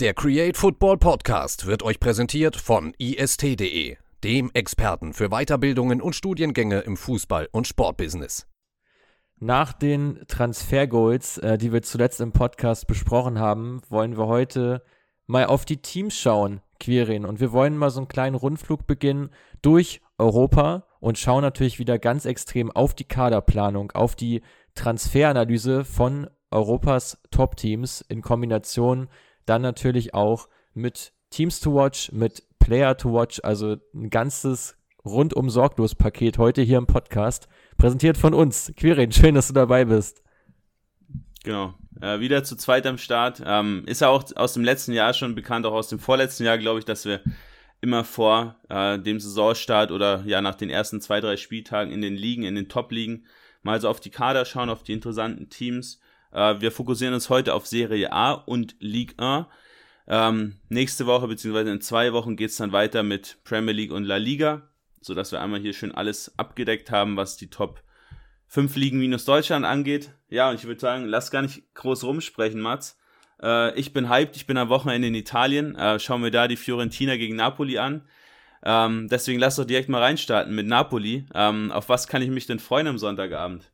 [0.00, 6.78] Der Create Football Podcast wird euch präsentiert von ist.de, dem Experten für Weiterbildungen und Studiengänge
[6.78, 8.46] im Fußball- und Sportbusiness.
[9.40, 14.84] Nach den Transfergoals, äh, die wir zuletzt im Podcast besprochen haben, wollen wir heute
[15.26, 17.24] mal auf die Teams schauen, Quirin.
[17.24, 19.30] Und wir wollen mal so einen kleinen Rundflug beginnen
[19.62, 24.42] durch Europa und schauen natürlich wieder ganz extrem auf die Kaderplanung, auf die
[24.76, 29.08] Transferanalyse von Europas Top-Teams in Kombination
[29.48, 35.50] dann natürlich auch mit Teams to Watch, mit Player to Watch, also ein ganzes rundum
[35.50, 38.72] sorglos Paket heute hier im Podcast, präsentiert von uns.
[38.76, 40.22] Quirin, schön, dass du dabei bist.
[41.44, 43.42] Genau, äh, wieder zu zweit am Start.
[43.44, 46.58] Ähm, ist ja auch aus dem letzten Jahr schon bekannt, auch aus dem vorletzten Jahr,
[46.58, 47.22] glaube ich, dass wir
[47.80, 52.16] immer vor äh, dem Saisonstart oder ja nach den ersten zwei, drei Spieltagen in den
[52.16, 53.24] Ligen, in den Top-Ligen,
[53.62, 56.00] mal so auf die Kader schauen, auf die interessanten Teams
[56.32, 59.46] äh, wir fokussieren uns heute auf Serie A und Ligue 1.
[60.10, 64.04] Ähm, nächste Woche beziehungsweise in zwei Wochen geht es dann weiter mit Premier League und
[64.04, 64.62] La Liga,
[65.00, 67.82] sodass wir einmal hier schön alles abgedeckt haben, was die Top
[68.46, 70.10] 5 Ligen minus Deutschland angeht.
[70.30, 72.98] Ja, und ich würde sagen, lass gar nicht groß rumsprechen, Mats.
[73.42, 75.76] Äh, ich bin hyped, ich bin am Wochenende in Italien.
[75.76, 78.02] Äh, schauen wir da die Fiorentina gegen Napoli an.
[78.62, 81.26] Ähm, deswegen lass doch direkt mal reinstarten mit Napoli.
[81.34, 83.70] Ähm, auf was kann ich mich denn freuen am Sonntagabend?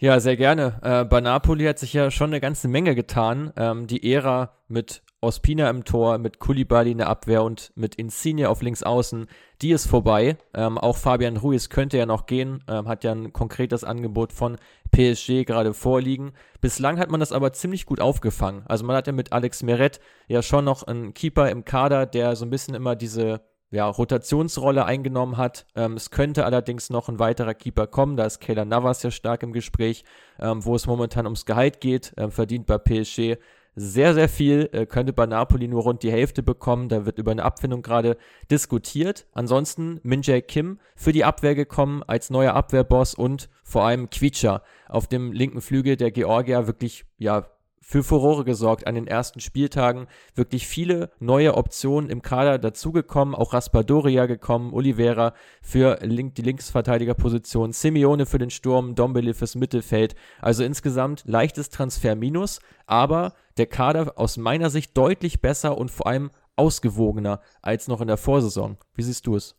[0.00, 0.78] Ja, sehr gerne.
[0.82, 3.52] Äh, bei Napoli hat sich ja schon eine ganze Menge getan.
[3.56, 8.48] Ähm, die Ära mit Ospina im Tor, mit Koulibaly in der Abwehr und mit Insigne
[8.48, 9.26] auf links außen,
[9.60, 10.36] die ist vorbei.
[10.54, 14.56] Ähm, auch Fabian Ruiz könnte ja noch gehen, ähm, hat ja ein konkretes Angebot von
[14.92, 16.30] PSG gerade vorliegen.
[16.60, 18.62] Bislang hat man das aber ziemlich gut aufgefangen.
[18.66, 22.36] Also man hat ja mit Alex Meret ja schon noch einen Keeper im Kader, der
[22.36, 25.66] so ein bisschen immer diese ja, Rotationsrolle eingenommen hat.
[25.74, 28.16] Ähm, es könnte allerdings noch ein weiterer Keeper kommen.
[28.16, 30.04] Da ist Kayla Navas ja stark im Gespräch,
[30.40, 32.14] ähm, wo es momentan ums Gehalt geht.
[32.16, 33.36] Ähm, verdient bei PSG
[33.78, 34.68] sehr, sehr viel.
[34.72, 36.88] Äh, könnte bei Napoli nur rund die Hälfte bekommen.
[36.88, 38.16] Da wird über eine Abfindung gerade
[38.50, 39.26] diskutiert.
[39.32, 45.06] Ansonsten Minjae Kim für die Abwehr gekommen als neuer Abwehrboss und vor allem Quicha auf
[45.06, 47.46] dem linken Flügel der Georgier wirklich, ja,
[47.80, 50.06] für Furore gesorgt an den ersten Spieltagen.
[50.34, 57.72] Wirklich viele neue Optionen im Kader dazugekommen, auch Raspadoria gekommen, Oliveira für Link, die Linksverteidigerposition,
[57.72, 60.14] Simeone für den Sturm, Dombele fürs Mittelfeld.
[60.40, 66.06] Also insgesamt leichtes Transfer minus, aber der Kader aus meiner Sicht deutlich besser und vor
[66.06, 68.76] allem ausgewogener als noch in der Vorsaison.
[68.94, 69.54] Wie siehst du es?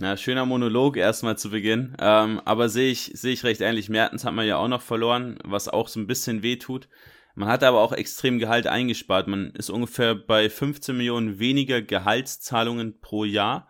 [0.00, 1.96] Na, schöner Monolog erstmal zu Beginn.
[1.98, 3.88] Ähm, aber sehe ich, sehe ich recht ähnlich.
[3.88, 6.88] Mertens hat man ja auch noch verloren, was auch so ein bisschen weh tut.
[7.34, 9.26] Man hat aber auch extrem Gehalt eingespart.
[9.26, 13.66] Man ist ungefähr bei 15 Millionen weniger Gehaltszahlungen pro Jahr,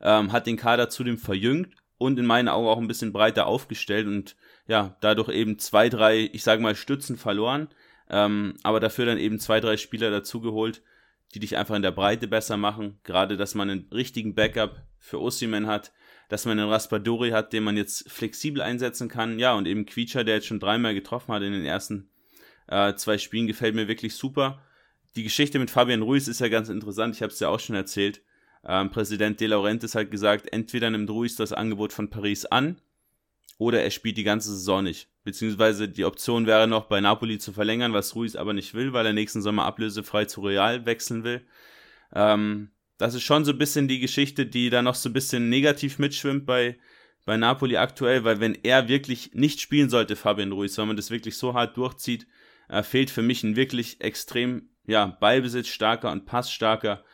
[0.00, 4.06] ähm, hat den Kader zudem verjüngt und in meinen Augen auch ein bisschen breiter aufgestellt
[4.06, 4.36] und
[4.68, 7.68] ja, dadurch eben zwei, drei, ich sage mal, Stützen verloren,
[8.08, 10.80] ähm, aber dafür dann eben zwei, drei Spieler dazugeholt,
[11.34, 12.98] die dich einfach in der Breite besser machen.
[13.04, 15.92] Gerade, dass man einen richtigen Backup für Osimen hat,
[16.28, 19.38] dass man einen Raspadori hat, den man jetzt flexibel einsetzen kann.
[19.38, 22.10] Ja, und eben Quietscher, der jetzt schon dreimal getroffen hat in den ersten
[22.68, 24.62] äh, zwei Spielen, gefällt mir wirklich super.
[25.14, 27.76] Die Geschichte mit Fabian Ruiz ist ja ganz interessant, ich habe es ja auch schon
[27.76, 28.22] erzählt.
[28.64, 32.80] Ähm, Präsident De Laurentiis hat gesagt, entweder nimmt Ruiz das Angebot von Paris an
[33.58, 35.11] oder er spielt die ganze Saison nicht.
[35.24, 39.06] Beziehungsweise die Option wäre noch bei Napoli zu verlängern, was Ruiz aber nicht will, weil
[39.06, 41.42] er nächsten Sommer ablösefrei zu Real wechseln will.
[42.12, 45.48] Ähm, das ist schon so ein bisschen die Geschichte, die da noch so ein bisschen
[45.48, 46.76] negativ mitschwimmt bei,
[47.24, 51.10] bei Napoli aktuell, weil wenn er wirklich nicht spielen sollte, Fabian Ruiz, wenn man das
[51.10, 52.26] wirklich so hart durchzieht,
[52.68, 57.04] äh, fehlt für mich ein wirklich extrem, ja, Ballbesitzstarker und passstarker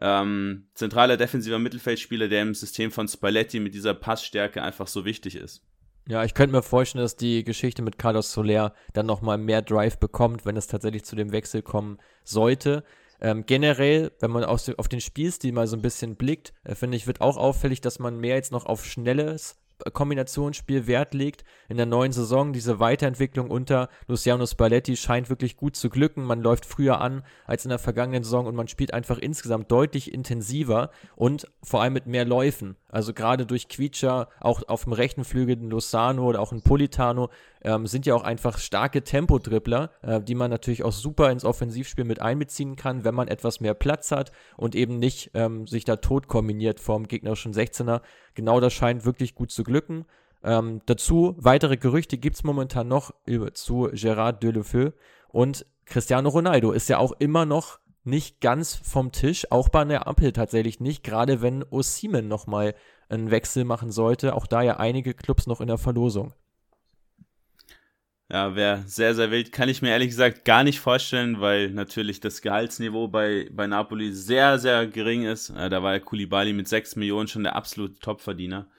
[0.00, 5.36] ähm, zentraler defensiver Mittelfeldspieler, der im System von Spalletti mit dieser Passstärke einfach so wichtig
[5.36, 5.62] ist.
[6.08, 9.98] Ja, ich könnte mir vorstellen, dass die Geschichte mit Carlos Soler dann nochmal mehr Drive
[9.98, 12.82] bekommt, wenn es tatsächlich zu dem Wechsel kommen sollte.
[13.20, 17.06] Ähm, generell, wenn man auf, den Spielstil mal so ein bisschen blickt, äh, finde ich,
[17.06, 19.61] wird auch auffällig, dass man mehr jetzt noch auf schnelles
[19.92, 21.44] Kombinationsspiel Wert legt.
[21.68, 26.24] In der neuen Saison diese Weiterentwicklung unter Luciano Spalletti scheint wirklich gut zu glücken.
[26.24, 30.12] Man läuft früher an als in der vergangenen Saison und man spielt einfach insgesamt deutlich
[30.12, 32.76] intensiver und vor allem mit mehr Läufen.
[32.88, 37.30] Also gerade durch Quietscher, auch auf dem rechten Flügel ein Lozano oder auch ein Politano
[37.64, 42.04] ähm, sind ja auch einfach starke Tempodribbler, äh, die man natürlich auch super ins Offensivspiel
[42.04, 45.96] mit einbeziehen kann, wenn man etwas mehr Platz hat und eben nicht ähm, sich da
[45.96, 48.02] tot kombiniert vom gegnerischen 16er.
[48.34, 50.04] Genau das scheint wirklich gut zu glücken.
[50.44, 54.90] Ähm, dazu weitere Gerüchte gibt es momentan noch über, zu Gerard Delefeu
[55.28, 60.08] und Cristiano Ronaldo ist ja auch immer noch nicht ganz vom Tisch, auch bei der
[60.08, 62.74] Ampel tatsächlich nicht, gerade wenn Osimen nochmal
[63.08, 66.34] einen Wechsel machen sollte, auch da ja einige Clubs noch in der Verlosung.
[68.32, 69.52] Ja, wäre sehr, sehr wild.
[69.52, 74.10] Kann ich mir ehrlich gesagt gar nicht vorstellen, weil natürlich das Gehaltsniveau bei, bei Napoli
[74.14, 75.50] sehr, sehr gering ist.
[75.50, 78.70] Äh, da war ja Koulibaly mit 6 Millionen schon der absolute Topverdiener.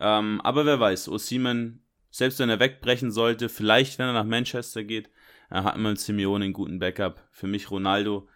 [0.00, 4.82] Ähm, aber wer weiß, Osimen, selbst wenn er wegbrechen sollte, vielleicht wenn er nach Manchester
[4.82, 5.10] geht,
[5.50, 7.22] äh, hat man Simeone einen guten Backup.
[7.32, 8.30] Für mich Ronaldo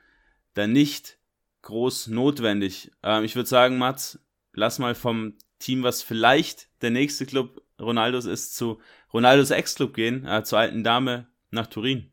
[0.52, 1.18] da nicht
[1.62, 2.90] groß notwendig.
[3.02, 4.22] Ähm, ich würde sagen, Mats,
[4.52, 8.78] lass mal vom Team, was vielleicht der nächste Club Ronaldos ist, zu
[9.12, 12.10] Ronaldos Ex-Club gehen, äh, zur alten Dame nach Turin.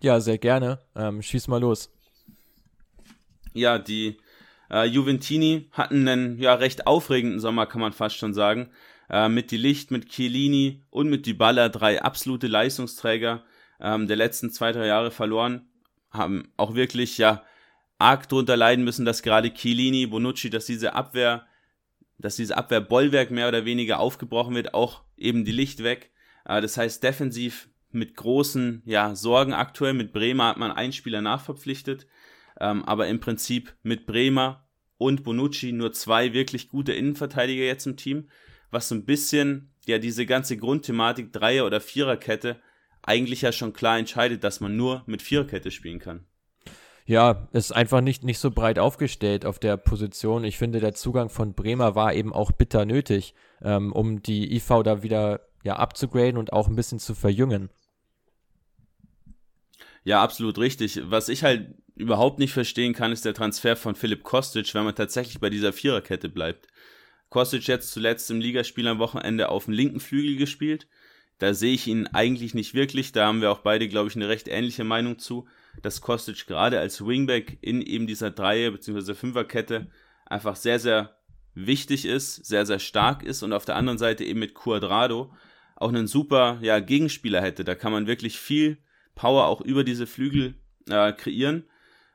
[0.00, 0.80] Ja, sehr gerne.
[0.94, 1.90] Ähm, schieß mal los.
[3.52, 4.18] Ja, die
[4.70, 8.70] äh, Juventini hatten einen ja recht aufregenden Sommer, kann man fast schon sagen.
[9.10, 13.44] Äh, mit die Licht, mit Chiellini und mit Dybala, drei absolute Leistungsträger
[13.80, 15.68] ähm, der letzten zwei, drei Jahre verloren.
[16.10, 17.42] Haben auch wirklich ja
[17.98, 21.46] arg drunter leiden müssen, dass gerade Chiellini, Bonucci, dass diese Abwehr
[22.18, 26.10] dass dieses Abwehrbollwerk mehr oder weniger aufgebrochen wird, auch eben die Licht weg.
[26.44, 29.94] Äh, das heißt, defensiv mit großen ja, Sorgen aktuell.
[29.94, 32.06] Mit Bremer hat man einen Spieler nachverpflichtet,
[32.60, 34.68] ähm, aber im Prinzip mit Bremer
[34.98, 38.28] und Bonucci nur zwei wirklich gute Innenverteidiger jetzt im Team,
[38.70, 42.60] was so ein bisschen ja diese ganze Grundthematik Dreier- oder Viererkette
[43.02, 46.26] eigentlich ja schon klar entscheidet, dass man nur mit Viererkette spielen kann
[47.08, 50.44] ja, ist einfach nicht, nicht so breit aufgestellt auf der Position.
[50.44, 54.82] Ich finde, der Zugang von Bremer war eben auch bitter nötig, ähm, um die IV
[54.84, 57.70] da wieder ja, abzugraden und auch ein bisschen zu verjüngen.
[60.04, 61.00] Ja, absolut richtig.
[61.04, 64.94] Was ich halt überhaupt nicht verstehen kann, ist der Transfer von Philipp Kostic, wenn man
[64.94, 66.68] tatsächlich bei dieser Viererkette bleibt.
[67.28, 70.86] Kostic jetzt zuletzt im Ligaspiel am Wochenende auf dem linken Flügel gespielt.
[71.38, 73.12] Da sehe ich ihn eigentlich nicht wirklich.
[73.12, 75.46] Da haben wir auch beide, glaube ich, eine recht ähnliche Meinung zu
[75.82, 79.14] dass Kostic gerade als Wingback in eben dieser Dreier- bzw.
[79.14, 79.88] Fünferkette
[80.26, 81.17] einfach sehr, sehr
[81.66, 85.32] wichtig ist, sehr, sehr stark ist und auf der anderen Seite eben mit Cuadrado
[85.76, 87.64] auch einen super ja, Gegenspieler hätte.
[87.64, 88.78] Da kann man wirklich viel
[89.14, 90.54] Power auch über diese Flügel
[90.88, 91.64] äh, kreieren.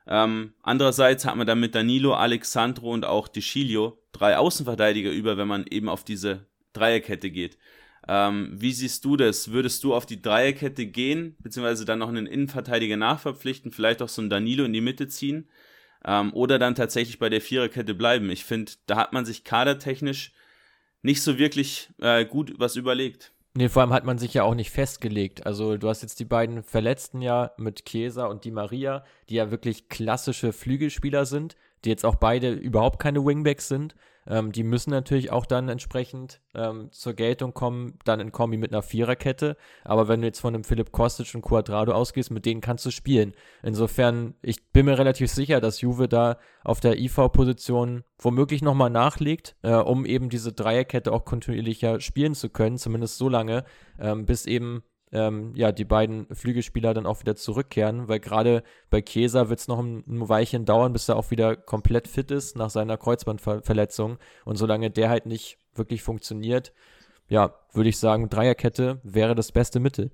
[0.05, 5.47] Ähm, andererseits hat man dann mit Danilo, Alexandro und auch Deschilio drei Außenverteidiger über, wenn
[5.47, 7.57] man eben auf diese Dreierkette geht.
[8.07, 9.51] Ähm, wie siehst du das?
[9.51, 14.21] Würdest du auf die Dreierkette gehen, beziehungsweise dann noch einen Innenverteidiger nachverpflichten, vielleicht auch so
[14.21, 15.47] einen Danilo in die Mitte ziehen?
[16.05, 18.29] Ähm, oder dann tatsächlich bei der Viererkette bleiben?
[18.29, 20.33] Ich finde, da hat man sich kadertechnisch
[21.01, 23.33] nicht so wirklich äh, gut was überlegt.
[23.55, 25.45] Nee, vor allem hat man sich ja auch nicht festgelegt.
[25.45, 29.51] Also du hast jetzt die beiden Verletzten ja mit Chiesa und Di Maria, die ja
[29.51, 31.55] wirklich klassische Flügelspieler sind,
[31.85, 33.95] die jetzt auch beide überhaupt keine Wingbacks sind.
[34.27, 38.71] Ähm, die müssen natürlich auch dann entsprechend ähm, zur Geltung kommen, dann in Kombi mit
[38.71, 39.57] einer Viererkette.
[39.83, 42.91] Aber wenn du jetzt von einem Philipp Kostic und Quadrado ausgehst, mit denen kannst du
[42.91, 43.33] spielen.
[43.61, 49.55] Insofern, ich bin mir relativ sicher, dass Juve da auf der IV-Position womöglich nochmal nachlegt,
[49.61, 53.65] äh, um eben diese Dreierkette auch kontinuierlicher spielen zu können, zumindest so lange,
[53.99, 59.01] ähm, bis eben ähm, ja, die beiden Flügelspieler dann auch wieder zurückkehren, weil gerade bei
[59.01, 62.71] Chiesa wird es noch ein, Weilchen dauern, bis er auch wieder komplett fit ist nach
[62.71, 64.17] seiner Kreuzbandverletzung.
[64.43, 66.73] Und solange der halt nicht wirklich funktioniert,
[67.29, 70.11] ja, würde ich sagen, Dreierkette wäre das beste Mittel.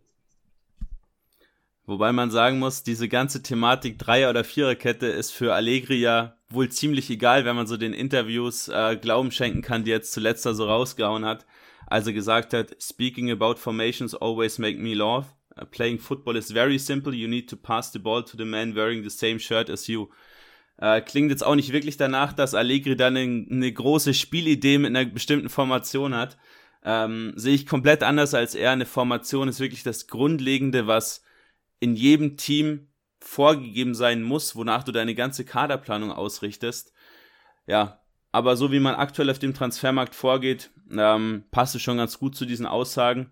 [1.86, 6.70] Wobei man sagen muss, diese ganze Thematik Dreier- oder Viererkette ist für Allegri ja wohl
[6.70, 10.54] ziemlich egal, wenn man so den Interviews äh, Glauben schenken kann, die jetzt zuletzt da
[10.54, 11.46] so rausgehauen hat
[11.90, 15.36] als er gesagt hat, Speaking about formations always make me laugh.
[15.60, 17.14] Uh, playing football is very simple.
[17.14, 20.10] You need to pass the ball to the man wearing the same shirt as you.
[20.82, 24.96] Uh, klingt jetzt auch nicht wirklich danach, dass Allegri dann eine, eine große Spielidee mit
[24.96, 26.38] einer bestimmten Formation hat.
[26.84, 28.72] Ähm, sehe ich komplett anders als er.
[28.72, 31.24] Eine Formation ist wirklich das Grundlegende, was
[31.82, 32.88] in jedem Team
[33.20, 36.94] vorgegeben sein muss, wonach du deine ganze Kaderplanung ausrichtest.
[37.68, 38.02] Ja,
[38.32, 42.36] aber so wie man aktuell auf dem Transfermarkt vorgeht, ähm, passt es schon ganz gut
[42.36, 43.32] zu diesen Aussagen.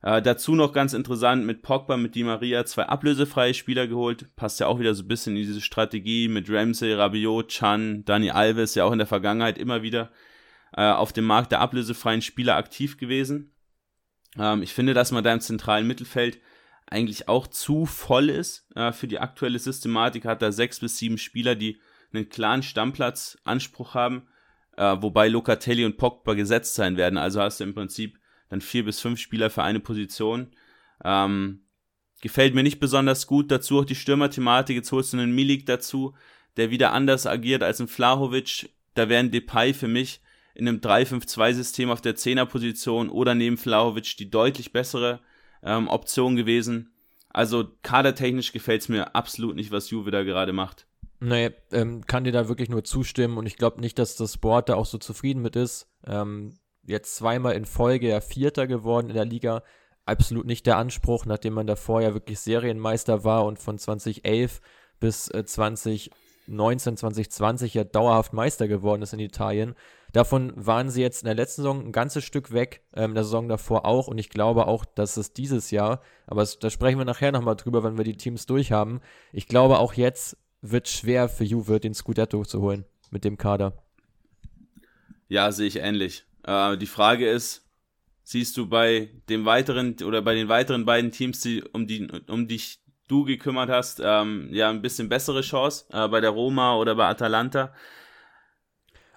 [0.00, 4.34] Äh, dazu noch ganz interessant mit Pogba, mit Di Maria zwei ablösefreie Spieler geholt.
[4.36, 8.30] Passt ja auch wieder so ein bisschen in diese Strategie mit Ramsey, Rabiot, Chan, Dani
[8.30, 10.10] Alves, ja auch in der Vergangenheit immer wieder
[10.76, 13.52] äh, auf dem Markt der ablösefreien Spieler aktiv gewesen.
[14.38, 16.38] Ähm, ich finde, dass man da im zentralen Mittelfeld
[16.86, 20.24] eigentlich auch zu voll ist äh, für die aktuelle Systematik.
[20.24, 21.80] Hat da sechs bis sieben Spieler, die
[22.12, 24.28] einen klaren Stammplatzanspruch haben,
[24.76, 27.18] äh, wobei Locatelli und Pogba gesetzt sein werden.
[27.18, 30.48] Also hast du im Prinzip dann vier bis fünf Spieler für eine Position.
[31.04, 31.60] Ähm,
[32.20, 33.50] gefällt mir nicht besonders gut.
[33.50, 34.76] Dazu auch die Stürmerthematik.
[34.76, 36.14] Jetzt holst du einen Milik dazu,
[36.56, 38.70] der wieder anders agiert als ein Flahovic.
[38.94, 40.20] Da wären Depay für mich
[40.54, 45.20] in einem 3-5-2-System auf der Zehnerposition oder neben Flahovic die deutlich bessere
[45.62, 46.92] ähm, Option gewesen.
[47.28, 50.87] Also kadertechnisch gefällt es mir absolut nicht, was Juve da gerade macht.
[51.20, 54.68] Nee, ähm, kann dir da wirklich nur zustimmen und ich glaube nicht, dass das Board
[54.68, 55.88] da auch so zufrieden mit ist.
[56.06, 59.62] Ähm, jetzt zweimal in Folge ja Vierter geworden in der Liga,
[60.04, 64.60] absolut nicht der Anspruch, nachdem man davor ja wirklich Serienmeister war und von 2011
[65.00, 69.74] bis äh, 2019, 2020 ja dauerhaft Meister geworden ist in Italien.
[70.12, 73.48] Davon waren sie jetzt in der letzten Saison ein ganzes Stück weg, ähm, der Saison
[73.48, 74.08] davor auch.
[74.08, 77.56] Und ich glaube auch, dass es dieses Jahr, aber es, da sprechen wir nachher nochmal
[77.56, 79.00] drüber, wenn wir die Teams durchhaben.
[79.32, 83.82] Ich glaube, auch jetzt wird schwer für Juve den Scudetto zu holen mit dem Kader.
[85.28, 86.24] Ja, sehe ich ähnlich.
[86.44, 87.66] Äh, die Frage ist,
[88.22, 92.48] siehst du bei dem weiteren oder bei den weiteren beiden Teams, die, um, die, um
[92.48, 96.94] dich du gekümmert hast, ähm, ja, ein bisschen bessere Chance äh, bei der Roma oder
[96.94, 97.72] bei Atalanta?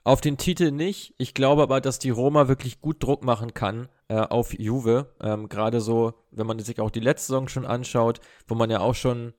[0.03, 1.13] Auf den Titel nicht.
[1.17, 5.13] Ich glaube aber, dass die Roma wirklich gut Druck machen kann äh, auf Juve.
[5.21, 8.79] Ähm, Gerade so, wenn man sich auch die letzte Saison schon anschaut, wo man ja
[8.79, 9.33] auch schon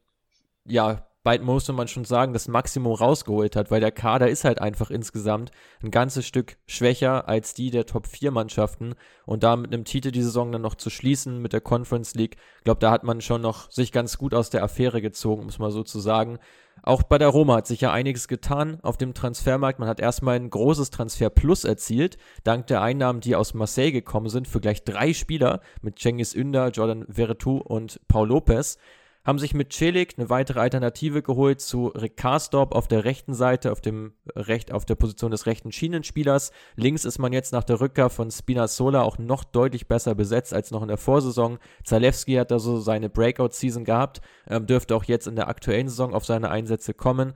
[0.64, 4.60] ja bald musste man schon sagen, das Maximum rausgeholt hat, weil der Kader ist halt
[4.60, 5.50] einfach insgesamt
[5.82, 10.10] ein ganzes Stück schwächer als die der Top 4 Mannschaften und da mit einem Titel
[10.10, 13.40] die Saison dann noch zu schließen mit der Conference League, glaube da hat man schon
[13.40, 16.38] noch sich ganz gut aus der Affäre gezogen, um es mal so zu sagen.
[16.82, 19.78] Auch bei der Roma hat sich ja einiges getan auf dem Transfermarkt.
[19.78, 24.28] Man hat erstmal ein großes Transfer Plus erzielt, dank der Einnahmen, die aus Marseille gekommen
[24.28, 28.78] sind, für gleich drei Spieler mit Cengiz Ünder, Jordan Veretout und Paul Lopez
[29.24, 33.70] haben sich mit Celik eine weitere Alternative geholt zu Rick Karsdorp auf der rechten Seite,
[33.70, 36.50] auf, dem Recht, auf der Position des rechten Schienenspielers.
[36.74, 40.70] Links ist man jetzt nach der Rückkehr von Spinazzola auch noch deutlich besser besetzt als
[40.70, 41.58] noch in der Vorsaison.
[41.84, 46.14] Zalewski hat da so seine Breakout-Season gehabt, ähm, dürfte auch jetzt in der aktuellen Saison
[46.14, 47.34] auf seine Einsätze kommen.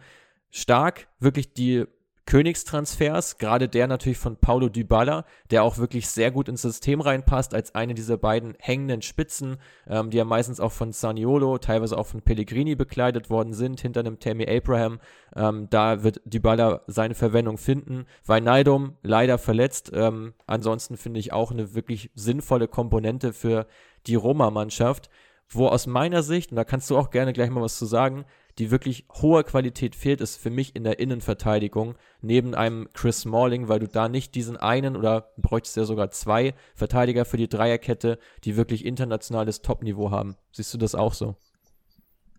[0.50, 1.84] Stark, wirklich die
[2.26, 7.54] Königstransfers, gerade der natürlich von Paulo Dybala, der auch wirklich sehr gut ins System reinpasst,
[7.54, 12.06] als eine dieser beiden hängenden Spitzen, ähm, die ja meistens auch von Saniolo, teilweise auch
[12.06, 14.98] von Pellegrini bekleidet worden sind, hinter einem Tammy Abraham.
[15.36, 18.06] Ähm, da wird Dybala seine Verwendung finden.
[18.24, 19.92] Weinaldum leider verletzt.
[19.94, 23.66] Ähm, ansonsten finde ich auch eine wirklich sinnvolle Komponente für
[24.08, 25.10] die Roma-Mannschaft,
[25.48, 28.24] wo aus meiner Sicht, und da kannst du auch gerne gleich mal was zu sagen,
[28.58, 33.68] die wirklich hohe Qualität fehlt, ist für mich in der Innenverteidigung neben einem Chris Smalling,
[33.68, 38.18] weil du da nicht diesen einen oder bräuchtest ja sogar zwei Verteidiger für die Dreierkette,
[38.44, 40.36] die wirklich internationales Topniveau haben.
[40.52, 41.36] Siehst du das auch so?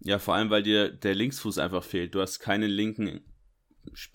[0.01, 2.15] Ja, vor allem, weil dir der Linksfuß einfach fehlt.
[2.15, 3.21] Du hast keinen linken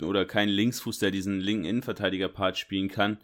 [0.01, 3.17] oder keinen Linksfuß, der diesen linken Innenverteidiger-Part spielen kann.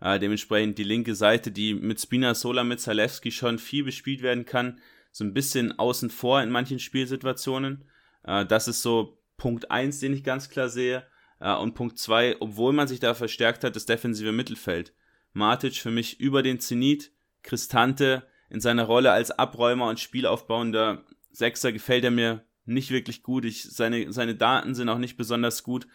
[0.00, 4.78] Äh, dementsprechend die linke Seite, die mit Spinazzola, mit Zalewski schon viel bespielt werden kann,
[5.10, 7.84] so ein bisschen außen vor in manchen Spielsituationen.
[8.26, 11.06] Äh, das ist so Punkt 1, den ich ganz klar sehe.
[11.40, 14.92] Äh, und Punkt 2, obwohl man sich da verstärkt hat, das defensive Mittelfeld.
[15.32, 21.72] Matic für mich über den Zenit, Cristante in seiner Rolle als Abräumer und spielaufbauender Sechser
[21.72, 23.44] gefällt er mir nicht wirklich gut.
[23.44, 25.86] Ich, seine, seine Daten sind auch nicht besonders gut.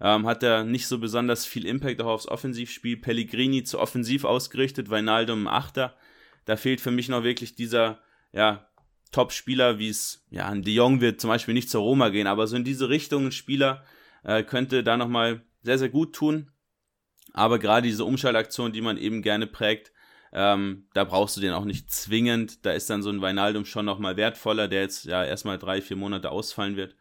[0.00, 2.96] Ähm, hat er nicht so besonders viel Impact auch aufs Offensivspiel.
[2.96, 5.96] Pellegrini zu offensiv ausgerichtet, Weinaldum Achter.
[6.44, 8.00] Da fehlt für mich noch wirklich dieser,
[8.32, 8.69] ja,
[9.12, 12.46] Top-Spieler, wie es, ja, ein De Jong wird zum Beispiel nicht zur Roma gehen, aber
[12.46, 13.84] so in diese Richtung ein Spieler
[14.22, 16.50] äh, könnte da nochmal sehr, sehr gut tun.
[17.32, 19.92] Aber gerade diese Umschaltaktion, die man eben gerne prägt,
[20.32, 22.64] ähm, da brauchst du den auch nicht zwingend.
[22.64, 25.96] Da ist dann so ein Weinaldum schon nochmal wertvoller, der jetzt ja erstmal drei, vier
[25.96, 26.94] Monate ausfallen wird.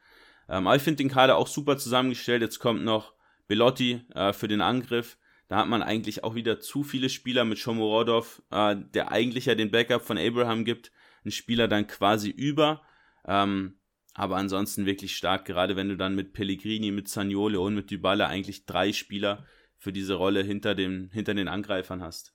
[0.47, 2.41] Ähm, aber ich finde den Kader auch super zusammengestellt.
[2.41, 3.13] Jetzt kommt noch
[3.47, 5.17] Belotti äh, für den Angriff.
[5.47, 9.55] Da hat man eigentlich auch wieder zu viele Spieler mit Shomorodov, äh, der eigentlich ja
[9.55, 10.91] den Backup von Abraham gibt
[11.25, 12.81] ein Spieler dann quasi über.
[13.25, 13.79] Ähm,
[14.13, 18.27] aber ansonsten wirklich stark, gerade wenn du dann mit Pellegrini, mit Zagnole und mit Dybala
[18.27, 19.45] eigentlich drei Spieler
[19.77, 22.33] für diese Rolle hinter, dem, hinter den Angreifern hast.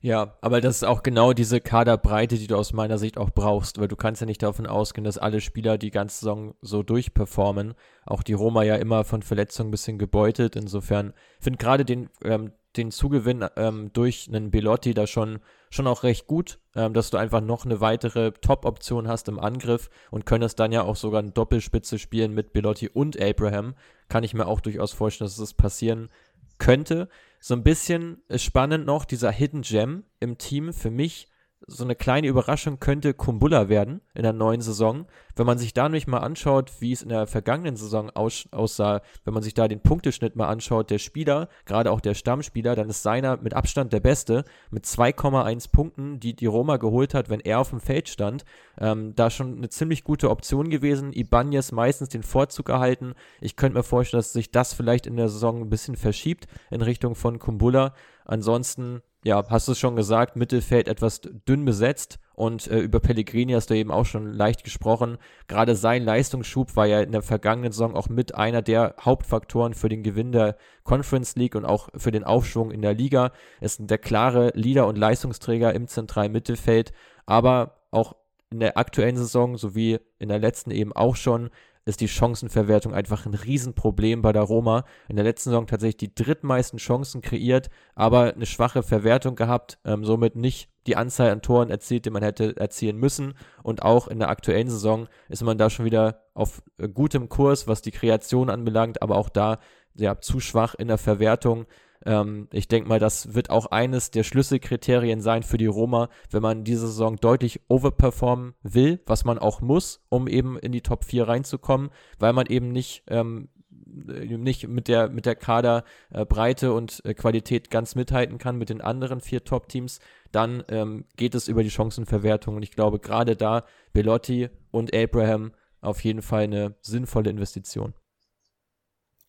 [0.00, 3.78] Ja, aber das ist auch genau diese Kaderbreite, die du aus meiner Sicht auch brauchst,
[3.78, 7.74] weil du kannst ja nicht davon ausgehen, dass alle Spieler die ganze Saison so durchperformen.
[8.04, 10.56] Auch die Roma ja immer von Verletzungen ein bisschen gebeutelt.
[10.56, 15.40] Insofern finde gerade den, ähm, den Zugewinn ähm, durch einen Belotti da schon,
[15.70, 19.90] schon auch recht gut, ähm, dass du einfach noch eine weitere Top-Option hast im Angriff
[20.10, 23.74] und könntest dann ja auch sogar eine Doppelspitze spielen mit Belotti und Abraham.
[24.08, 26.10] Kann ich mir auch durchaus vorstellen, dass das passieren
[26.58, 27.08] könnte.
[27.40, 31.28] So ein bisschen spannend noch dieser Hidden Gem im Team für mich
[31.66, 35.06] so eine kleine Überraschung könnte Kumbula werden in der neuen Saison.
[35.36, 39.00] Wenn man sich da nämlich mal anschaut, wie es in der vergangenen Saison aus, aussah,
[39.24, 42.88] wenn man sich da den Punkteschnitt mal anschaut, der Spieler, gerade auch der Stammspieler, dann
[42.88, 47.40] ist seiner mit Abstand der beste, mit 2,1 Punkten, die die Roma geholt hat, wenn
[47.40, 48.44] er auf dem Feld stand.
[48.78, 51.12] Ähm, da schon eine ziemlich gute Option gewesen.
[51.12, 53.14] Ibanez meistens den Vorzug erhalten.
[53.40, 56.82] Ich könnte mir vorstellen, dass sich das vielleicht in der Saison ein bisschen verschiebt in
[56.82, 57.94] Richtung von Kumbula.
[58.24, 63.54] Ansonsten ja, hast du es schon gesagt, Mittelfeld etwas dünn besetzt und äh, über Pellegrini
[63.54, 65.16] hast du eben auch schon leicht gesprochen.
[65.48, 69.88] Gerade sein Leistungsschub war ja in der vergangenen Saison auch mit einer der Hauptfaktoren für
[69.88, 73.32] den Gewinn der Conference League und auch für den Aufschwung in der Liga.
[73.60, 76.92] Er ist der klare Leader und Leistungsträger im zentralen Mittelfeld,
[77.24, 78.16] aber auch
[78.50, 81.48] in der aktuellen Saison sowie in der letzten eben auch schon
[81.84, 84.84] ist die Chancenverwertung einfach ein Riesenproblem bei der Roma.
[85.08, 90.04] In der letzten Saison tatsächlich die drittmeisten Chancen kreiert, aber eine schwache Verwertung gehabt, ähm,
[90.04, 93.34] somit nicht die Anzahl an Toren erzielt, die man hätte erzielen müssen.
[93.62, 97.68] Und auch in der aktuellen Saison ist man da schon wieder auf äh, gutem Kurs,
[97.68, 99.58] was die Kreation anbelangt, aber auch da
[99.94, 101.66] ja, zu schwach in der Verwertung.
[102.04, 106.42] Ähm, ich denke mal, das wird auch eines der Schlüsselkriterien sein für die Roma, wenn
[106.42, 111.04] man diese Saison deutlich overperformen will, was man auch muss, um eben in die Top
[111.04, 113.48] 4 reinzukommen, weil man eben nicht ähm,
[113.86, 118.80] nicht mit der, mit der Kaderbreite äh, und äh, Qualität ganz mithalten kann mit den
[118.80, 120.00] anderen vier Top-Teams,
[120.32, 122.56] dann ähm, geht es über die Chancenverwertung.
[122.56, 127.94] Und ich glaube, gerade da Belotti und Abraham auf jeden Fall eine sinnvolle Investition.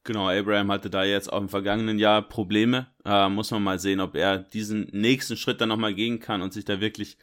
[0.06, 2.86] Genau, Abraham hatte da jetzt auch im vergangenen Jahr Probleme.
[3.04, 6.54] Äh, muss man mal sehen, ob er diesen nächsten Schritt dann nochmal gehen kann und
[6.54, 7.18] sich da wirklich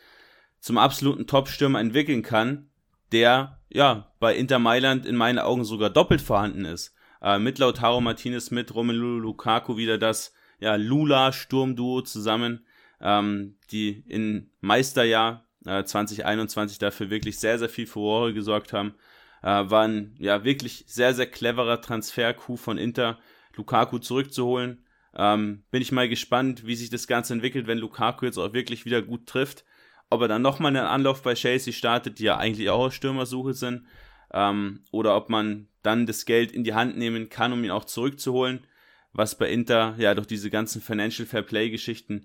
[0.58, 2.70] zum absoluten Top-Stürmer entwickeln kann,
[3.12, 6.92] der ja bei Inter Mailand in meinen Augen sogar doppelt vorhanden ist.
[7.22, 12.66] Äh, mit Lautaro Martinez, mit Romelu Lukaku wieder das ja, Lula-Sturmduo zusammen,
[13.00, 18.94] ähm, die in Meisterjahr äh, 2021 dafür wirklich sehr, sehr viel Furore gesorgt haben.
[19.42, 23.18] Äh, war ein ja wirklich sehr, sehr cleverer Transfer-Coup von Inter,
[23.54, 24.84] Lukaku zurückzuholen.
[25.14, 28.84] Ähm, bin ich mal gespannt, wie sich das Ganze entwickelt, wenn Lukaku jetzt auch wirklich
[28.84, 29.64] wieder gut trifft.
[30.10, 33.54] Ob er dann nochmal einen Anlauf bei Chelsea startet, die ja eigentlich auch auf Stürmersuche
[33.54, 33.86] sind.
[34.32, 37.84] Ähm, oder ob man dann das Geld in die Hand nehmen kann, um ihn auch
[37.84, 38.66] zurückzuholen.
[39.12, 42.24] Was bei Inter ja durch diese ganzen Financial Fair Play Geschichten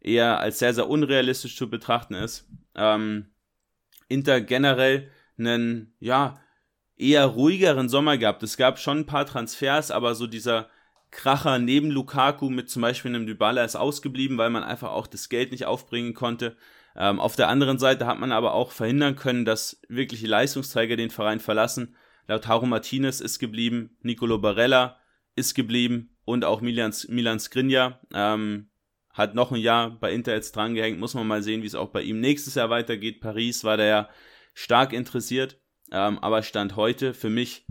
[0.00, 2.48] eher als sehr, sehr unrealistisch zu betrachten ist.
[2.74, 3.30] Ähm,
[4.08, 6.40] Inter generell einen, ja,
[6.96, 8.42] eher ruhigeren Sommer gehabt.
[8.42, 10.68] Es gab schon ein paar Transfers, aber so dieser
[11.10, 15.28] Kracher neben Lukaku mit zum Beispiel einem Dybala ist ausgeblieben, weil man einfach auch das
[15.28, 16.56] Geld nicht aufbringen konnte.
[16.96, 21.10] Ähm, auf der anderen Seite hat man aber auch verhindern können, dass wirkliche Leistungsträger den
[21.10, 21.94] Verein verlassen.
[22.26, 24.98] Lautaro Martinez ist geblieben, Nicolo Barella
[25.36, 28.70] ist geblieben und auch Milan, Milan Skriniar ähm,
[29.12, 30.98] hat noch ein Jahr bei Inter jetzt drangehängt.
[30.98, 33.20] Muss man mal sehen, wie es auch bei ihm nächstes Jahr weitergeht.
[33.20, 34.08] Paris war da ja
[34.54, 35.58] stark interessiert.
[35.92, 37.66] Ähm, aber Stand heute für mich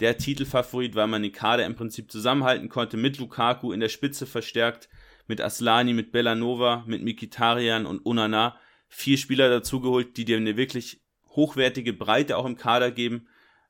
[0.00, 4.26] der Titelfavorit, weil man den Kader im Prinzip zusammenhalten konnte, mit Lukaku in der Spitze
[4.26, 4.88] verstärkt,
[5.28, 8.56] mit Aslani, mit Bellanova, mit Mikitarian und Unana.
[8.88, 13.28] Vier Spieler dazugeholt, die dir eine wirklich hochwertige Breite auch im Kader geben.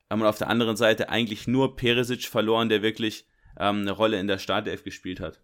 [0.09, 3.25] Ähm, und auf der anderen Seite eigentlich nur Peresic verloren, der wirklich
[3.59, 5.39] ähm, eine Rolle in der Startelf gespielt hat.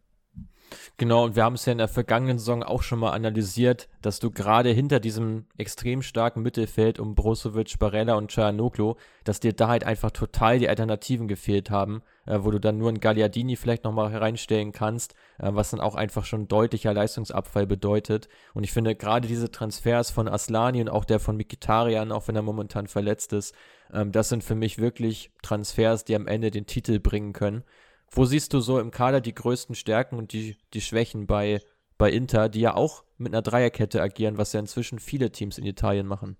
[0.97, 4.19] Genau, und wir haben es ja in der vergangenen Saison auch schon mal analysiert, dass
[4.19, 9.67] du gerade hinter diesem extrem starken Mittelfeld um Brozovic, Barella und Cianoglu, dass dir da
[9.67, 13.83] halt einfach total die Alternativen gefehlt haben, äh, wo du dann nur einen Gagliardini vielleicht
[13.83, 18.27] nochmal hereinstellen kannst, äh, was dann auch einfach schon deutlicher Leistungsabfall bedeutet.
[18.53, 22.35] Und ich finde gerade diese Transfers von Aslani und auch der von Mikitarian, auch wenn
[22.35, 23.55] er momentan verletzt ist,
[23.93, 27.63] ähm, das sind für mich wirklich Transfers, die am Ende den Titel bringen können.
[28.11, 31.61] Wo siehst du so im Kader die größten Stärken und die, die Schwächen bei,
[31.97, 35.65] bei Inter, die ja auch mit einer Dreierkette agieren, was ja inzwischen viele Teams in
[35.65, 36.37] Italien machen?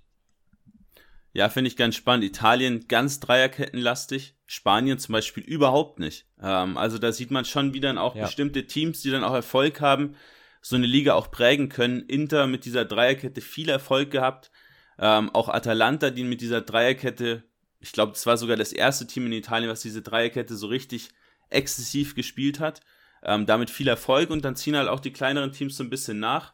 [1.32, 2.26] Ja, finde ich ganz spannend.
[2.26, 6.26] Italien ganz Dreierkettenlastig, Spanien zum Beispiel überhaupt nicht.
[6.42, 8.26] Ähm, also da sieht man schon wieder auch ja.
[8.26, 10.16] bestimmte Teams, die dann auch Erfolg haben,
[10.62, 12.02] so eine Liga auch prägen können.
[12.02, 14.52] Inter mit dieser Dreierkette viel Erfolg gehabt.
[14.98, 17.44] Ähm, auch Atalanta, die mit dieser Dreierkette,
[17.80, 21.12] ich glaube, das war sogar das erste Team in Italien, was diese Dreierkette so richtig
[21.50, 22.82] exzessiv gespielt hat.
[23.24, 26.20] Ähm, damit viel Erfolg und dann ziehen halt auch die kleineren Teams so ein bisschen
[26.20, 26.54] nach.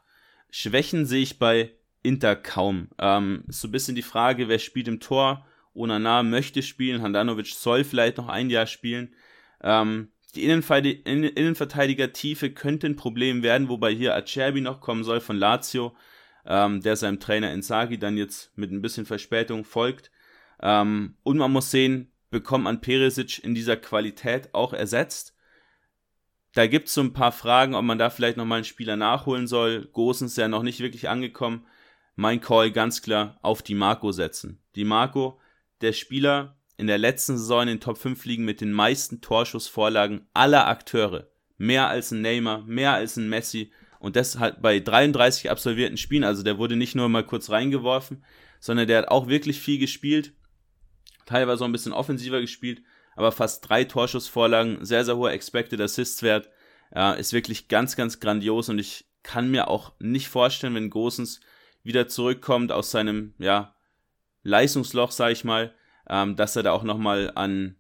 [0.49, 2.89] Schwächen sehe ich bei Inter kaum.
[2.99, 5.45] Ähm, ist so ein bisschen die Frage, wer spielt im Tor?
[5.73, 9.13] Onana möchte spielen, Handanovic soll vielleicht noch ein Jahr spielen.
[9.61, 15.95] Ähm, die Innenverteidiger-Tiefe könnte ein Problem werden, wobei hier Acerbi noch kommen soll von Lazio,
[16.45, 20.11] ähm, der seinem Trainer Insagi dann jetzt mit ein bisschen Verspätung folgt.
[20.61, 25.37] Ähm, und man muss sehen, bekommt man Perisic in dieser Qualität auch ersetzt.
[26.51, 29.47] Da gibt es so ein paar Fragen, ob man da vielleicht nochmal einen Spieler nachholen
[29.47, 29.85] soll.
[29.93, 31.65] Gosens ist ja noch nicht wirklich angekommen.
[32.17, 34.61] Mein Call ganz klar auf die Marco setzen.
[34.75, 35.39] Die Marco,
[35.79, 40.27] der Spieler in der letzten Saison in den Top 5 Ligen mit den meisten Torschussvorlagen
[40.33, 41.29] aller Akteure.
[41.57, 43.71] Mehr als ein Neymar, mehr als ein Messi.
[43.99, 46.25] Und das halt bei 33 absolvierten Spielen.
[46.25, 48.25] Also der wurde nicht nur mal kurz reingeworfen,
[48.59, 50.33] sondern der hat auch wirklich viel gespielt
[51.25, 52.81] teilweise auch ein bisschen offensiver gespielt,
[53.15, 56.49] aber fast drei Torschussvorlagen, sehr, sehr hoher Expected Assists Wert,
[56.93, 61.39] äh, ist wirklich ganz, ganz grandios und ich kann mir auch nicht vorstellen, wenn Gosens
[61.83, 63.75] wieder zurückkommt aus seinem, ja,
[64.43, 65.73] Leistungsloch, sag ich mal,
[66.07, 67.75] ähm, dass er da auch nochmal an,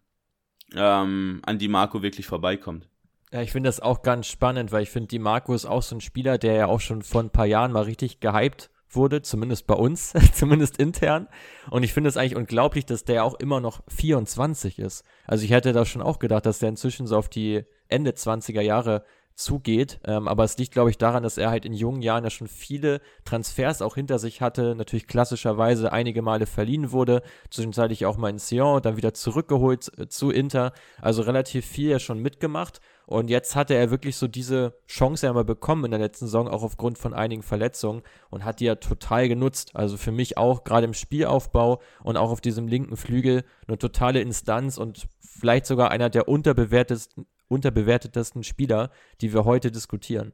[0.73, 2.87] ähm, an Di Marco wirklich vorbeikommt.
[3.31, 5.95] Ja, ich finde das auch ganz spannend, weil ich finde, Di Marco ist auch so
[5.95, 9.67] ein Spieler, der ja auch schon vor ein paar Jahren mal richtig gehypt wurde, zumindest
[9.67, 11.27] bei uns, zumindest intern.
[11.69, 15.03] Und ich finde es eigentlich unglaublich, dass der auch immer noch 24 ist.
[15.25, 18.61] Also ich hätte da schon auch gedacht, dass der inzwischen so auf die Ende 20er
[18.61, 19.03] Jahre
[19.35, 19.99] zugeht.
[20.05, 22.47] Ähm, aber es liegt, glaube ich, daran, dass er halt in jungen Jahren ja schon
[22.47, 24.75] viele Transfers auch hinter sich hatte.
[24.75, 27.21] Natürlich klassischerweise einige Male verliehen wurde.
[27.49, 30.73] Zwischenzeitlich auch mal in Sion, dann wieder zurückgeholt äh, zu Inter.
[31.01, 32.79] Also relativ viel ja schon mitgemacht.
[33.07, 36.47] Und jetzt hatte er wirklich so diese Chance ja mal bekommen in der letzten Saison,
[36.47, 39.75] auch aufgrund von einigen Verletzungen und hat die ja total genutzt.
[39.75, 44.21] Also für mich auch gerade im Spielaufbau und auch auf diesem linken Flügel eine totale
[44.21, 48.89] Instanz und vielleicht sogar einer der unterbewertetesten, unterbewertetesten Spieler,
[49.21, 50.33] die wir heute diskutieren.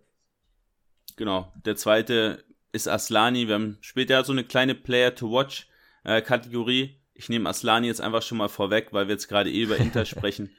[1.18, 1.52] Genau.
[1.66, 3.48] Der zweite ist Aslani.
[3.48, 7.02] Wir haben später so eine kleine Player-to-Watch-Kategorie.
[7.14, 10.06] ich nehme Aslani jetzt einfach schon mal vorweg, weil wir jetzt gerade eh über Inter
[10.12, 10.52] sprechen.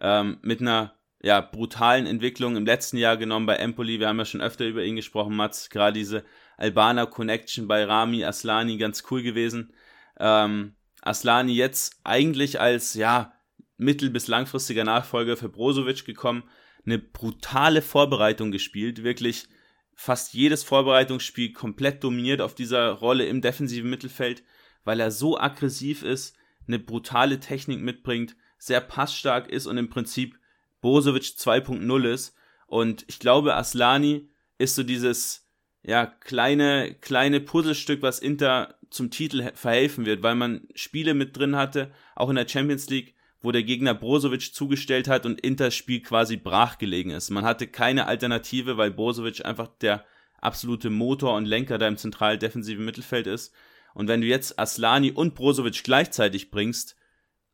[0.00, 4.00] Ähm, mit einer ja, brutalen Entwicklung im letzten Jahr genommen bei Empoli.
[4.00, 5.70] Wir haben ja schon öfter über ihn gesprochen, Mats.
[5.70, 6.24] Gerade diese
[6.56, 9.72] Albaner Connection bei Rami Aslani ganz cool gewesen.
[10.18, 13.34] Ähm, Aslani jetzt eigentlich als, ja,
[13.76, 16.44] mittel- bis langfristiger Nachfolger für Brozovic gekommen.
[16.84, 19.48] Eine brutale Vorbereitung gespielt, wirklich
[19.94, 24.42] fast jedes Vorbereitungsspiel komplett dominiert auf dieser Rolle im defensiven Mittelfeld,
[24.84, 30.39] weil er so aggressiv ist, eine brutale Technik mitbringt, sehr passstark ist und im Prinzip
[30.80, 32.34] Brozovic 2.0 ist.
[32.66, 35.48] Und ich glaube, Aslani ist so dieses
[35.82, 41.56] ja, kleine, kleine Puzzlestück, was Inter zum Titel verhelfen wird, weil man Spiele mit drin
[41.56, 46.00] hatte, auch in der Champions League, wo der Gegner Brozovic zugestellt hat und Inters Spiel
[46.00, 47.30] quasi brachgelegen ist.
[47.30, 50.04] Man hatte keine Alternative, weil Brozovic einfach der
[50.40, 53.54] absolute Motor und Lenker da im zentral defensiven Mittelfeld ist.
[53.94, 56.96] Und wenn du jetzt Aslani und Brozovic gleichzeitig bringst,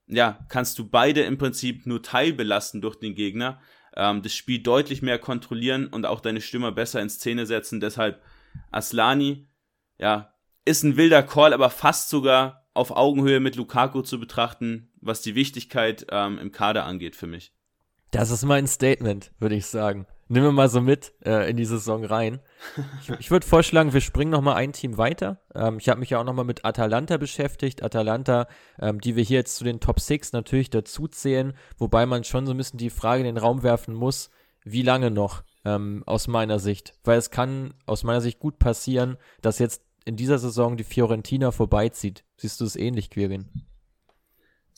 [0.07, 3.61] ja, kannst du beide im Prinzip nur teilbelasten durch den Gegner,
[3.97, 7.81] ähm, das Spiel deutlich mehr kontrollieren und auch deine Stürmer besser in Szene setzen.
[7.81, 8.23] Deshalb
[8.71, 9.49] Aslani,
[9.99, 15.23] ja, ist ein wilder Call, aber fast sogar auf Augenhöhe mit Lukaku zu betrachten, was
[15.23, 17.53] die Wichtigkeit ähm, im Kader angeht für mich.
[18.11, 20.07] Das ist mein Statement, würde ich sagen.
[20.29, 22.41] Nehmen wir mal so mit äh, in die Saison rein.
[23.01, 25.41] Ich, ich würde vorschlagen, wir springen noch mal ein Team weiter.
[25.55, 27.85] Ähm, ich habe mich ja auch noch mal mit Atalanta beschäftigt.
[27.85, 28.49] Atalanta,
[28.81, 32.45] ähm, die wir hier jetzt zu den Top 6 natürlich dazu zählen, wobei man schon
[32.45, 34.31] so ein bisschen die Frage in den Raum werfen muss,
[34.65, 36.95] wie lange noch ähm, aus meiner Sicht.
[37.05, 41.53] Weil es kann aus meiner Sicht gut passieren, dass jetzt in dieser Saison die Fiorentina
[41.53, 42.25] vorbeizieht.
[42.37, 43.49] Siehst du es ähnlich, Quirin?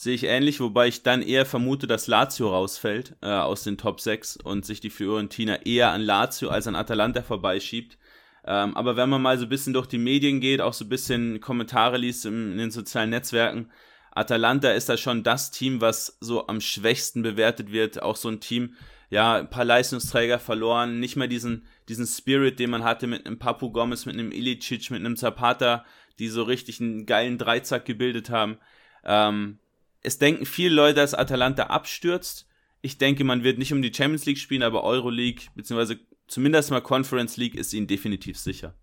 [0.01, 4.01] Sehe ich ähnlich, wobei ich dann eher vermute, dass Lazio rausfällt äh, aus den Top
[4.01, 7.99] 6 und sich die Fiorentina eher an Lazio als an Atalanta vorbeischiebt.
[8.47, 10.89] Ähm, aber wenn man mal so ein bisschen durch die Medien geht, auch so ein
[10.89, 13.73] bisschen Kommentare liest in, in den sozialen Netzwerken,
[14.13, 18.01] Atalanta ist da schon das Team, was so am schwächsten bewertet wird.
[18.01, 18.77] Auch so ein Team,
[19.11, 23.41] ja, ein paar Leistungsträger verloren, nicht mehr diesen, diesen Spirit, den man hatte mit einem
[23.41, 25.85] Papu Gomez, mit einem Ilicic, mit einem Zapata,
[26.21, 28.59] die so richtig einen geilen Dreizack gebildet haben.
[29.05, 29.59] Ähm,
[30.03, 32.47] es denken viele Leute, dass Atalanta abstürzt.
[32.81, 36.81] Ich denke, man wird nicht um die Champions League spielen, aber Euroleague, beziehungsweise zumindest mal
[36.81, 38.75] Conference League ist ihnen definitiv sicher.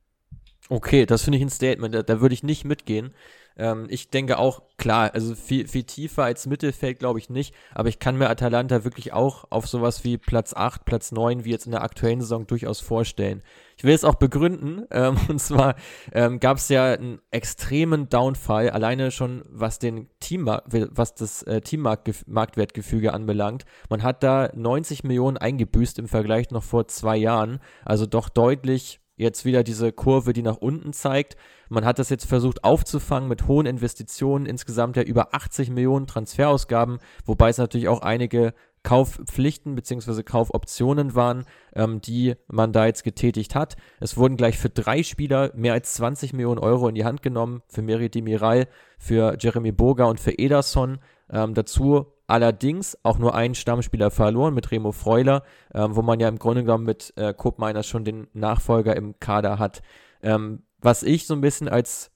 [0.67, 3.13] Okay, das finde ich ein Statement, da, da würde ich nicht mitgehen.
[3.57, 7.89] Ähm, ich denke auch, klar, also viel, viel tiefer als Mittelfeld glaube ich nicht, aber
[7.89, 11.65] ich kann mir Atalanta wirklich auch auf sowas wie Platz 8, Platz 9, wie jetzt
[11.65, 13.41] in der aktuellen Saison durchaus vorstellen.
[13.77, 15.75] Ich will es auch begründen, ähm, und zwar
[16.11, 21.61] ähm, gab es ja einen extremen Downfall, alleine schon was den Team, was das äh,
[21.61, 23.65] Teammarktwertgefüge anbelangt.
[23.89, 28.99] Man hat da 90 Millionen eingebüßt im Vergleich noch vor zwei Jahren, also doch deutlich
[29.17, 31.37] jetzt wieder diese Kurve, die nach unten zeigt.
[31.69, 36.99] Man hat das jetzt versucht aufzufangen mit hohen Investitionen, insgesamt ja über 80 Millionen Transferausgaben,
[37.25, 38.53] wobei es natürlich auch einige
[38.85, 40.23] Kaufpflichten bzw.
[40.23, 43.75] Kaufoptionen waren, ähm, die man da jetzt getätigt hat.
[43.99, 47.63] Es wurden gleich für drei Spieler mehr als 20 Millionen Euro in die Hand genommen,
[47.67, 50.99] für Meri Demiral, für Jeremy Boga und für Ederson.
[51.29, 56.27] Ähm, dazu allerdings auch nur einen Stammspieler verloren mit Remo Freuler, ähm, wo man ja
[56.27, 59.81] im Grunde genommen mit äh, Koop Miners schon den Nachfolger im Kader hat.
[60.21, 62.11] Ähm, was ich so ein bisschen als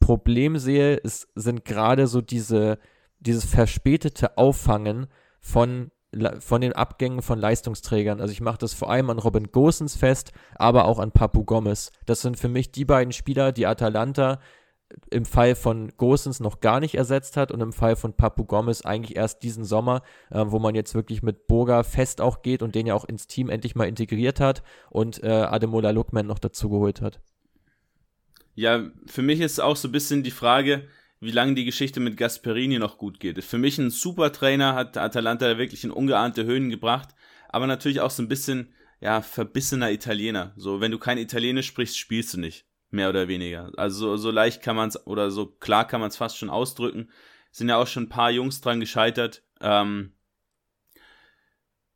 [0.00, 2.78] Problem sehe, ist, sind gerade so diese,
[3.20, 5.06] dieses verspätete Auffangen
[5.40, 5.90] von,
[6.40, 8.22] von den Abgängen von Leistungsträgern.
[8.22, 11.92] Also ich mache das vor allem an Robin Gosens fest, aber auch an Papu Gomez.
[12.06, 14.40] Das sind für mich die beiden Spieler, die Atalanta
[15.10, 18.82] im Fall von Gosens noch gar nicht ersetzt hat und im Fall von Papu Gomez
[18.82, 22.74] eigentlich erst diesen Sommer, äh, wo man jetzt wirklich mit Boga fest auch geht und
[22.74, 26.70] den ja auch ins Team endlich mal integriert hat und äh, Ademola Lookman noch dazu
[26.70, 27.20] geholt hat.
[28.54, 30.88] Ja, für mich ist auch so ein bisschen die Frage,
[31.20, 33.42] wie lange die Geschichte mit Gasperini noch gut geht.
[33.42, 37.08] Für mich ein super Trainer, hat Atalanta wirklich in ungeahnte Höhen gebracht,
[37.48, 40.52] aber natürlich auch so ein bisschen, ja, verbissener Italiener.
[40.56, 42.66] So, wenn du kein Italienisch sprichst, spielst du nicht.
[42.90, 43.72] Mehr oder weniger.
[43.76, 47.10] Also so, leicht kann man es, oder so klar kann man es fast schon ausdrücken.
[47.50, 49.42] Sind ja auch schon ein paar Jungs dran gescheitert.
[49.60, 50.12] Ähm,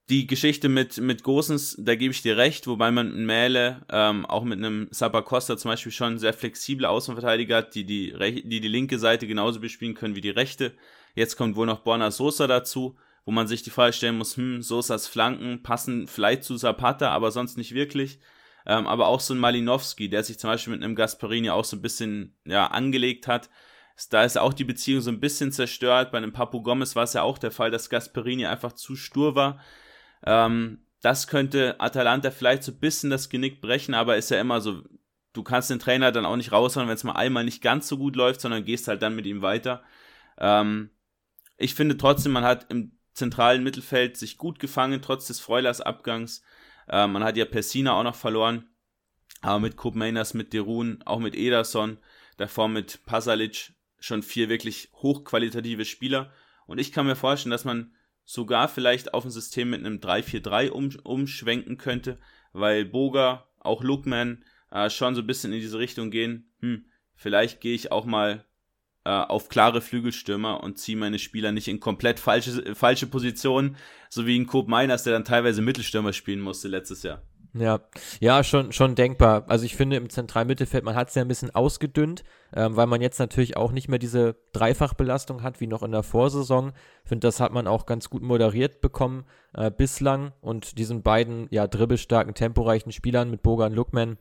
[0.08, 4.24] die Geschichte mit, mit Gosens, da gebe ich dir recht, wobei man in Mähle ähm,
[4.24, 8.68] auch mit einem Sabacosta zum Beispiel schon sehr flexible Außenverteidiger hat, die die, die die
[8.68, 10.72] linke Seite genauso bespielen können wie die rechte.
[11.14, 14.62] Jetzt kommt wohl noch Borna Sosa dazu, wo man sich die Frage stellen muss, hm,
[14.62, 18.18] Sosas Flanken passen vielleicht zu Zapata, aber sonst nicht wirklich.
[18.64, 21.76] Ähm, aber auch so ein Malinowski, der sich zum Beispiel mit einem Gasparini auch so
[21.76, 23.50] ein bisschen ja, angelegt hat.
[24.10, 26.12] Da ist auch die Beziehung so ein bisschen zerstört.
[26.12, 29.34] Bei einem Papu Gomez war es ja auch der Fall, dass Gasperini einfach zu stur
[29.34, 29.60] war
[30.24, 34.60] ähm, das könnte Atalanta vielleicht so ein bisschen das Genick brechen, aber ist ja immer
[34.60, 34.82] so,
[35.32, 37.98] du kannst den Trainer dann auch nicht raushauen, wenn es mal einmal nicht ganz so
[37.98, 39.82] gut läuft, sondern gehst halt dann mit ihm weiter.
[40.38, 40.90] Ähm,
[41.56, 46.42] ich finde trotzdem, man hat im zentralen Mittelfeld sich gut gefangen, trotz des Freulers Abgangs.
[46.88, 48.68] Äh, man hat ja Pessina auch noch verloren,
[49.42, 51.98] aber mit Koopmeiners, mit Derun, auch mit Ederson,
[52.36, 56.32] davor mit Pasalic schon vier wirklich hochqualitative Spieler.
[56.66, 57.92] Und ich kann mir vorstellen, dass man
[58.28, 62.18] sogar vielleicht auf ein System mit einem 3-4-3 um, umschwenken könnte,
[62.52, 66.52] weil Boga, auch Lookman äh, schon so ein bisschen in diese Richtung gehen.
[66.60, 68.44] Hm, vielleicht gehe ich auch mal
[69.06, 73.76] äh, auf klare Flügelstürmer und ziehe meine Spieler nicht in komplett falsche, falsche Positionen,
[74.10, 77.22] so wie ein Coop Meiners, der dann teilweise Mittelstürmer spielen musste letztes Jahr.
[77.60, 77.80] Ja,
[78.20, 79.44] ja, schon, schon denkbar.
[79.48, 83.00] Also ich finde im Zentralmittelfeld, man hat es ja ein bisschen ausgedünnt, ähm, weil man
[83.00, 86.72] jetzt natürlich auch nicht mehr diese Dreifachbelastung hat wie noch in der Vorsaison.
[87.04, 91.48] Ich finde, das hat man auch ganz gut moderiert bekommen äh, bislang und diesen beiden
[91.50, 94.18] ja dribbelstarken, temporeichen Spielern mit Bogan Lookman,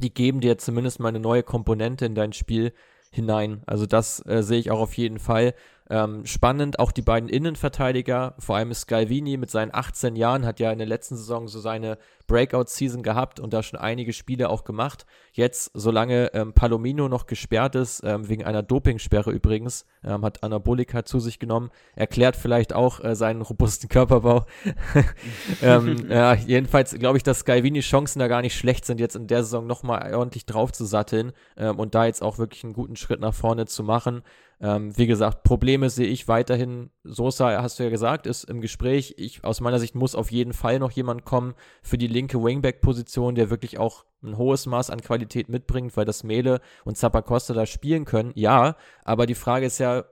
[0.00, 2.72] die geben dir zumindest mal eine neue Komponente in dein Spiel
[3.10, 3.62] hinein.
[3.66, 5.54] Also das äh, sehe ich auch auf jeden Fall.
[5.90, 10.72] Ähm, spannend, auch die beiden Innenverteidiger, vor allem Scalvini mit seinen 18 Jahren, hat ja
[10.72, 11.98] in der letzten Saison so seine
[12.32, 15.04] Breakout-Season gehabt und da schon einige Spiele auch gemacht.
[15.32, 21.04] Jetzt, solange ähm, Palomino noch gesperrt ist, ähm, wegen einer Dopingsperre übrigens, ähm, hat Anabolika
[21.04, 24.46] zu sich genommen, erklärt vielleicht auch äh, seinen robusten Körperbau.
[25.60, 29.44] ja, jedenfalls glaube ich, dass Scalvini Chancen da gar nicht schlecht sind, jetzt in der
[29.44, 33.20] Saison nochmal ordentlich drauf zu satteln ähm, und da jetzt auch wirklich einen guten Schritt
[33.20, 34.22] nach vorne zu machen.
[34.62, 36.90] Ähm, wie gesagt, Probleme sehe ich weiterhin.
[37.02, 39.14] Sosa, hast du ja gesagt, ist im Gespräch.
[39.18, 43.34] Ich, aus meiner Sicht muss auf jeden Fall noch jemand kommen für die linke Wingback-Position,
[43.34, 47.66] der wirklich auch ein hohes Maß an Qualität mitbringt, weil das Mele und Zappacosta da
[47.66, 48.32] spielen können.
[48.34, 50.04] Ja, aber die Frage ist ja,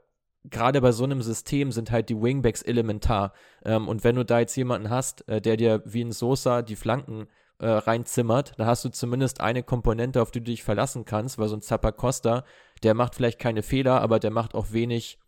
[0.45, 3.33] gerade bei so einem System sind halt die Wingbacks elementar.
[3.65, 6.77] Ähm, und wenn du da jetzt jemanden hast, äh, der dir wie ein Sosa die
[6.77, 11.39] Flanken äh, reinzimmert, dann hast du zumindest eine Komponente, auf die du dich verlassen kannst,
[11.39, 12.45] weil so ein Zappacosta,
[12.83, 15.19] der macht vielleicht keine Fehler, aber der macht auch wenig,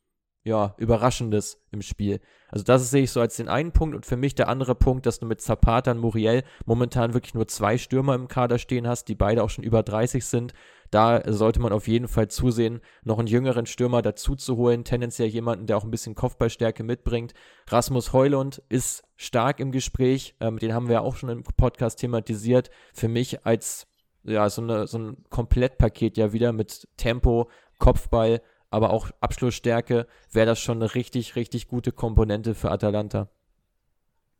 [0.44, 2.20] ja, Überraschendes im Spiel.
[2.48, 5.06] Also das sehe ich so als den einen Punkt und für mich der andere Punkt,
[5.06, 9.06] dass du mit Zapata und Muriel momentan wirklich nur zwei Stürmer im Kader stehen hast,
[9.06, 10.52] die beide auch schon über 30 sind.
[10.90, 15.28] Da sollte man auf jeden Fall zusehen, noch einen jüngeren Stürmer dazu zu holen, tendenziell
[15.28, 17.32] jemanden, der auch ein bisschen Kopfballstärke mitbringt.
[17.68, 22.70] Rasmus Heulund ist stark im Gespräch, ähm, den haben wir auch schon im Podcast thematisiert.
[22.92, 23.86] Für mich als
[24.24, 30.46] ja, so, eine, so ein Komplettpaket ja wieder mit Tempo, Kopfball, aber auch Abschlussstärke, wäre
[30.46, 33.28] das schon eine richtig, richtig gute Komponente für Atalanta.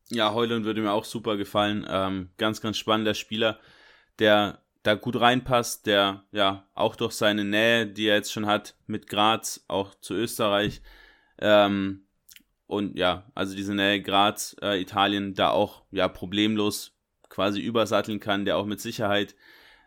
[0.08, 1.86] Ja, Heulund würde mir auch super gefallen.
[1.88, 3.58] Ähm, ganz, ganz spannender Spieler,
[4.18, 8.74] der da gut reinpasst, der ja auch durch seine Nähe, die er jetzt schon hat,
[8.86, 10.82] mit Graz, auch zu Österreich,
[11.38, 12.06] ähm,
[12.66, 16.96] und ja, also diese Nähe Graz, äh, Italien, da auch ja problemlos
[17.28, 19.34] quasi übersatteln kann, der auch mit Sicherheit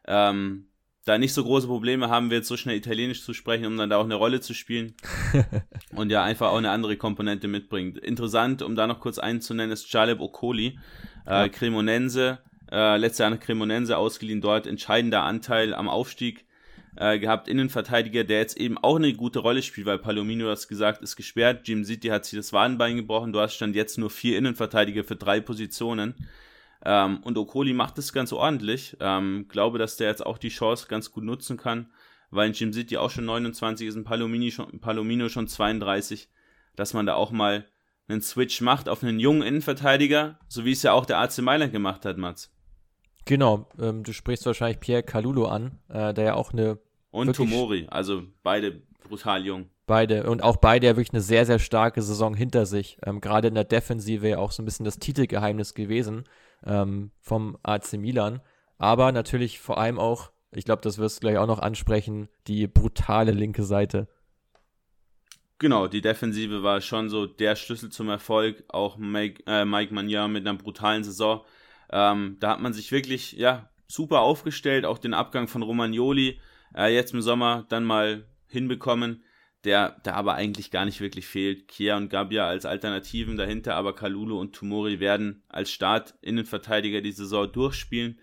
[0.06, 0.68] ähm,
[1.06, 3.98] da nicht so große Probleme haben wird, so schnell Italienisch zu sprechen, um dann da
[3.98, 4.96] auch eine Rolle zu spielen.
[5.96, 8.00] und ja, einfach auch eine andere Komponente mitbringt.
[8.00, 10.80] Interessant, um da noch kurz einzunennen, ist Jaleb Okoli,
[11.26, 11.50] äh.
[11.50, 12.40] Cremonense,
[12.72, 16.46] äh, letztes Jahr nach Cremonense ausgeliehen, dort entscheidender Anteil am Aufstieg
[16.96, 17.48] äh, gehabt.
[17.48, 21.68] Innenverteidiger, der jetzt eben auch eine gute Rolle spielt, weil Palomino, hast gesagt, ist gesperrt.
[21.68, 23.32] Jim City hat sich das Wadenbein gebrochen.
[23.32, 26.16] Du hast stand jetzt nur vier Innenverteidiger für drei Positionen.
[26.86, 28.96] Ähm, und Okoli macht es ganz ordentlich.
[29.00, 31.92] Ähm, glaube, dass der jetzt auch die Chance ganz gut nutzen kann,
[32.30, 36.30] weil in Jim City auch schon 29 ist, ein Palomino schon, Palomino schon 32,
[36.76, 37.66] dass man da auch mal
[38.08, 41.72] einen Switch macht auf einen jungen Innenverteidiger, so wie es ja auch der AC Mailand
[41.74, 42.54] gemacht hat, Mats.
[43.26, 46.78] Genau, ähm, du sprichst wahrscheinlich Pierre Kalulu an, äh, der ja auch eine
[47.10, 49.70] Und Tomori, also beide brutal jung.
[49.88, 53.00] Beide und auch beide ja wirklich eine sehr, sehr starke Saison hinter sich.
[53.04, 56.26] Ähm, Gerade in der Defensive ja auch so ein bisschen das Titelgeheimnis gewesen
[56.66, 58.42] ähm, vom AC Milan.
[58.78, 62.68] Aber natürlich vor allem auch, ich glaube, das wirst du gleich auch noch ansprechen, die
[62.68, 64.08] brutale linke Seite.
[65.58, 68.64] Genau, die Defensive war schon so der Schlüssel zum Erfolg.
[68.68, 71.46] Auch Mike, äh, Mike Magnan mit einer brutalen Saison.
[71.90, 74.86] Ähm, da hat man sich wirklich, ja, super aufgestellt.
[74.86, 76.40] Auch den Abgang von Romagnoli
[76.76, 79.24] äh, jetzt im Sommer dann mal hinbekommen
[79.66, 81.68] der da aber eigentlich gar nicht wirklich fehlt.
[81.68, 87.52] Kia und Gabia als Alternativen dahinter, aber Kalulu und Tumori werden als Start-Innenverteidiger die Saison
[87.52, 88.20] durchspielen.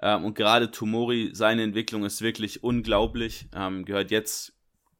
[0.00, 3.48] Ähm, und gerade Tumori, seine Entwicklung ist wirklich unglaublich.
[3.54, 4.54] Ähm, gehört jetzt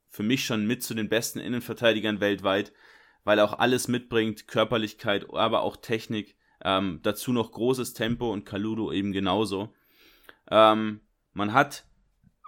[0.08, 2.72] für mich schon mit zu den besten Innenverteidigern weltweit,
[3.24, 6.36] weil er auch alles mitbringt, Körperlichkeit, aber auch Technik.
[6.64, 9.74] Ähm, dazu noch großes Tempo und Kalulu eben genauso.
[10.50, 11.00] Ähm,
[11.32, 11.84] man hat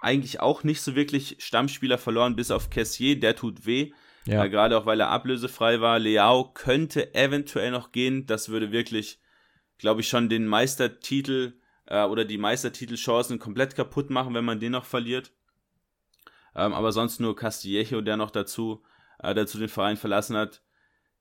[0.05, 3.91] eigentlich auch nicht so wirklich Stammspieler verloren, bis auf Cassier, der tut weh.
[4.25, 4.45] Ja.
[4.45, 5.99] Äh, Gerade auch, weil er ablösefrei war.
[5.99, 8.25] Leao könnte eventuell noch gehen.
[8.25, 9.19] Das würde wirklich,
[9.79, 11.53] glaube ich, schon den Meistertitel
[11.87, 15.31] äh, oder die Meistertitelchancen komplett kaputt machen, wenn man den noch verliert.
[16.55, 18.83] Ähm, aber sonst nur Castillejo, der noch dazu,
[19.19, 20.61] äh, dazu den Verein verlassen hat.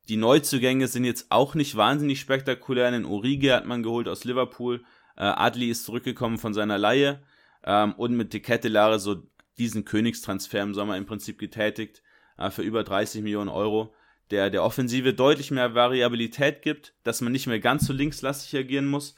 [0.09, 2.91] Die Neuzugänge sind jetzt auch nicht wahnsinnig spektakulär.
[2.91, 4.85] Den Origi hat man geholt aus Liverpool.
[5.17, 7.23] Äh, Adli ist zurückgekommen von seiner Laie
[7.65, 9.23] ähm, und mit Decathlare so
[9.59, 12.03] diesen Königstransfer im Sommer im Prinzip getätigt
[12.39, 13.95] äh, für über 30 Millionen Euro,
[14.31, 18.87] der der Offensive deutlich mehr Variabilität gibt, dass man nicht mehr ganz so linkslastig agieren
[18.87, 19.15] muss.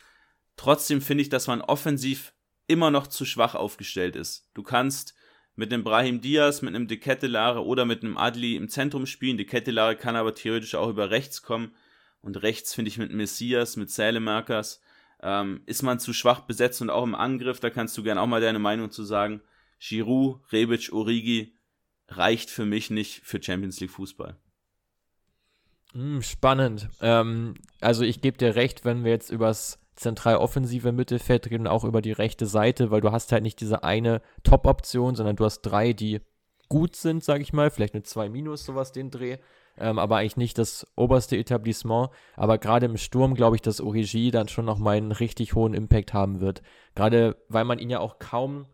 [0.57, 2.33] Trotzdem finde ich, dass man offensiv
[2.67, 4.49] immer noch zu schwach aufgestellt ist.
[4.55, 5.15] Du kannst
[5.55, 6.99] mit einem Brahim Diaz, mit einem De
[7.59, 9.39] oder mit einem Adli im Zentrum spielen.
[9.39, 11.75] De kann aber theoretisch auch über rechts kommen.
[12.21, 14.83] Und rechts finde ich mit Messias, mit Sälemarkers
[15.23, 18.27] ähm, ist man zu schwach besetzt und auch im Angriff, da kannst du gerne auch
[18.27, 19.43] mal deine Meinung zu sagen.
[19.79, 21.57] Giroud, Rebic, Origi
[22.09, 24.37] reicht für mich nicht für Champions League Fußball.
[25.95, 26.89] Mm, spannend.
[27.01, 31.85] Ähm, also ich gebe dir recht, wenn wir jetzt übers zentral offensive Mittelfeld reden, auch
[31.85, 35.63] über die rechte Seite, weil du hast halt nicht diese eine Top-Option, sondern du hast
[35.63, 36.21] drei, die
[36.69, 39.39] gut sind, sag ich mal, vielleicht eine 2 minus, sowas den Dreh
[39.79, 42.11] ähm, aber eigentlich nicht das oberste Etablissement.
[42.37, 46.15] Aber gerade im Sturm glaube ich, dass Origi dann schon nochmal einen richtig hohen Impact
[46.15, 46.63] haben wird.
[46.95, 48.67] Gerade weil man ihn ja auch kaum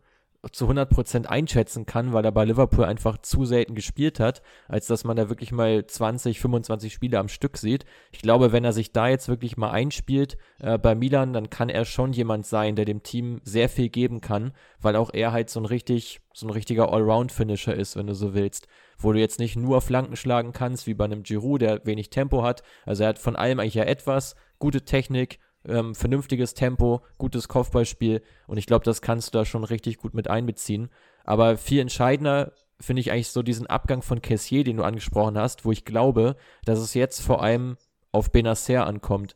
[0.51, 5.05] zu 100% einschätzen kann, weil er bei Liverpool einfach zu selten gespielt hat, als dass
[5.05, 7.85] man da wirklich mal 20, 25 Spiele am Stück sieht.
[8.11, 11.69] Ich glaube, wenn er sich da jetzt wirklich mal einspielt äh, bei Milan, dann kann
[11.69, 15.49] er schon jemand sein, der dem Team sehr viel geben kann, weil auch er halt
[15.49, 18.67] so ein richtig, so ein richtiger Allround-Finisher ist, wenn du so willst
[19.03, 22.43] wo du jetzt nicht nur Flanken schlagen kannst, wie bei einem Giroud, der wenig Tempo
[22.43, 22.63] hat.
[22.85, 28.21] Also er hat von allem eigentlich ja etwas, gute Technik, ähm, vernünftiges Tempo, gutes Kopfballspiel
[28.47, 30.89] und ich glaube, das kannst du da schon richtig gut mit einbeziehen.
[31.23, 35.65] Aber viel entscheidender finde ich eigentlich so diesen Abgang von Kessier, den du angesprochen hast,
[35.65, 36.35] wo ich glaube,
[36.65, 37.77] dass es jetzt vor allem
[38.11, 39.35] auf Benacer ankommt.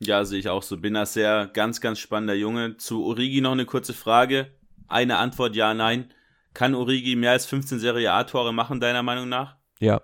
[0.00, 0.76] Ja, sehe ich auch so.
[0.76, 2.76] Benacer, ganz, ganz spannender Junge.
[2.76, 4.52] Zu Origi noch eine kurze Frage.
[4.86, 6.12] Eine Antwort, ja, nein.
[6.58, 9.54] Kann Origi mehr als 15 Serie A-Tore machen, deiner Meinung nach?
[9.78, 10.02] Ja.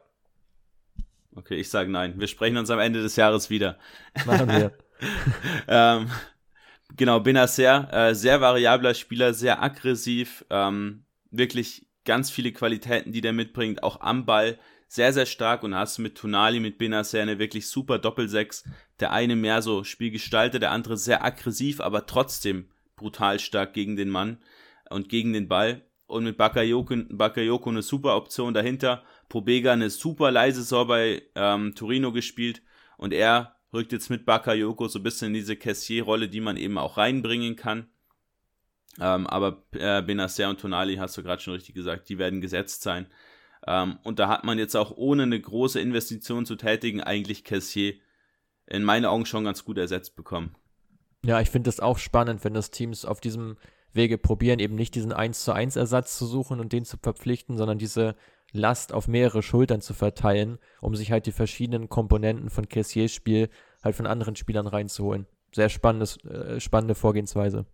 [1.34, 2.14] Okay, ich sage nein.
[2.20, 3.76] Wir sprechen uns am Ende des Jahres wieder.
[4.24, 4.70] Machen wir.
[5.66, 6.08] ähm,
[6.96, 13.32] genau, Benacer, äh, sehr variabler Spieler, sehr aggressiv, ähm, wirklich ganz viele Qualitäten, die der
[13.32, 17.66] mitbringt, auch am Ball, sehr, sehr stark und hast mit Tonali, mit Benacer eine wirklich
[17.66, 18.62] super Doppelsechs.
[19.00, 24.08] Der eine mehr so Spielgestalter, der andere sehr aggressiv, aber trotzdem brutal stark gegen den
[24.08, 24.38] Mann
[24.88, 25.82] und gegen den Ball
[26.14, 29.03] und mit Bakayoko, Bakayoko eine super Option dahinter.
[29.29, 32.62] Pobega eine super leise Saison bei ähm, Torino gespielt
[32.96, 36.79] und er rückt jetzt mit Bakayoko so ein bisschen in diese Cassier-Rolle, die man eben
[36.79, 37.88] auch reinbringen kann.
[39.00, 42.83] Ähm, aber äh, Benacer und Tonali, hast du gerade schon richtig gesagt, die werden gesetzt
[42.83, 43.09] sein.
[43.66, 47.94] Ähm, und da hat man jetzt auch ohne eine große Investition zu tätigen, eigentlich Cassier
[48.66, 50.55] in meinen Augen schon ganz gut ersetzt bekommen.
[51.24, 53.57] Ja, ich finde es auch spannend, wenn das Teams auf diesem
[53.94, 57.57] Wege probieren, eben nicht diesen 1 zu 1 Ersatz zu suchen und den zu verpflichten,
[57.57, 58.16] sondern diese
[58.52, 63.50] Last auf mehrere Schultern zu verteilen, um sich halt die verschiedenen Komponenten von Cassiers Spiel
[63.83, 65.26] halt von anderen Spielern reinzuholen.
[65.52, 67.66] Sehr spannendes, äh, spannende Vorgehensweise.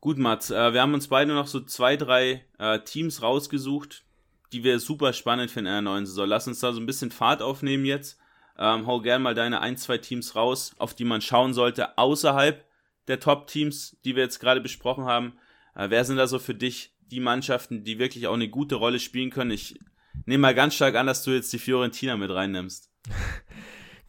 [0.00, 4.04] Gut, Mats, äh, wir haben uns beide noch so zwei, drei äh, Teams rausgesucht,
[4.52, 6.28] die wir super spannend finden in der neuen Saison.
[6.28, 8.18] Lass uns da so ein bisschen Fahrt aufnehmen jetzt.
[8.58, 12.64] Ähm, hau gern mal deine ein, zwei Teams raus, auf die man schauen sollte, außerhalb
[13.08, 15.34] der Top-Teams, die wir jetzt gerade besprochen haben.
[15.74, 19.00] Äh, wer sind da so für dich die Mannschaften, die wirklich auch eine gute Rolle
[19.00, 19.50] spielen können?
[19.50, 19.78] Ich
[20.26, 22.90] nehme mal ganz stark an, dass du jetzt die Fiorentina mit reinnimmst.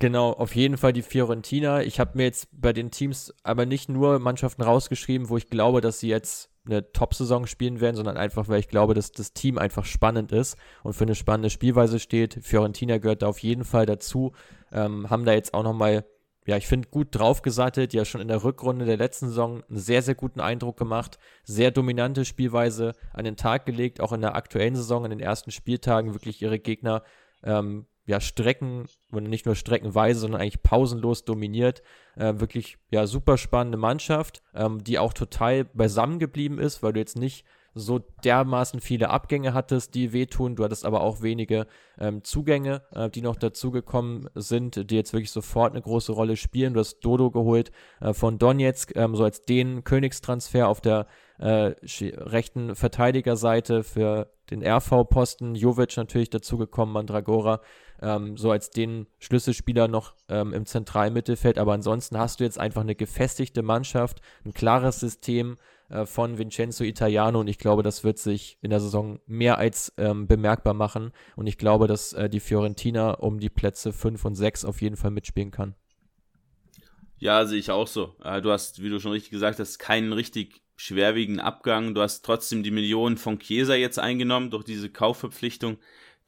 [0.01, 1.81] Genau, auf jeden Fall die Fiorentina.
[1.81, 5.81] Ich habe mir jetzt bei den Teams aber nicht nur Mannschaften rausgeschrieben, wo ich glaube,
[5.81, 9.57] dass sie jetzt eine Top-Saison spielen werden, sondern einfach, weil ich glaube, dass das Team
[9.57, 12.39] einfach spannend ist und für eine spannende Spielweise steht.
[12.41, 14.31] Fiorentina gehört da auf jeden Fall dazu.
[14.71, 16.05] Ähm, haben da jetzt auch nochmal,
[16.49, 17.93] ja, ich finde, gut draufgesattet.
[17.93, 21.19] Ja, schon in der Rückrunde der letzten Saison einen sehr, sehr guten Eindruck gemacht.
[21.43, 24.01] Sehr dominante Spielweise an den Tag gelegt.
[24.01, 27.03] Auch in der aktuellen Saison, in den ersten Spieltagen wirklich ihre Gegner
[27.43, 31.83] ähm, ja, Strecken, und nicht nur streckenweise, sondern eigentlich pausenlos dominiert.
[32.15, 36.99] Äh, wirklich, ja, super spannende Mannschaft, ähm, die auch total beisammen geblieben ist, weil du
[36.99, 40.55] jetzt nicht so dermaßen viele Abgänge hattest, die wehtun.
[40.55, 41.67] Du hattest aber auch wenige
[41.97, 46.73] ähm, Zugänge, äh, die noch dazugekommen sind, die jetzt wirklich sofort eine große Rolle spielen.
[46.73, 51.07] Du hast Dodo geholt äh, von Donetsk, ähm, so als den Königstransfer auf der
[51.37, 51.73] äh,
[52.17, 55.55] rechten Verteidigerseite für den RV-Posten.
[55.55, 57.61] Jovic natürlich dazugekommen, Mandragora
[58.01, 61.57] ähm, so als den Schlüsselspieler noch ähm, im zentralen Mittelfeld.
[61.57, 65.57] Aber ansonsten hast du jetzt einfach eine gefestigte Mannschaft, ein klares System
[65.89, 69.93] äh, von Vincenzo Italiano und ich glaube, das wird sich in der Saison mehr als
[69.97, 71.11] ähm, bemerkbar machen.
[71.35, 74.95] Und ich glaube, dass äh, die Fiorentina um die Plätze 5 und 6 auf jeden
[74.95, 75.75] Fall mitspielen kann.
[77.17, 78.15] Ja, sehe ich auch so.
[78.23, 81.93] Äh, du hast, wie du schon richtig gesagt hast, keinen richtig schwerwiegenden Abgang.
[81.93, 85.77] Du hast trotzdem die Millionen von Chiesa jetzt eingenommen durch diese Kaufverpflichtung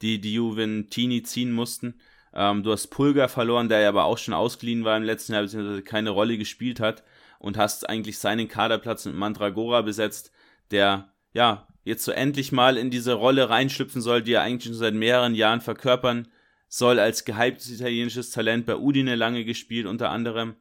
[0.02, 2.00] die die Juventini ziehen mussten.
[2.34, 5.42] Ähm, du hast Pulgar verloren, der ja aber auch schon ausgeliehen war im letzten Jahr,
[5.42, 7.04] beziehungsweise keine Rolle gespielt hat
[7.42, 10.30] und hast eigentlich seinen Kaderplatz mit Mandragora besetzt,
[10.70, 14.74] der ja jetzt so endlich mal in diese Rolle reinschlüpfen soll, die er eigentlich schon
[14.74, 16.28] seit mehreren Jahren verkörpern
[16.68, 20.54] soll, als gehyptes italienisches Talent bei Udine lange gespielt unter anderem.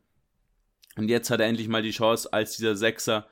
[0.97, 3.27] Und jetzt hat er endlich mal die Chance, als dieser Sechser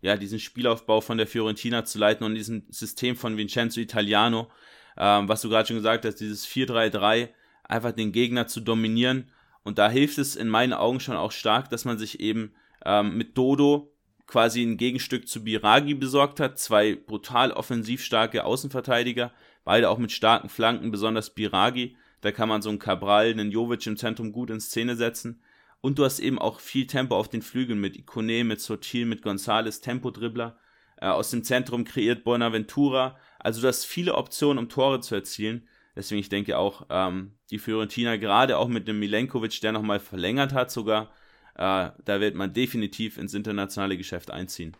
[0.00, 4.50] ja, diesen Spielaufbau von der Fiorentina zu leiten und diesem System von Vincenzo Italiano,
[4.96, 7.30] ähm, was du gerade schon gesagt hast, dieses 4-3-3,
[7.64, 9.30] einfach den Gegner zu dominieren.
[9.64, 12.54] Und da hilft es in meinen Augen schon auch stark, dass man sich eben
[12.84, 13.94] ähm, mit Dodo
[14.26, 16.58] quasi ein Gegenstück zu Biragi besorgt hat.
[16.58, 19.32] Zwei brutal offensiv starke Außenverteidiger,
[19.64, 21.96] beide auch mit starken Flanken, besonders Biragi.
[22.20, 25.42] Da kann man so einen Cabral, einen Jovic im Zentrum gut in Szene setzen.
[25.82, 29.20] Und du hast eben auch viel Tempo auf den Flügeln mit Ikone, mit Sotil, mit
[29.20, 30.56] Gonzales, Tempo-Dribbler.
[30.96, 33.18] Äh, aus dem Zentrum kreiert Bonaventura.
[33.38, 35.68] Also du hast viele Optionen, um Tore zu erzielen.
[35.94, 40.54] Deswegen, ich denke auch, ähm, die Fiorentina, gerade auch mit dem Milenkovic, der nochmal verlängert
[40.54, 41.12] hat sogar,
[41.56, 44.76] äh, da wird man definitiv ins internationale Geschäft einziehen.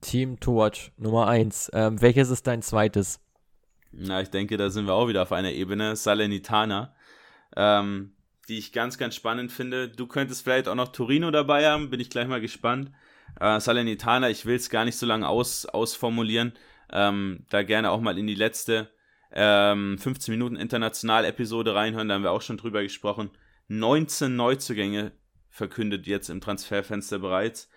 [0.00, 1.70] Team to watch Nummer 1.
[1.72, 3.20] Ähm, welches ist dein zweites?
[3.92, 5.96] Na, ich denke, da sind wir auch wieder auf einer Ebene.
[5.96, 6.94] Salernitana,
[7.56, 8.12] ähm,
[8.48, 9.88] die ich ganz, ganz spannend finde.
[9.88, 12.92] Du könntest vielleicht auch noch Torino dabei haben, bin ich gleich mal gespannt.
[13.40, 16.52] Äh, Salernitana, ich will es gar nicht so lange aus, ausformulieren.
[16.92, 18.90] Ähm, da gerne auch mal in die letzte
[19.32, 23.30] ähm, 15 Minuten International-Episode reinhören, da haben wir auch schon drüber gesprochen.
[23.68, 25.12] 19 Neuzugänge
[25.56, 27.68] verkündet jetzt im Transferfenster bereits.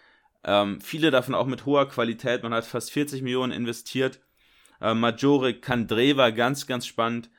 [0.43, 2.43] Ähm, viele davon auch mit hoher Qualität.
[2.43, 4.19] Man hat fast 40 Millionen investiert.
[4.81, 7.29] Äh, Majore Kandreva, ganz, ganz spannend.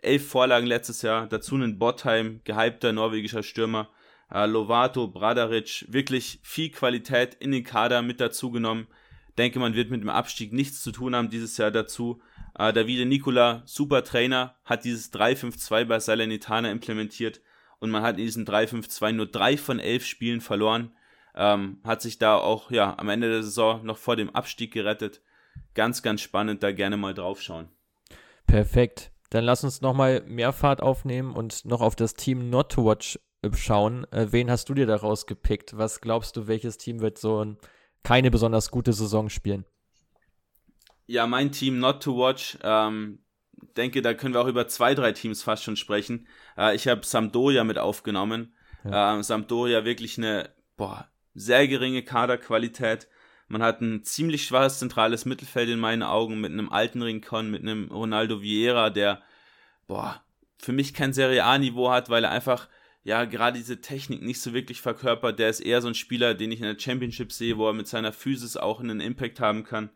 [0.00, 1.26] Elf Vorlagen letztes Jahr.
[1.26, 3.88] Dazu einen Bottheim, gehypter norwegischer Stürmer
[4.32, 8.86] äh, Lovato, Bradaric, wirklich viel Qualität in den Kader mit dazu genommen.
[9.36, 12.20] Denke, man wird mit dem Abstieg nichts zu tun haben dieses Jahr dazu.
[12.58, 17.40] Äh, Davide Nicola, super Trainer, hat dieses 3-5-2 bei Salernitana implementiert
[17.80, 20.92] und man hat in diesem 3-5-2 nur drei von elf Spielen verloren.
[21.34, 25.22] Ähm, hat sich da auch ja am Ende der Saison noch vor dem Abstieg gerettet.
[25.74, 27.68] Ganz, ganz spannend, da gerne mal draufschauen.
[28.46, 29.12] Perfekt.
[29.30, 33.18] Dann lass uns nochmal mehr Fahrt aufnehmen und noch auf das Team Not to Watch
[33.54, 34.10] schauen.
[34.10, 35.76] Äh, wen hast du dir daraus gepickt?
[35.76, 37.58] Was glaubst du, welches Team wird so ein,
[38.02, 39.64] keine besonders gute Saison spielen?
[41.06, 42.58] Ja, mein Team Not to Watch.
[42.62, 43.20] Ähm,
[43.76, 46.26] denke, da können wir auch über zwei, drei Teams fast schon sprechen.
[46.56, 48.54] Äh, ich habe Sampdoria mit aufgenommen.
[48.84, 49.14] Ja.
[49.14, 53.08] Ähm, Sampdoria wirklich eine boah, sehr geringe Kaderqualität.
[53.48, 57.62] Man hat ein ziemlich schwaches zentrales Mittelfeld in meinen Augen mit einem alten Rincon, mit
[57.62, 59.22] einem Ronaldo Vieira, der
[59.86, 60.22] boah,
[60.58, 62.68] für mich kein Serie A-Niveau hat, weil er einfach
[63.04, 65.38] ja, gerade diese Technik nicht so wirklich verkörpert.
[65.38, 67.88] Der ist eher so ein Spieler, den ich in der Championship sehe, wo er mit
[67.88, 69.88] seiner Physis auch einen Impact haben kann.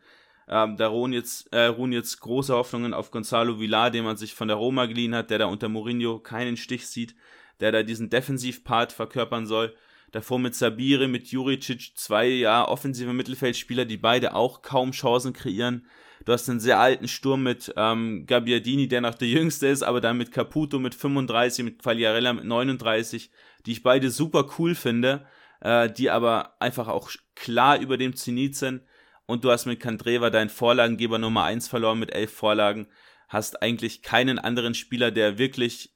[0.53, 4.35] Ähm, da ruhen jetzt, äh, ruhen jetzt große Hoffnungen auf Gonzalo Villar, den man sich
[4.35, 7.15] von der Roma geliehen hat, der da unter Mourinho keinen Stich sieht,
[7.61, 9.75] der da diesen Defensivpart verkörpern soll.
[10.11, 15.87] Davor mit Sabire, mit Juricic, zwei ja, offensive Mittelfeldspieler, die beide auch kaum Chancen kreieren.
[16.27, 20.03] Du hast einen sehr alten Sturm mit ähm, Gabbiadini, der noch der jüngste ist, aber
[20.03, 23.31] dann mit Caputo mit 35, mit Quagliarella mit 39,
[23.65, 25.27] die ich beide super cool finde,
[25.61, 28.83] äh, die aber einfach auch klar über dem Zenit sind.
[29.27, 32.89] Und du hast mit Kandreva deinen Vorlagengeber Nummer 1 verloren mit elf Vorlagen.
[33.29, 35.95] Hast eigentlich keinen anderen Spieler, der wirklich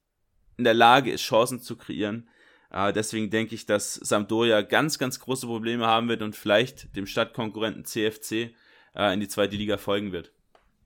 [0.56, 2.28] in der Lage ist, Chancen zu kreieren.
[2.70, 7.06] Äh, deswegen denke ich, dass Sampdoria ganz, ganz große Probleme haben wird und vielleicht dem
[7.06, 8.54] Stadtkonkurrenten CFC
[8.94, 10.32] äh, in die zweite Liga folgen wird.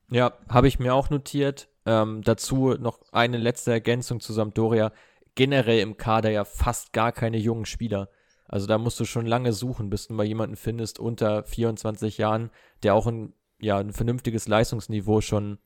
[0.09, 1.69] Ja, habe ich mir auch notiert.
[1.85, 4.91] Ähm, dazu noch eine letzte Ergänzung zu Sampdoria.
[5.35, 8.09] Generell im Kader ja fast gar keine jungen Spieler.
[8.51, 12.51] Also da musst du schon lange suchen, bis du mal jemanden findest unter 24 Jahren,
[12.83, 15.57] der auch ein, ja, ein vernünftiges Leistungsniveau schon,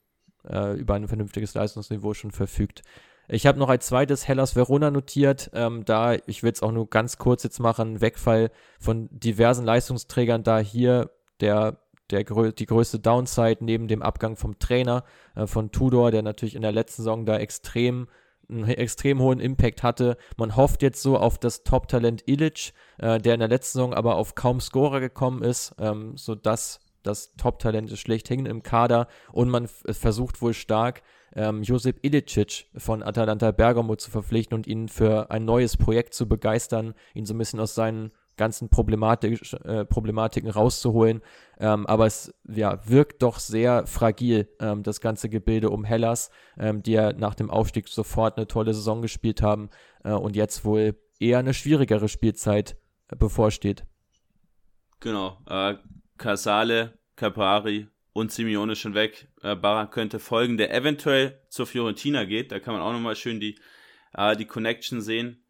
[0.48, 2.84] äh, über ein vernünftiges Leistungsniveau schon verfügt.
[3.28, 5.50] Ich habe noch als zweites Hellas Verona notiert.
[5.54, 10.44] Ähm, da, ich will es auch nur ganz kurz jetzt machen, Wegfall von diversen Leistungsträgern,
[10.44, 11.10] da hier
[11.42, 11.80] der,
[12.12, 16.62] der die größte Downside neben dem Abgang vom Trainer äh, von Tudor, der natürlich in
[16.62, 18.08] der letzten Saison da extrem
[18.50, 20.18] einen extrem hohen Impact hatte.
[20.38, 24.16] Man hofft jetzt so auf das Top-Talent Illich, äh, der in der letzten Saison aber
[24.16, 29.68] auf kaum Scorer gekommen ist, ähm, sodass das Top-Talent ist schlechthin im Kader und man
[29.68, 31.04] versucht wohl stark
[31.36, 36.28] ähm, Josip Ilicic von Atalanta Bergamo zu verpflichten und ihn für ein neues Projekt zu
[36.28, 41.22] begeistern, ihn so ein bisschen aus seinen ganzen Problematik, äh, Problematiken rauszuholen.
[41.60, 46.84] Ähm, aber es ja, wirkt doch sehr fragil, ähm, das ganze Gebilde um Hellas, ähm,
[46.84, 49.70] die ja nach dem Aufstieg sofort eine tolle Saison gespielt haben
[50.04, 52.78] äh, und jetzt wohl eher eine schwierigere Spielzeit
[53.10, 53.86] äh, bevorsteht.
[55.00, 55.38] Genau.
[55.48, 55.76] Äh,
[56.18, 59.28] Casale, Capari und Simeone schon weg.
[59.42, 62.52] Äh, Barak könnte folgen, der eventuell zur Fiorentina geht.
[62.52, 63.60] Da kann man auch nochmal schön die,
[64.14, 65.45] äh, die Connection sehen.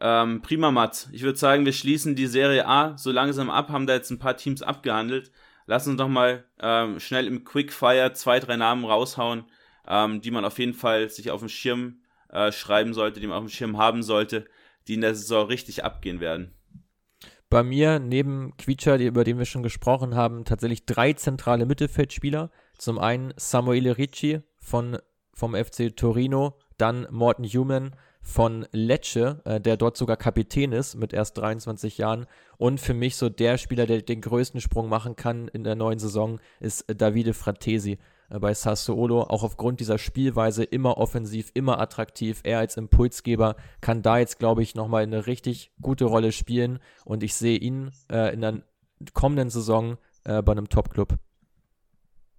[0.00, 1.08] Ähm, prima, Mats.
[1.12, 4.18] Ich würde sagen, wir schließen die Serie A so langsam ab, haben da jetzt ein
[4.18, 5.30] paar Teams abgehandelt.
[5.66, 9.44] Lass uns doch mal ähm, schnell im Quickfire zwei, drei Namen raushauen,
[9.88, 13.38] ähm, die man auf jeden Fall sich auf dem Schirm äh, schreiben sollte, die man
[13.38, 14.46] auf dem Schirm haben sollte,
[14.86, 16.52] die in der Saison richtig abgehen werden.
[17.48, 22.50] Bei mir neben Quietscher, über den wir schon gesprochen haben, tatsächlich drei zentrale Mittelfeldspieler.
[22.76, 24.98] Zum einen Samuele Ricci von,
[25.32, 27.94] vom FC Torino, dann Morten Human
[28.26, 32.26] von Lecce, äh, der dort sogar Kapitän ist mit erst 23 Jahren.
[32.58, 36.00] Und für mich so der Spieler, der den größten Sprung machen kann in der neuen
[36.00, 37.98] Saison, ist Davide Fratesi.
[38.28, 42.40] Äh, bei Sassuolo, auch aufgrund dieser Spielweise immer offensiv, immer attraktiv.
[42.42, 47.22] Er als Impulsgeber kann da jetzt, glaube ich, nochmal eine richtig gute Rolle spielen und
[47.22, 48.62] ich sehe ihn äh, in der
[49.14, 51.16] kommenden Saison äh, bei einem Top-Club.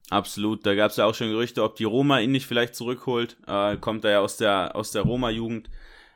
[0.10, 3.38] Absolut, da gab es ja auch schon Gerüchte, ob die Roma ihn nicht vielleicht zurückholt.
[3.46, 5.70] Äh, kommt er ja aus der, aus der Roma-Jugend.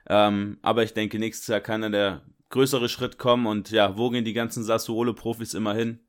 [0.07, 4.09] Ähm, aber ich denke, nächstes Jahr kann dann der größere Schritt kommen und ja, wo
[4.09, 5.99] gehen die ganzen Sassuolo-Profis immer hin?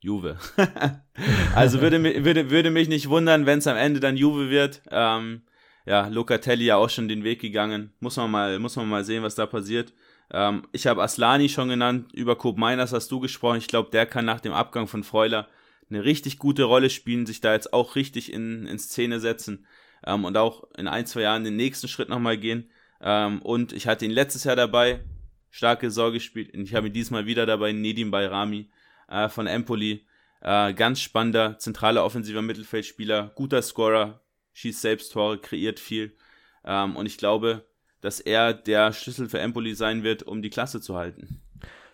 [0.00, 0.38] Juve.
[1.54, 4.82] also würde, würde, würde mich nicht wundern, wenn es am Ende dann Juve wird.
[4.90, 5.42] Ähm,
[5.86, 7.92] ja, Locatelli ja auch schon den Weg gegangen.
[8.00, 9.92] Muss man mal, muss man mal sehen, was da passiert.
[10.30, 13.58] Ähm, ich habe Aslani schon genannt, über Coop Miners hast du gesprochen.
[13.58, 15.48] Ich glaube, der kann nach dem Abgang von Freuler
[15.90, 19.66] eine richtig gute Rolle spielen, sich da jetzt auch richtig in, in Szene setzen
[20.06, 22.70] ähm, und auch in ein, zwei Jahren den nächsten Schritt nochmal gehen.
[23.00, 25.00] Ähm, und ich hatte ihn letztes Jahr dabei,
[25.50, 26.54] starke Sorge gespielt.
[26.54, 28.70] Und ich habe ihn diesmal wieder dabei, Nedim Bayrami
[29.08, 30.04] äh, von Empoli.
[30.40, 34.20] Äh, ganz spannender, zentraler offensiver Mittelfeldspieler, guter Scorer,
[34.52, 36.16] schießt selbst Tore, kreiert viel.
[36.64, 37.66] Ähm, und ich glaube,
[38.00, 41.42] dass er der Schlüssel für Empoli sein wird, um die Klasse zu halten.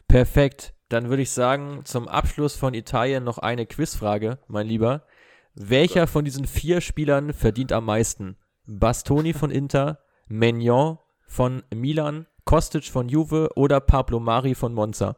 [0.08, 0.73] Perfekt.
[0.88, 5.06] Dann würde ich sagen, zum Abschluss von Italien noch eine Quizfrage, mein Lieber.
[5.54, 8.36] Welcher von diesen vier Spielern verdient am meisten?
[8.66, 15.16] Bastoni von Inter, Megnan von Milan, Kostic von Juve oder Pablo Mari von Monza?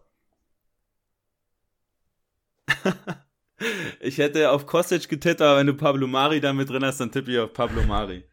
[4.01, 7.11] ich hätte auf Kostic getippt, aber wenn du Pablo Mari da mit drin hast, dann
[7.11, 8.25] tippe ich auf Pablo Mari.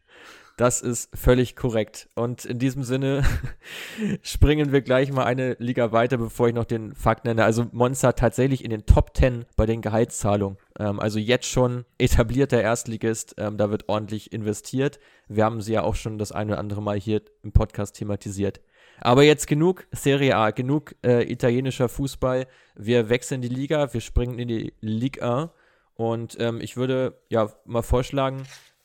[0.56, 2.08] Das ist völlig korrekt.
[2.14, 3.24] Und in diesem Sinne
[4.22, 7.44] springen wir gleich mal eine Liga weiter, bevor ich noch den Fakt nenne.
[7.44, 10.56] Also Monza tatsächlich in den Top 10 bei den Gehaltszahlungen.
[10.78, 13.34] Ähm, also jetzt schon etablierter Erstligist.
[13.36, 15.00] Ähm, da wird ordentlich investiert.
[15.26, 18.60] Wir haben sie ja auch schon das eine oder andere Mal hier im Podcast thematisiert.
[19.00, 22.46] Aber jetzt genug Serie A, genug äh, italienischer Fußball.
[22.76, 25.50] Wir wechseln die Liga, wir springen in die Ligue 1.
[25.96, 28.44] Und ähm, ich würde ja mal vorschlagen,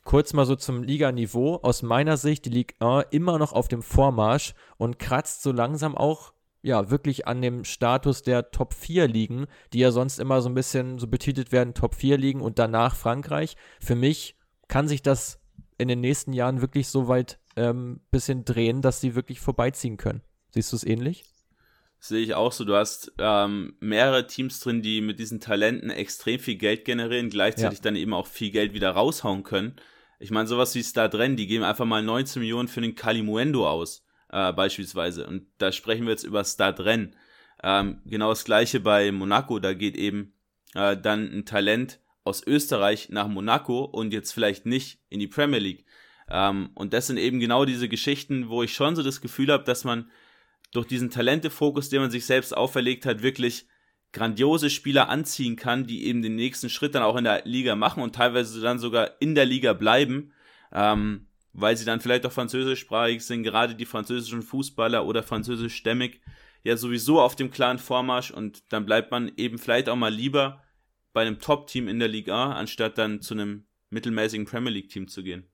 [0.10, 1.58] kurz mal so zum Liganiveau.
[1.62, 5.96] Aus meiner Sicht die Ligue 1 immer noch auf dem Vormarsch und kratzt so langsam
[5.96, 6.34] auch
[6.64, 10.56] ja, wirklich an dem Status der Top 4 Ligen, die ja sonst immer so ein
[10.56, 13.56] bisschen so betitelt werden, Top 4 Ligen und danach Frankreich.
[13.80, 14.36] Für mich
[14.68, 15.40] kann sich das
[15.78, 20.24] in den nächsten Jahren wirklich so weit ähm, bisschen drehen, dass sie wirklich vorbeiziehen können.
[20.50, 21.24] Siehst du es ähnlich?
[22.00, 22.66] Sehe ich auch so.
[22.66, 27.78] Du hast ähm, mehrere Teams drin, die mit diesen Talenten extrem viel Geld generieren, gleichzeitig
[27.78, 27.84] ja.
[27.84, 29.76] dann eben auch viel Geld wieder raushauen können.
[30.20, 34.06] Ich meine, sowas wie Stadren, die geben einfach mal 19 Millionen für den Kalimuendo aus,
[34.30, 35.26] äh, beispielsweise.
[35.26, 37.16] Und da sprechen wir jetzt über Stadren.
[37.64, 40.34] Ähm, genau das gleiche bei Monaco, da geht eben
[40.76, 45.60] äh, dann ein Talent aus Österreich nach Monaco und jetzt vielleicht nicht in die Premier
[45.60, 45.86] League.
[46.30, 49.64] Ähm, und das sind eben genau diese Geschichten, wo ich schon so das Gefühl habe,
[49.64, 50.12] dass man
[50.72, 53.68] durch diesen Talentefokus, den man sich selbst auferlegt hat, wirklich
[54.12, 58.02] grandiose Spieler anziehen kann, die eben den nächsten Schritt dann auch in der Liga machen
[58.02, 60.34] und teilweise dann sogar in der Liga bleiben,
[60.72, 66.22] ähm, weil sie dann vielleicht auch französischsprachig sind, gerade die französischen Fußballer oder französischstämmig,
[66.64, 70.64] ja sowieso auf dem klaren Vormarsch und dann bleibt man eben vielleicht auch mal lieber
[71.14, 75.46] bei einem Top-Team in der Liga, anstatt dann zu einem mittelmäßigen Premier League-Team zu gehen.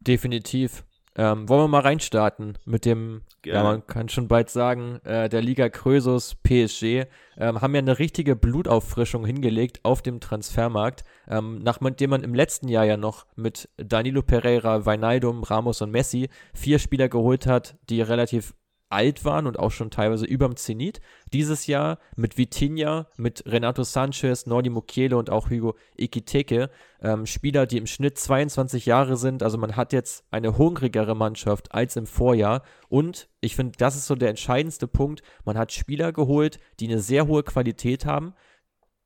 [0.00, 0.84] Definitiv.
[1.18, 3.58] Ähm, wollen wir mal reinstarten mit dem, Gerne.
[3.58, 7.06] ja, man kann schon bald sagen, äh, der Liga Krösus PSG
[7.38, 12.68] ähm, haben ja eine richtige Blutauffrischung hingelegt auf dem Transfermarkt, ähm, nachdem man im letzten
[12.68, 18.02] Jahr ja noch mit Danilo Pereira, Weinaldum, Ramos und Messi vier Spieler geholt hat, die
[18.02, 18.54] relativ
[18.88, 21.00] alt waren und auch schon teilweise überm Zenit.
[21.32, 26.70] Dieses Jahr mit Vitinha, mit Renato Sanchez, Nordi Mukiele und auch Hugo Ikiteke,
[27.00, 29.42] ähm, Spieler, die im Schnitt 22 Jahre sind.
[29.42, 32.62] Also man hat jetzt eine hungrigere Mannschaft als im Vorjahr.
[32.88, 35.22] Und ich finde, das ist so der entscheidendste Punkt.
[35.44, 38.34] Man hat Spieler geholt, die eine sehr hohe Qualität haben.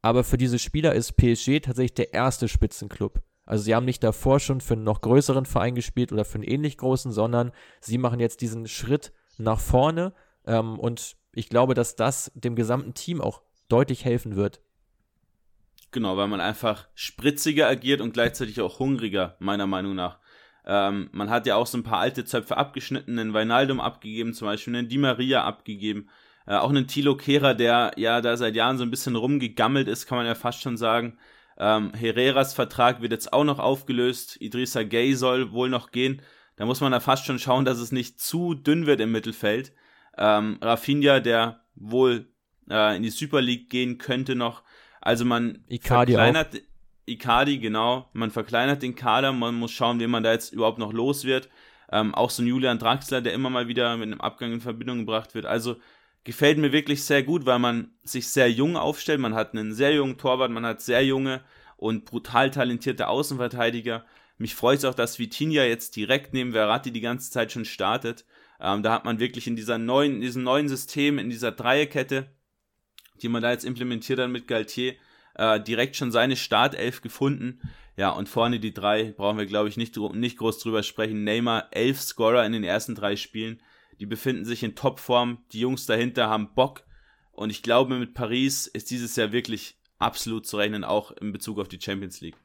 [0.03, 3.21] Aber für diese Spieler ist PSG tatsächlich der erste Spitzenclub.
[3.45, 6.45] Also sie haben nicht davor schon für einen noch größeren Verein gespielt oder für einen
[6.45, 10.13] ähnlich großen, sondern sie machen jetzt diesen Schritt nach vorne.
[10.47, 14.61] Ähm, und ich glaube, dass das dem gesamten Team auch deutlich helfen wird.
[15.93, 20.19] Genau, weil man einfach spritziger agiert und gleichzeitig auch hungriger, meiner Meinung nach.
[20.65, 24.47] Ähm, man hat ja auch so ein paar alte Zöpfe abgeschnitten, einen Weinaldum abgegeben, zum
[24.47, 26.09] Beispiel einen Di Maria abgegeben,
[26.47, 30.07] äh, auch einen Tilo Kehrer, der ja da seit Jahren so ein bisschen rumgegammelt ist,
[30.07, 31.19] kann man ja fast schon sagen.
[31.59, 36.23] Ähm, Herreras Vertrag wird jetzt auch noch aufgelöst, Idrissa Gay soll wohl noch gehen.
[36.61, 39.73] Da muss man da fast schon schauen, dass es nicht zu dünn wird im Mittelfeld.
[40.19, 42.29] Ähm, Rafinha, der wohl
[42.69, 44.63] äh, in die Super League gehen könnte noch.
[45.01, 46.61] Also man Icardi verkleinert auch.
[47.07, 48.11] Icardi, genau.
[48.13, 51.49] Man verkleinert den Kader, man muss schauen, wen man da jetzt überhaupt noch los wird.
[51.91, 54.99] Ähm, auch so ein Julian Draxler, der immer mal wieder mit einem Abgang in Verbindung
[54.99, 55.47] gebracht wird.
[55.47, 55.77] Also
[56.25, 59.21] gefällt mir wirklich sehr gut, weil man sich sehr jung aufstellt.
[59.21, 61.41] Man hat einen sehr jungen Torwart, man hat sehr junge
[61.79, 64.05] und brutal talentierte Außenverteidiger.
[64.41, 68.25] Mich freut es auch, dass Vitinha jetzt direkt neben Verratti die ganze Zeit schon startet.
[68.59, 72.31] Ähm, da hat man wirklich in dieser neuen, in diesem neuen System, in dieser Dreierkette,
[73.21, 74.95] die man da jetzt implementiert hat mit Galtier,
[75.35, 77.61] äh, direkt schon seine Startelf gefunden.
[77.99, 81.23] Ja, und vorne die drei, brauchen wir, glaube ich, nicht, nicht groß drüber sprechen.
[81.23, 83.61] Neymar, elf Scorer in den ersten drei Spielen.
[83.99, 85.45] Die befinden sich in Topform.
[85.53, 86.85] Die Jungs dahinter haben Bock.
[87.33, 91.59] Und ich glaube, mit Paris ist dieses Jahr wirklich absolut zu rechnen, auch in Bezug
[91.59, 92.37] auf die Champions League.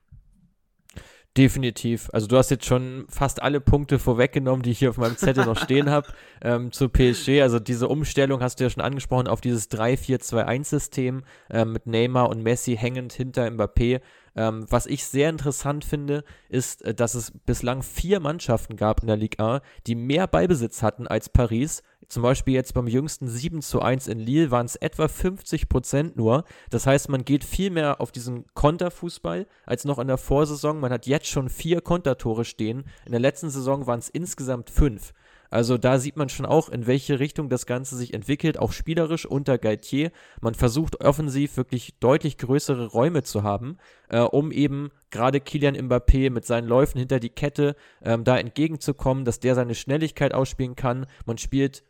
[1.38, 2.10] Definitiv.
[2.14, 5.46] Also du hast jetzt schon fast alle Punkte vorweggenommen, die ich hier auf meinem Zettel
[5.46, 6.08] noch stehen habe
[6.42, 7.42] ähm, zu PSG.
[7.42, 12.42] Also diese Umstellung hast du ja schon angesprochen auf dieses 3-4-2-1-System äh, mit Neymar und
[12.42, 14.00] Messi hängend hinter Mbappé.
[14.38, 19.08] Ähm, was ich sehr interessant finde, ist, äh, dass es bislang vier Mannschaften gab in
[19.08, 21.84] der Ligue 1, die mehr Ballbesitz hatten als Paris.
[22.08, 26.16] Zum Beispiel jetzt beim jüngsten 7 zu 1 in Lille waren es etwa 50 Prozent
[26.16, 26.44] nur.
[26.70, 30.80] Das heißt, man geht viel mehr auf diesen Konterfußball als noch in der Vorsaison.
[30.80, 32.86] Man hat jetzt schon vier Kontertore stehen.
[33.06, 35.14] In der letzten Saison waren es insgesamt fünf.
[35.50, 39.26] Also da sieht man schon auch, in welche Richtung das Ganze sich entwickelt, auch spielerisch
[39.26, 40.12] unter Galtier.
[40.42, 43.78] Man versucht offensiv wirklich deutlich größere Räume zu haben,
[44.10, 49.24] äh, um eben gerade Kilian Mbappé mit seinen Läufen hinter die Kette ähm, da entgegenzukommen,
[49.24, 51.06] dass der seine Schnelligkeit ausspielen kann.
[51.26, 51.84] Man spielt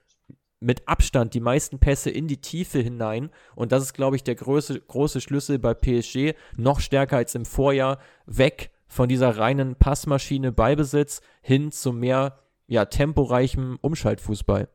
[0.66, 3.30] mit Abstand die meisten Pässe in die Tiefe hinein.
[3.56, 6.34] Und das ist, glaube ich, der große, große Schlüssel bei PSG.
[6.58, 8.00] Noch stärker als im Vorjahr.
[8.26, 14.68] Weg von dieser reinen Passmaschine Beibesitz hin zu mehr ja, temporeichem Umschaltfußball.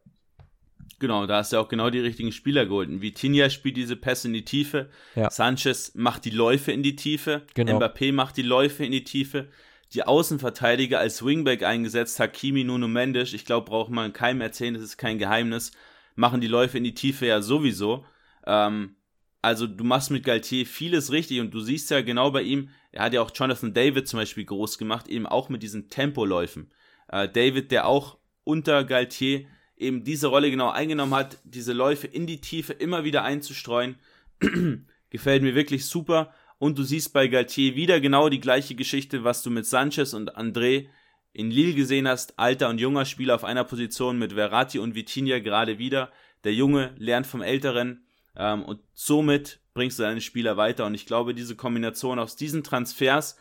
[1.01, 2.89] Genau, da hast du auch genau die richtigen Spieler geholt.
[3.01, 4.91] Vitinha spielt diese Pässe in die Tiefe.
[5.17, 5.31] Ja.
[5.31, 7.43] Sanchez macht die Läufe in die Tiefe.
[7.55, 7.79] Genau.
[7.79, 9.49] Mbappé macht die Läufe in die Tiefe.
[9.93, 14.85] Die Außenverteidiger als Wingback eingesetzt, Hakimi, Nuno Mendes, ich glaube, braucht man keinem erzählen, das
[14.85, 15.73] ist kein Geheimnis,
[16.15, 18.05] machen die Läufe in die Tiefe ja sowieso.
[18.47, 18.95] Ähm,
[19.43, 23.05] also du machst mit Galtier vieles richtig und du siehst ja genau bei ihm, er
[23.05, 26.71] hat ja auch Jonathan David zum Beispiel groß gemacht, eben auch mit diesen Tempoläufen.
[27.09, 32.27] Äh, David, der auch unter Galtier eben diese Rolle genau eingenommen hat, diese Läufe in
[32.27, 33.97] die Tiefe immer wieder einzustreuen,
[35.11, 36.33] gefällt mir wirklich super.
[36.61, 40.37] Und du siehst bei Galtier wieder genau die gleiche Geschichte, was du mit Sanchez und
[40.37, 40.89] André
[41.33, 42.39] in Lille gesehen hast.
[42.39, 46.13] Alter und junger Spieler auf einer Position mit Verratti und Vitinha gerade wieder.
[46.45, 48.05] Der Junge lernt vom Älteren
[48.37, 50.85] ähm, und somit bringst du deine Spieler weiter.
[50.85, 53.39] Und ich glaube, diese Kombination aus diesen Transfers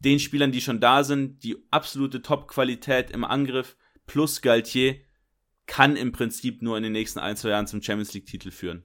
[0.00, 4.96] den Spielern, die schon da sind, die absolute Top-Qualität im Angriff plus Galtier
[5.66, 8.84] kann im Prinzip nur in den nächsten ein, zwei Jahren zum Champions League-Titel führen.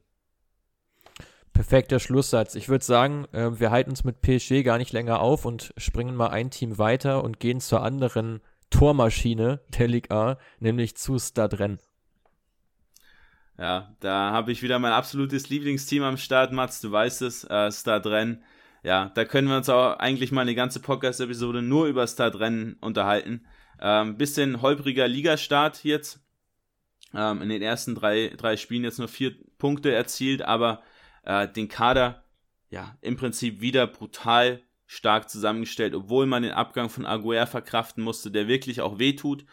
[1.62, 2.56] Perfekter Schlusssatz.
[2.56, 6.16] Ich würde sagen, äh, wir halten uns mit PSG gar nicht länger auf und springen
[6.16, 8.42] mal ein Team weiter und gehen zur anderen
[8.72, 11.80] Tormaschine der Ligue A, nämlich zu Stadren.
[13.60, 17.72] Ja, da habe ich wieder mein absolutes Lieblingsteam am Start, Mats, du weißt es, äh,
[17.72, 18.44] Stadren.
[18.82, 23.46] Ja, da können wir uns auch eigentlich mal eine ganze Podcast-Episode nur über Stadren unterhalten.
[23.80, 26.22] Ähm, bisschen holpriger Ligastart jetzt.
[27.14, 30.82] Ähm, in den ersten drei, drei Spielen jetzt nur vier Punkte erzielt, aber
[31.24, 32.24] äh, den Kader
[32.70, 38.30] ja im Prinzip wieder brutal stark zusammengestellt, obwohl man den Abgang von Aguer verkraften musste,
[38.30, 39.46] der wirklich auch wehtut,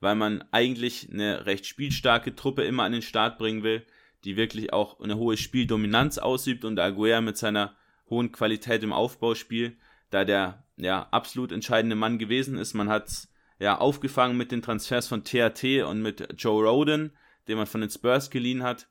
[0.00, 3.84] weil man eigentlich eine recht spielstarke Truppe immer an den Start bringen will,
[4.24, 7.76] die wirklich auch eine hohe Spieldominanz ausübt und Aguer mit seiner
[8.08, 9.76] hohen Qualität im Aufbauspiel,
[10.10, 12.74] da der ja absolut entscheidende Mann gewesen ist.
[12.74, 17.16] Man hat ja aufgefangen mit den Transfers von TAT und mit Joe Roden,
[17.48, 18.88] den man von den Spurs geliehen hat.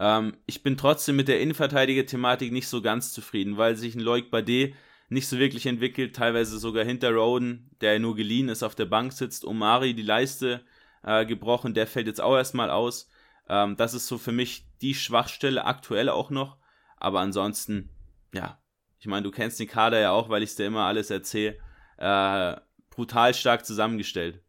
[0.00, 4.30] Ähm, ich bin trotzdem mit der Innenverteidiger-Thematik nicht so ganz zufrieden, weil sich ein Loic
[4.30, 4.72] Bade
[5.10, 9.12] nicht so wirklich entwickelt, teilweise sogar hinter Roden, der nur geliehen ist, auf der Bank
[9.12, 9.44] sitzt.
[9.44, 10.64] Omari die Leiste
[11.04, 13.10] äh, gebrochen, der fällt jetzt auch erstmal aus.
[13.48, 16.56] Ähm, das ist so für mich die Schwachstelle aktuell auch noch.
[16.96, 17.90] Aber ansonsten,
[18.32, 18.58] ja,
[18.98, 21.58] ich meine, du kennst den Kader ja auch, weil ich dir immer alles erzähle.
[21.98, 22.56] Äh,
[22.88, 24.42] brutal stark zusammengestellt.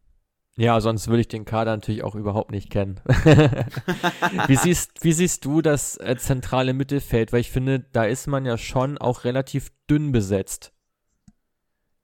[0.56, 3.00] Ja, sonst würde ich den Kader natürlich auch überhaupt nicht kennen.
[4.48, 7.32] wie, siehst, wie siehst du das äh, zentrale Mittelfeld?
[7.32, 10.72] Weil ich finde, da ist man ja schon auch relativ dünn besetzt.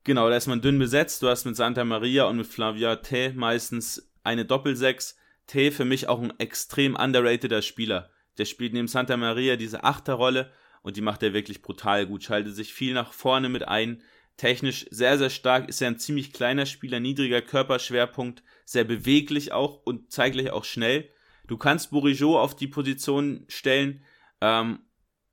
[0.05, 1.23] Genau, da ist man dünn besetzt.
[1.23, 5.17] Du hast mit Santa Maria und mit Flavia T meistens eine Doppelsechs.
[5.47, 8.11] T für mich auch ein extrem underrateder Spieler.
[8.39, 10.51] Der spielt neben Santa Maria diese Achterrolle
[10.83, 12.25] und die macht er wirklich brutal gut.
[12.25, 14.03] Schaltet sich viel nach vorne mit ein,
[14.39, 19.83] Technisch sehr, sehr stark, ist ja ein ziemlich kleiner Spieler, niedriger Körperschwerpunkt, sehr beweglich auch
[19.85, 21.11] und zeitgleich auch schnell.
[21.49, 24.05] Du kannst Bourigeau auf die Position stellen
[24.41, 24.79] ähm,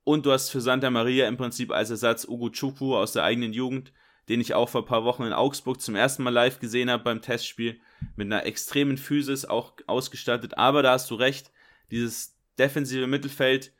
[0.02, 3.52] und du hast für Santa Maria im Prinzip als Ersatz Ugo Chupu aus der eigenen
[3.52, 3.92] Jugend,
[4.28, 7.04] den ich auch vor ein paar Wochen in Augsburg zum ersten Mal live gesehen habe
[7.04, 7.80] beim Testspiel,
[8.16, 10.58] mit einer extremen Physis auch ausgestattet.
[10.58, 11.52] Aber da hast du recht,
[11.92, 13.72] dieses defensive Mittelfeld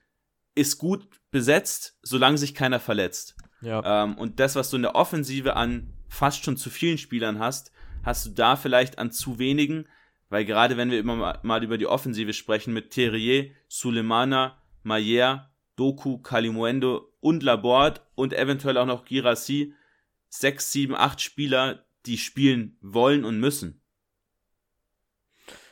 [0.55, 3.36] ist gut besetzt, solange sich keiner verletzt.
[3.61, 4.05] Ja.
[4.05, 7.73] Ähm, und das, was du in der Offensive an fast schon zu vielen Spielern hast,
[8.03, 9.87] hast du da vielleicht an zu wenigen,
[10.29, 16.19] weil gerade wenn wir immer mal über die Offensive sprechen, mit Terrier, Sulemana, Mayer, Doku,
[16.19, 19.75] Kalimuendo und Laborde und eventuell auch noch Girassi,
[20.29, 23.83] sechs, sieben, acht Spieler, die spielen wollen und müssen.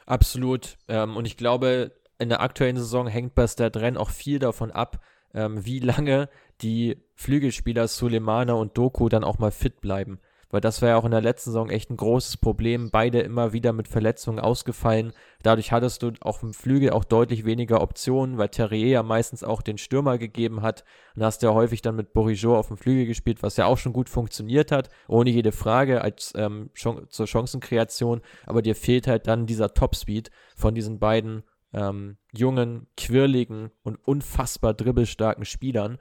[0.06, 0.76] Absolut.
[0.88, 4.70] Ähm, und ich glaube, in der aktuellen Saison hängt bei Stade Rennes auch viel davon
[4.70, 5.00] ab,
[5.32, 6.28] ähm, wie lange
[6.62, 10.18] die Flügelspieler Sulemana und Doku dann auch mal fit bleiben.
[10.54, 12.90] Weil das war ja auch in der letzten Saison echt ein großes Problem.
[12.92, 15.12] Beide immer wieder mit Verletzungen ausgefallen.
[15.42, 19.62] Dadurch hattest du auch im Flügel auch deutlich weniger Optionen, weil Terrier ja meistens auch
[19.62, 20.84] den Stürmer gegeben hat.
[21.16, 23.92] Und hast ja häufig dann mit Bourigeau auf dem Flügel gespielt, was ja auch schon
[23.92, 24.90] gut funktioniert hat.
[25.08, 28.20] Ohne jede Frage als ähm, zur Chancenkreation.
[28.46, 31.42] Aber dir fehlt halt dann dieser Topspeed von diesen beiden
[31.72, 35.98] ähm, jungen, quirligen und unfassbar dribbelstarken Spielern.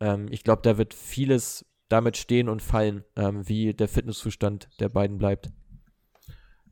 [0.00, 4.88] Ähm, ich glaube, da wird vieles damit stehen und fallen, ähm, wie der Fitnesszustand der
[4.88, 5.50] beiden bleibt.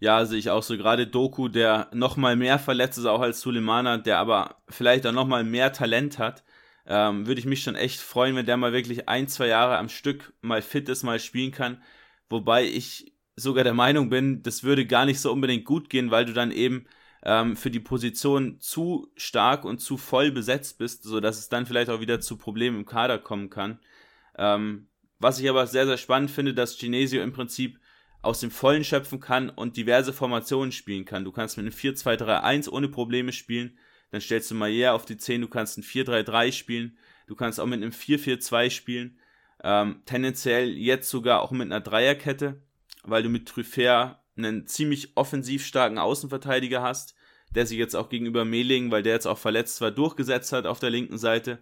[0.00, 0.76] Ja, sehe ich auch so.
[0.76, 5.12] Gerade Doku, der noch mal mehr verletzt ist, auch als Sulemana, der aber vielleicht auch
[5.12, 6.44] noch mal mehr Talent hat,
[6.86, 9.88] ähm, würde ich mich schon echt freuen, wenn der mal wirklich ein, zwei Jahre am
[9.88, 11.82] Stück mal fit ist, mal spielen kann.
[12.28, 16.24] Wobei ich sogar der Meinung bin, das würde gar nicht so unbedingt gut gehen, weil
[16.24, 16.86] du dann eben
[17.24, 21.90] ähm, für die Position zu stark und zu voll besetzt bist, sodass es dann vielleicht
[21.90, 23.78] auch wieder zu Problemen im Kader kommen kann.
[24.36, 27.80] Ähm, was ich aber sehr, sehr spannend finde, dass Genesio im Prinzip
[28.20, 31.24] aus dem Vollen schöpfen kann und diverse Formationen spielen kann.
[31.24, 33.78] Du kannst mit einem 4-2-3-1 ohne Probleme spielen,
[34.10, 37.66] dann stellst du Maier auf die 10, du kannst ein 4-3-3 spielen, du kannst auch
[37.66, 39.18] mit einem 4-4-2 spielen,
[39.62, 42.62] ähm, tendenziell jetzt sogar auch mit einer Dreierkette,
[43.02, 47.14] weil du mit Truffert einen ziemlich offensiv starken Außenverteidiger hast,
[47.54, 50.80] der sich jetzt auch gegenüber Mehling, weil der jetzt auch verletzt war, durchgesetzt hat auf
[50.80, 51.58] der linken Seite.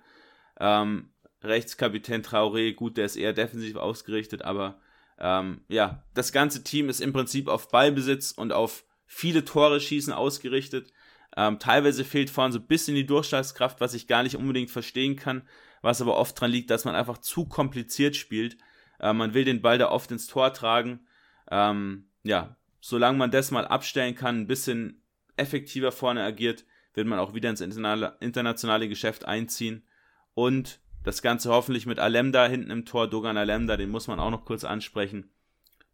[0.59, 1.11] Ähm,
[1.43, 4.81] Rechtskapitän Traoré, gut, der ist eher defensiv ausgerichtet, aber
[5.19, 10.13] ähm, ja, das ganze Team ist im Prinzip auf Ballbesitz und auf viele Tore schießen
[10.13, 10.93] ausgerichtet.
[11.37, 15.17] Ähm, teilweise fehlt vorne so ein bisschen die Durchschlagskraft, was ich gar nicht unbedingt verstehen
[15.17, 15.49] kann,
[15.81, 18.57] was aber oft dran liegt, dass man einfach zu kompliziert spielt.
[19.01, 21.07] Äh, man will den Ball da oft ins Tor tragen.
[21.51, 25.03] Ähm, ja, solange man das mal abstellen kann, ein bisschen
[25.37, 29.87] effektiver vorne agiert, wird man auch wieder ins internationale Geschäft einziehen.
[30.35, 34.31] Und das Ganze hoffentlich mit Alemda hinten im Tor, Dogan Alemda, den muss man auch
[34.31, 35.31] noch kurz ansprechen.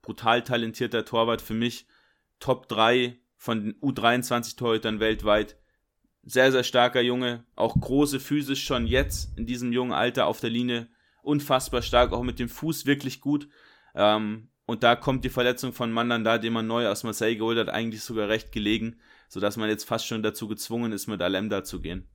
[0.03, 1.86] Brutal talentierter Torwart für mich.
[2.41, 5.57] Top 3 von den U23-Torhütern weltweit.
[6.22, 10.51] sehr, sehr starker Junge, auch große physisch schon jetzt in diesem jungen Alter auf der
[10.51, 10.89] Linie,
[11.22, 13.49] unfassbar stark, auch mit dem Fuß wirklich gut.
[13.95, 17.71] Ähm, und da kommt die Verletzung von Mandanda, den man neu aus Marseille geholt hat,
[17.71, 18.97] eigentlich sogar recht gelegen,
[19.31, 22.07] sodass man jetzt fast schon dazu gezwungen ist, mit Alemda zu gehen.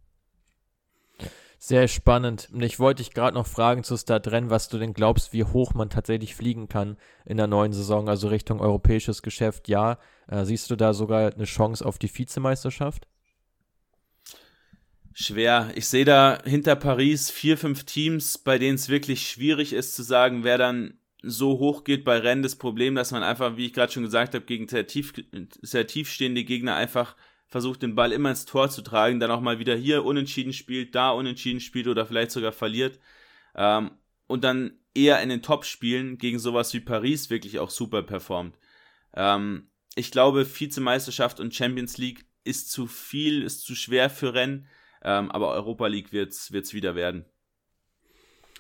[1.58, 2.50] Sehr spannend.
[2.54, 5.74] Und ich wollte dich gerade noch fragen zu Stadrennen, was du denn glaubst, wie hoch
[5.74, 9.68] man tatsächlich fliegen kann in der neuen Saison, also Richtung europäisches Geschäft.
[9.68, 9.98] Ja,
[10.28, 13.08] äh, siehst du da sogar eine Chance auf die Vizemeisterschaft?
[15.12, 15.72] Schwer.
[15.74, 20.04] Ich sehe da hinter Paris vier, fünf Teams, bei denen es wirklich schwierig ist zu
[20.04, 22.44] sagen, wer dann so hoch geht bei Rennen.
[22.44, 25.14] Das Problem, dass man einfach, wie ich gerade schon gesagt habe, gegen sehr, tief,
[25.62, 27.16] sehr tiefstehende Gegner einfach
[27.48, 30.96] versucht, den Ball immer ins Tor zu tragen, dann auch mal wieder hier unentschieden spielt,
[30.96, 33.00] da unentschieden spielt oder vielleicht sogar verliert.
[33.56, 33.92] Ähm,
[34.28, 38.58] und dann eher in den Top-Spielen gegen sowas wie Paris wirklich auch super performt.
[39.14, 44.68] Ähm, ich glaube, Vizemeisterschaft und Champions League ist zu viel, ist zu schwer für Rennen,
[45.04, 47.26] ähm, aber Europa League wird es wieder werden.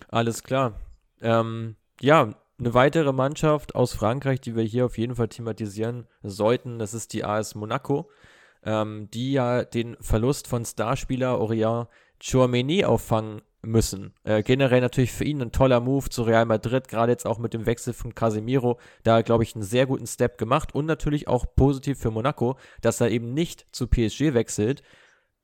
[0.09, 0.79] Alles klar.
[1.21, 6.79] Ähm, ja, eine weitere Mannschaft aus Frankreich, die wir hier auf jeden Fall thematisieren sollten,
[6.79, 8.09] das ist die AS Monaco
[8.65, 11.87] ähm, die ja den Verlust von Starspieler Orient
[12.21, 14.13] Chouameni auffangen müssen.
[14.23, 17.53] Äh, generell natürlich für ihn ein toller Move zu Real Madrid, gerade jetzt auch mit
[17.53, 21.45] dem Wechsel von Casemiro, da glaube ich einen sehr guten Step gemacht und natürlich auch
[21.55, 24.83] positiv für Monaco, dass er eben nicht zu PSG wechselt,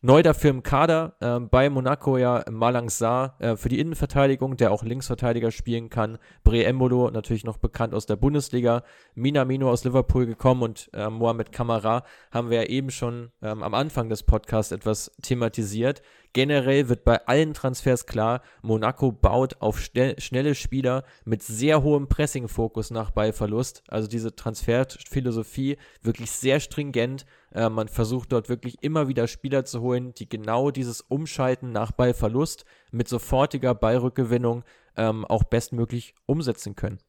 [0.02, 4.72] Neu dafür im Kader äh, bei Monaco ja Malang Sarr äh, für die Innenverteidigung, der
[4.72, 6.20] auch Linksverteidiger spielen kann.
[6.46, 8.84] Bre Embolo, natürlich noch bekannt aus der Bundesliga.
[9.16, 13.74] Minamino aus Liverpool gekommen und äh, Mohamed Kamara haben wir ja eben schon ähm, am
[13.74, 16.02] Anfang des Podcasts etwas thematisiert.
[16.34, 22.92] Generell wird bei allen Transfers klar, Monaco baut auf schnelle Spieler mit sehr hohem Pressing-Fokus
[22.92, 23.84] nach Ballverlust.
[23.88, 27.26] Also diese Transferphilosophie wirklich sehr stringent.
[27.52, 31.92] Äh, man versucht dort wirklich immer wieder Spieler zu holen, die genau dieses Umschalten nach
[31.92, 34.64] Ballverlust mit sofortiger Ballrückgewinnung
[34.98, 37.00] ähm, auch bestmöglich umsetzen können.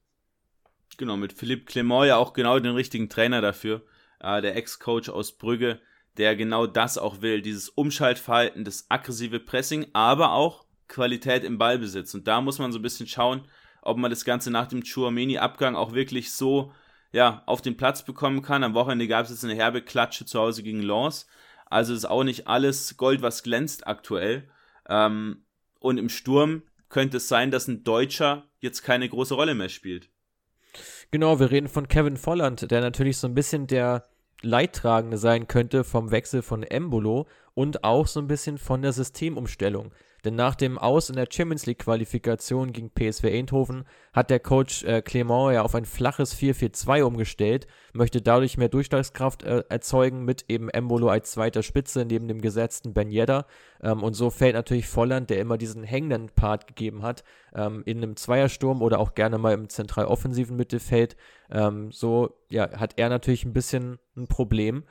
[0.96, 3.82] Genau, mit Philippe Clement ja auch genau den richtigen Trainer dafür.
[4.20, 5.80] Äh, der Ex-Coach aus Brügge
[6.20, 12.12] der genau das auch will, dieses Umschaltverhalten, das aggressive Pressing, aber auch Qualität im Ballbesitz.
[12.12, 13.48] Und da muss man so ein bisschen schauen,
[13.80, 16.74] ob man das Ganze nach dem Chouameni-Abgang auch wirklich so
[17.10, 18.64] ja, auf den Platz bekommen kann.
[18.64, 21.26] Am Wochenende gab es jetzt eine herbe Klatsche zu Hause gegen Lens.
[21.64, 24.46] Also ist auch nicht alles Gold, was glänzt aktuell.
[24.90, 25.46] Ähm,
[25.78, 30.10] und im Sturm könnte es sein, dass ein Deutscher jetzt keine große Rolle mehr spielt.
[31.10, 34.09] Genau, wir reden von Kevin Volland, der natürlich so ein bisschen der
[34.42, 39.92] Leidtragende sein könnte vom Wechsel von Embolo und auch so ein bisschen von der Systemumstellung.
[40.24, 44.84] Denn nach dem Aus in der Champions League Qualifikation gegen PSV Eindhoven hat der Coach
[44.84, 50.44] äh, Clement ja auf ein flaches 4-4-2 umgestellt, möchte dadurch mehr Durchschlagskraft äh, erzeugen mit
[50.48, 53.46] eben Embolo als zweiter Spitze neben dem gesetzten Ben Yedda.
[53.82, 57.98] Ähm, und so fällt natürlich Volland, der immer diesen hängenden Part gegeben hat, ähm, in
[57.98, 61.16] einem Zweiersturm oder auch gerne mal im zentral offensiven Mittelfeld.
[61.50, 64.84] Ähm, so ja, hat er natürlich ein bisschen ein Problem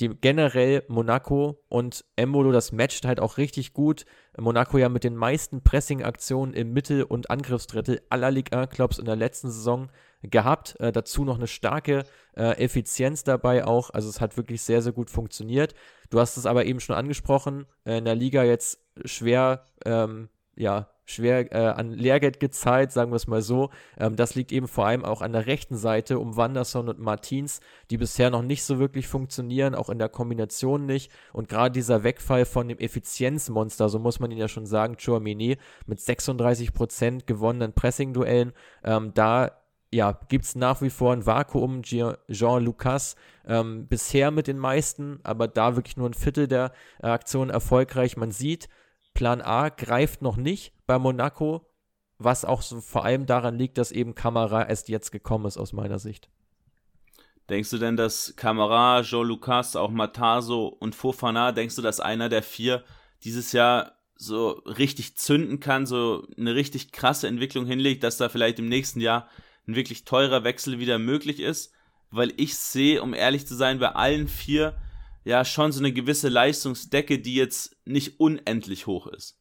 [0.00, 4.06] die generell Monaco und Embolo, das matcht halt auch richtig gut.
[4.38, 9.16] Monaco ja mit den meisten Pressing-Aktionen im Mittel- und Angriffsdrittel aller Ligue 1-Clubs in der
[9.16, 9.90] letzten Saison
[10.22, 10.78] gehabt.
[10.80, 13.90] Äh, dazu noch eine starke äh, Effizienz dabei auch.
[13.90, 15.74] Also es hat wirklich sehr, sehr gut funktioniert.
[16.08, 20.88] Du hast es aber eben schon angesprochen, äh, in der Liga jetzt schwer, ähm, ja,
[21.10, 23.70] schwer äh, an Lehrgeld gezahlt, sagen wir es mal so.
[23.98, 27.60] Ähm, das liegt eben vor allem auch an der rechten Seite um Wanderson und Martins,
[27.90, 31.10] die bisher noch nicht so wirklich funktionieren, auch in der Kombination nicht.
[31.32, 35.58] Und gerade dieser Wegfall von dem Effizienzmonster, so muss man ihn ja schon sagen, Chouamini,
[35.86, 38.52] mit 36% gewonnenen Pressing-Duellen,
[38.84, 39.60] ähm, da
[39.92, 41.82] ja, gibt es nach wie vor ein Vakuum.
[41.82, 47.08] Jean Lucas ähm, bisher mit den meisten, aber da wirklich nur ein Viertel der äh,
[47.08, 48.16] Aktionen erfolgreich.
[48.16, 48.68] Man sieht,
[49.14, 51.66] Plan A greift noch nicht bei Monaco,
[52.18, 55.72] was auch so vor allem daran liegt, dass eben Kamera erst jetzt gekommen ist, aus
[55.72, 56.28] meiner Sicht.
[57.48, 62.28] Denkst du denn, dass Kamera, Jean Lucas, auch Mataso und Fofana, denkst du, dass einer
[62.28, 62.84] der vier
[63.24, 68.58] dieses Jahr so richtig zünden kann, so eine richtig krasse Entwicklung hinlegt, dass da vielleicht
[68.58, 69.28] im nächsten Jahr
[69.66, 71.72] ein wirklich teurer Wechsel wieder möglich ist?
[72.10, 74.76] Weil ich sehe, um ehrlich zu sein, bei allen vier
[75.24, 79.40] ja schon so eine gewisse Leistungsdecke, die jetzt nicht unendlich hoch ist.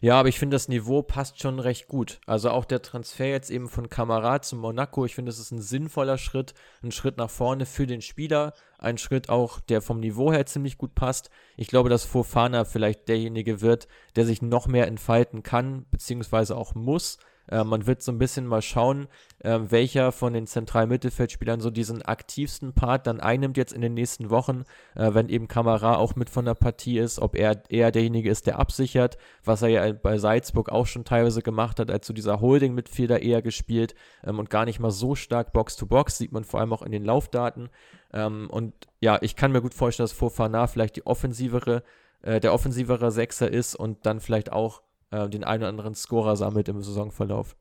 [0.00, 2.20] Ja, aber ich finde, das Niveau passt schon recht gut.
[2.26, 5.60] Also auch der Transfer jetzt eben von Kamerad zu Monaco, ich finde, das ist ein
[5.60, 10.32] sinnvoller Schritt, ein Schritt nach vorne für den Spieler, ein Schritt auch, der vom Niveau
[10.32, 11.30] her ziemlich gut passt.
[11.56, 16.74] Ich glaube, dass Fofana vielleicht derjenige wird, der sich noch mehr entfalten kann, beziehungsweise auch
[16.74, 17.18] muss.
[17.50, 19.08] Äh, man wird so ein bisschen mal schauen,
[19.40, 23.94] äh, welcher von den zentralen Mittelfeldspielern so diesen aktivsten Part dann einnimmt jetzt in den
[23.94, 27.90] nächsten Wochen, äh, wenn eben Kamera auch mit von der Partie ist, ob er eher
[27.90, 32.06] derjenige ist, der absichert, was er ja bei Salzburg auch schon teilweise gemacht hat, als
[32.06, 33.94] zu dieser Holding mit Feder eher gespielt
[34.24, 36.92] ähm, und gar nicht mal so stark Box-to-Box, -Box, sieht man vor allem auch in
[36.92, 37.70] den Laufdaten.
[38.12, 41.82] Ähm, und ja, ich kann mir gut vorstellen, dass Fofana vielleicht die offensivere,
[42.22, 46.36] äh, der offensivere Sechser ist und dann vielleicht auch äh, den einen oder anderen Scorer
[46.36, 47.56] sammelt im Saisonverlauf.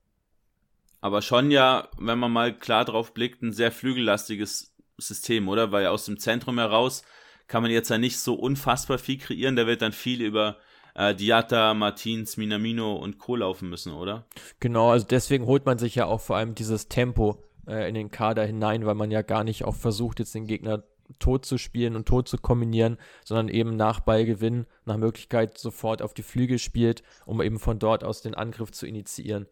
[1.02, 5.72] Aber schon ja, wenn man mal klar drauf blickt, ein sehr flügellastiges System, oder?
[5.72, 7.04] Weil aus dem Zentrum heraus
[7.48, 9.56] kann man jetzt ja nicht so unfassbar viel kreieren.
[9.56, 10.58] Da wird dann viel über
[10.96, 13.36] äh, Diatta, Martins, Minamino und Co.
[13.36, 14.26] laufen müssen, oder?
[14.60, 18.10] Genau, also deswegen holt man sich ja auch vor allem dieses Tempo äh, in den
[18.10, 20.84] Kader hinein, weil man ja gar nicht auch versucht, jetzt den Gegner
[21.20, 26.14] tot zu spielen und tot zu kombinieren, sondern eben nach Ballgewinn, nach Möglichkeit sofort auf
[26.14, 29.48] die Flügel spielt, um eben von dort aus den Angriff zu initiieren.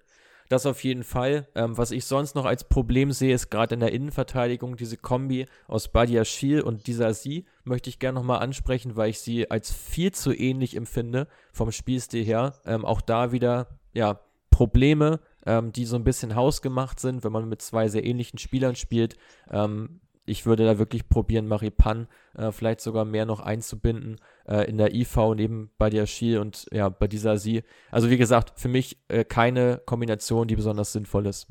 [0.50, 1.48] Das auf jeden Fall.
[1.56, 5.48] Ähm, was ich sonst noch als Problem sehe, ist gerade in der Innenverteidigung diese Kombi
[5.68, 9.72] aus Badia Schiel und dieser Sie möchte ich gerne nochmal ansprechen, weil ich sie als
[9.72, 12.54] viel zu ähnlich empfinde vom Spielstil her.
[12.66, 14.20] Ähm, auch da wieder, ja,
[14.52, 18.76] Probleme, ähm, die so ein bisschen hausgemacht sind, wenn man mit zwei sehr ähnlichen Spielern
[18.76, 19.18] spielt.
[19.50, 24.78] Ähm, ich würde da wirklich probieren, Maripan äh, vielleicht sogar mehr noch einzubinden äh, in
[24.78, 27.64] der IV neben Badiashil und ja, bei dieser Sie.
[27.92, 31.48] Also wie gesagt, für mich äh, keine Kombination, die besonders sinnvoll ist.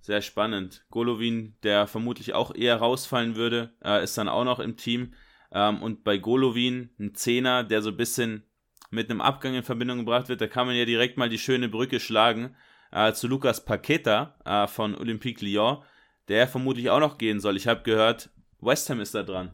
[0.00, 0.86] Sehr spannend.
[0.90, 5.12] Golovin, der vermutlich auch eher rausfallen würde, äh, ist dann auch noch im Team.
[5.52, 8.44] Ähm, und bei Golovin ein Zehner, der so ein bisschen
[8.90, 11.68] mit einem Abgang in Verbindung gebracht wird, da kann man ja direkt mal die schöne
[11.68, 12.56] Brücke schlagen
[12.90, 15.82] äh, zu Lukas Paqueta äh, von Olympique Lyon
[16.28, 17.56] der vermutlich auch noch gehen soll.
[17.56, 19.52] Ich habe gehört, West Ham ist da dran.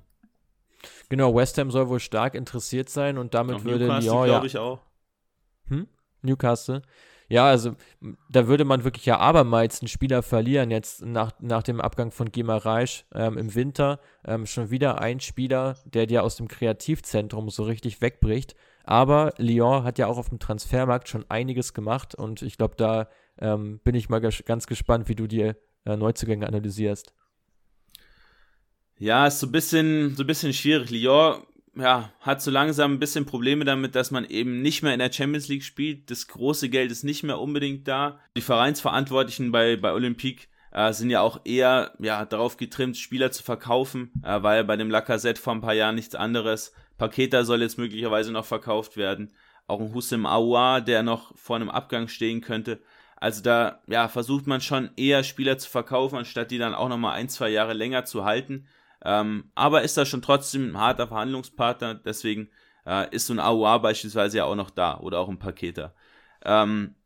[1.08, 4.46] Genau, West Ham soll wohl stark interessiert sein und damit auch würde Newcastle, Lyon glaube
[4.46, 4.80] ich auch.
[5.68, 5.86] Hm?
[6.22, 6.82] Newcastle.
[7.28, 7.74] Ja, also
[8.28, 12.30] da würde man wirklich ja abermals einen Spieler verlieren, jetzt nach, nach dem Abgang von
[12.30, 13.98] Gimareisch ähm, im Winter.
[14.26, 18.54] Ähm, schon wieder ein Spieler, der dir aus dem Kreativzentrum so richtig wegbricht.
[18.84, 23.08] Aber Lyon hat ja auch auf dem Transfermarkt schon einiges gemacht und ich glaube, da
[23.38, 27.12] ähm, bin ich mal ganz gespannt, wie du dir äh, Neuzugänge analysierst.
[28.99, 30.91] Ja, ist so ein bisschen, so ein bisschen schwierig.
[30.91, 31.43] Lyon
[31.76, 35.12] ja, hat so langsam ein bisschen Probleme damit, dass man eben nicht mehr in der
[35.12, 36.11] Champions League spielt.
[36.11, 38.20] Das große Geld ist nicht mehr unbedingt da.
[38.37, 43.43] Die Vereinsverantwortlichen bei, bei Olympique äh, sind ja auch eher ja, darauf getrimmt, Spieler zu
[43.43, 44.12] verkaufen.
[44.22, 46.72] Äh, ja bei dem Lacazette vor ein paar Jahren nichts anderes.
[46.97, 49.32] Paketa soll jetzt möglicherweise noch verkauft werden.
[49.66, 52.80] Auch ein Hussein Aouar, der noch vor einem Abgang stehen könnte.
[53.24, 57.14] Also da ja, versucht man schon eher Spieler zu verkaufen, anstatt die dann auch nochmal
[57.14, 58.66] ein, zwei Jahre länger zu halten.
[59.02, 62.50] Ähm, aber ist da schon trotzdem ein harter Verhandlungspartner, deswegen
[62.84, 65.94] äh, ist so ein AUA beispielsweise ja auch noch da oder auch ein Paketer.
[66.44, 66.96] Ähm,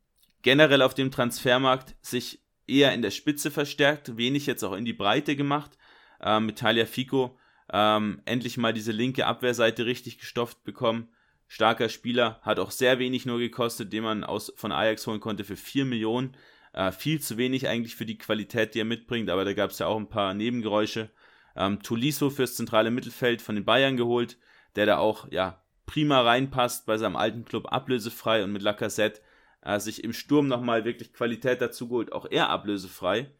[0.41, 4.91] generell auf dem Transfermarkt sich eher in der Spitze verstärkt, wenig jetzt auch in die
[4.91, 5.77] Breite gemacht.
[6.21, 7.37] Ähm, mit Talia Fico
[7.71, 11.07] ähm, endlich mal diese linke Abwehrseite richtig gestopft bekommen
[11.49, 15.43] starker Spieler, hat auch sehr wenig nur gekostet, den man aus, von Ajax holen konnte
[15.43, 16.37] für 4 Millionen.
[16.73, 19.79] Äh, viel zu wenig eigentlich für die Qualität, die er mitbringt, aber da gab es
[19.79, 21.09] ja auch ein paar Nebengeräusche.
[21.55, 24.37] Ähm, Tuliso fürs zentrale Mittelfeld von den Bayern geholt,
[24.75, 29.21] der da auch ja prima reinpasst bei seinem alten Club, ablösefrei und mit Lacazette
[29.61, 33.31] äh, sich im Sturm nochmal wirklich Qualität dazu geholt, auch er ablösefrei.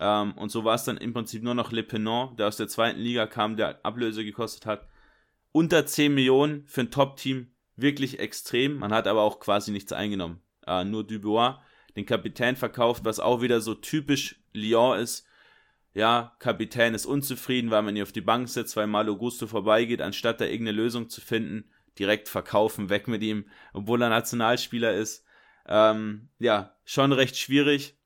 [0.00, 2.68] Ähm, und so war es dann im Prinzip nur noch Le Penant, der aus der
[2.68, 4.88] zweiten Liga kam, der Ablöse gekostet hat.
[5.52, 8.78] Unter 10 Millionen für ein Top-Team wirklich extrem.
[8.78, 10.40] Man hat aber auch quasi nichts eingenommen.
[10.66, 11.58] Äh, nur Dubois,
[11.96, 15.26] den Kapitän verkauft, was auch wieder so typisch Lyon ist.
[15.94, 20.02] Ja, Kapitän ist unzufrieden, weil man ihn auf die Bank setzt, weil Malo Gusto vorbeigeht,
[20.02, 25.24] anstatt da irgendeine Lösung zu finden, direkt verkaufen, weg mit ihm, obwohl er Nationalspieler ist.
[25.66, 27.96] Ähm, ja, schon recht schwierig,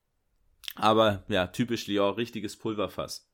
[0.74, 3.28] aber ja, typisch Lyon, richtiges Pulverfass.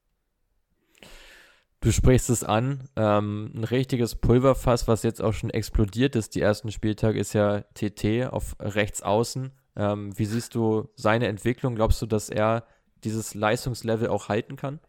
[1.80, 2.88] Du sprichst es an.
[2.96, 7.60] Ähm, ein richtiges Pulverfass, was jetzt auch schon explodiert ist, die ersten Spieltag, ist ja
[7.74, 9.52] TT auf rechts außen.
[9.76, 11.76] Ähm, wie siehst du seine Entwicklung?
[11.76, 12.66] Glaubst du, dass er
[13.04, 14.80] dieses Leistungslevel auch halten kann?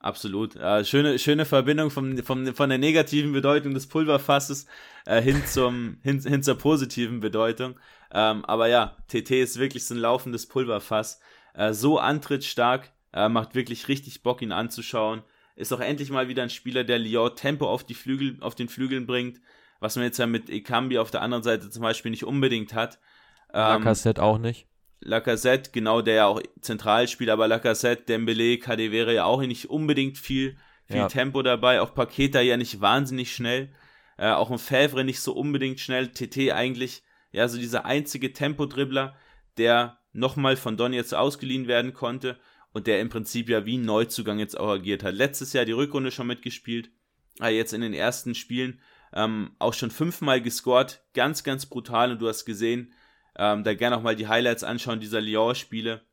[0.00, 0.56] Absolut.
[0.56, 4.66] Äh, schöne, schöne Verbindung vom, vom, von der negativen Bedeutung des Pulverfasses
[5.04, 7.78] äh, hin, zum, hin, hin zur positiven Bedeutung.
[8.10, 11.20] Ähm, aber ja, TT ist wirklich so ein laufendes Pulverfass.
[11.54, 15.22] Äh, so antrittstark, äh, macht wirklich richtig Bock, ihn anzuschauen
[15.56, 18.68] ist auch endlich mal wieder ein Spieler, der Lyon Tempo auf, die Flügel, auf den
[18.68, 19.40] Flügeln bringt,
[19.80, 22.98] was man jetzt ja mit Ekambi auf der anderen Seite zum Beispiel nicht unbedingt hat.
[23.52, 24.68] Ähm, Lacazette auch nicht.
[25.00, 30.18] Lacazette, genau, der ja auch zentral spielt, aber Lacazette, Dembele, Kadewere ja auch nicht unbedingt
[30.18, 31.08] viel, viel ja.
[31.08, 33.70] Tempo dabei, auch Paketa ja nicht wahnsinnig schnell,
[34.18, 37.02] äh, auch ein Favre nicht so unbedingt schnell, TT eigentlich,
[37.32, 39.16] ja, so dieser einzige Tempodribbler,
[39.58, 42.38] der nochmal von Don jetzt ausgeliehen werden konnte
[42.76, 45.14] und der im Prinzip ja wie ein Neuzugang jetzt auch agiert hat.
[45.14, 46.90] Letztes Jahr die Rückrunde schon mitgespielt,
[47.40, 48.82] äh, jetzt in den ersten Spielen
[49.14, 52.92] ähm, auch schon fünfmal gescored, ganz, ganz brutal und du hast gesehen,
[53.34, 56.04] ähm, da gerne auch mal die Highlights anschauen dieser Lyon-Spiele,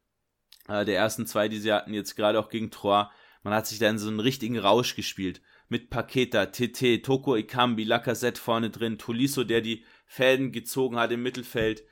[0.70, 3.08] äh, der ersten zwei, die sie hatten, jetzt gerade auch gegen Troyes.
[3.44, 5.42] Man hat sich da in so einen richtigen Rausch gespielt.
[5.68, 11.24] Mit Paketa, TT, Toko Ikambi, Lacazette vorne drin, Tolisso, der die Fäden gezogen hat im
[11.24, 11.84] Mittelfeld.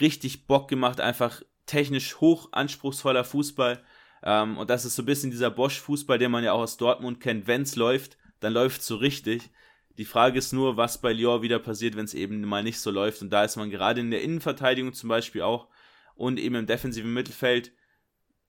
[0.00, 3.84] Richtig Bock gemacht, einfach technisch hoch anspruchsvoller Fußball.
[4.22, 7.20] Ähm, und das ist so ein bisschen dieser Bosch-Fußball, den man ja auch aus Dortmund
[7.20, 7.46] kennt.
[7.46, 9.50] Wenn es läuft, dann läuft es so richtig.
[9.96, 12.90] Die Frage ist nur, was bei Lyon wieder passiert, wenn es eben mal nicht so
[12.90, 13.22] läuft.
[13.22, 15.68] Und da ist man gerade in der Innenverteidigung zum Beispiel auch
[16.14, 17.72] und eben im defensiven Mittelfeld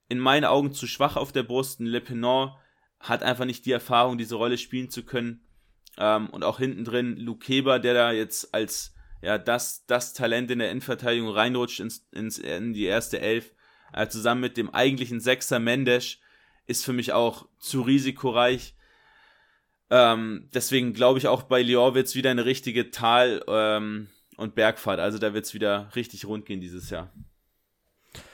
[0.09, 1.79] in meinen Augen zu schwach auf der Brust.
[1.79, 2.53] Ein Le Penant
[2.99, 5.47] hat einfach nicht die Erfahrung, diese Rolle spielen zu können.
[5.97, 10.49] Ähm, und auch hinten drin Luke Heber, der da jetzt als ja, das, das Talent
[10.51, 13.53] in der Innenverteidigung reinrutscht ins, ins, in die erste Elf,
[13.93, 16.17] äh, zusammen mit dem eigentlichen Sechser Mendes,
[16.67, 18.75] ist für mich auch zu risikoreich.
[19.89, 24.55] Ähm, deswegen glaube ich auch bei Lyon wird es wieder eine richtige Tal- ähm, und
[24.55, 24.99] Bergfahrt.
[24.99, 27.11] Also da wird es wieder richtig rund gehen dieses Jahr.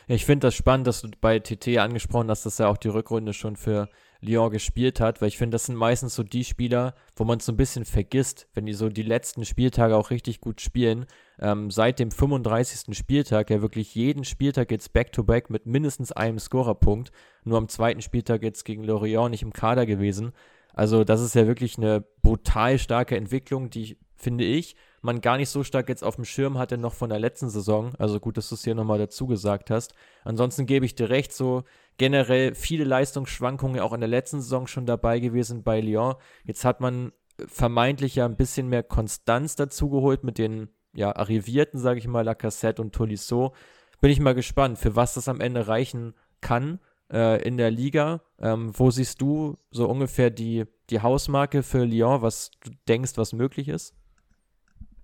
[0.07, 2.89] Ja, ich finde das spannend, dass du bei TT angesprochen hast, dass er auch die
[2.89, 3.89] Rückrunde schon für
[4.25, 7.45] Lyon gespielt hat, weil ich finde, das sind meistens so die Spieler, wo man es
[7.45, 11.05] so ein bisschen vergisst, wenn die so die letzten Spieltage auch richtig gut spielen.
[11.39, 12.95] Ähm, seit dem 35.
[12.95, 17.11] Spieltag, ja wirklich jeden Spieltag jetzt back-to-back mit mindestens einem Scorerpunkt.
[17.43, 20.33] Nur am zweiten Spieltag jetzt gegen Lorient nicht im Kader gewesen.
[20.73, 25.49] Also das ist ja wirklich eine brutal starke Entwicklung, die, finde ich, man gar nicht
[25.49, 27.93] so stark jetzt auf dem Schirm hatte noch von der letzten Saison.
[27.97, 29.93] Also gut, dass du es hier nochmal dazu gesagt hast.
[30.23, 31.63] Ansonsten gebe ich dir recht, so
[31.97, 36.15] generell viele Leistungsschwankungen auch in der letzten Saison schon dabei gewesen bei Lyon.
[36.43, 37.13] Jetzt hat man
[37.47, 42.21] vermeintlich ja ein bisschen mehr Konstanz dazu geholt mit den ja, Arrivierten, sage ich mal,
[42.21, 43.53] Lacassette und Tolisso.
[44.01, 46.79] Bin ich mal gespannt, für was das am Ende reichen kann
[47.11, 48.21] äh, in der Liga.
[48.39, 53.33] Ähm, wo siehst du so ungefähr die, die Hausmarke für Lyon, was du denkst, was
[53.33, 53.93] möglich ist?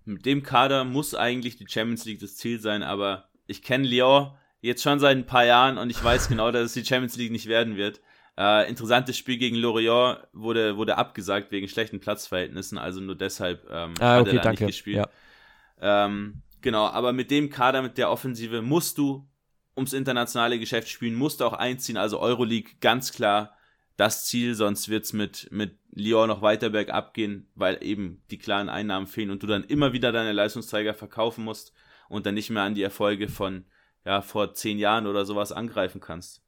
[0.06, 4.32] Mit dem Kader muss eigentlich die Champions League das Ziel sein, aber ich kenne Lyon
[4.62, 7.32] jetzt schon seit ein paar Jahren und ich weiß genau, dass es die Champions League
[7.32, 8.02] nicht werden wird.
[8.38, 13.94] Äh, interessantes Spiel gegen Lorient wurde, wurde abgesagt wegen schlechten Platzverhältnissen, also nur deshalb ähm,
[14.00, 14.66] ah, hat okay, er da danke.
[14.66, 14.98] nicht gespielt.
[14.98, 16.06] Ja.
[16.06, 19.28] Ähm, genau, aber mit dem Kader, mit der Offensive musst du
[19.76, 21.98] ums internationale Geschäft spielen, musst du auch einziehen.
[21.98, 23.56] Also Euroleague ganz klar
[24.02, 28.40] das Ziel, sonst wird es mit, mit Lyon noch weiter bergab gehen, weil eben die
[28.40, 31.72] klaren Einnahmen fehlen und du dann immer wieder deine Leistungsträger verkaufen musst
[32.10, 33.64] und dann nicht mehr an die Erfolge von
[34.04, 36.42] ja, vor zehn Jahren oder sowas angreifen kannst.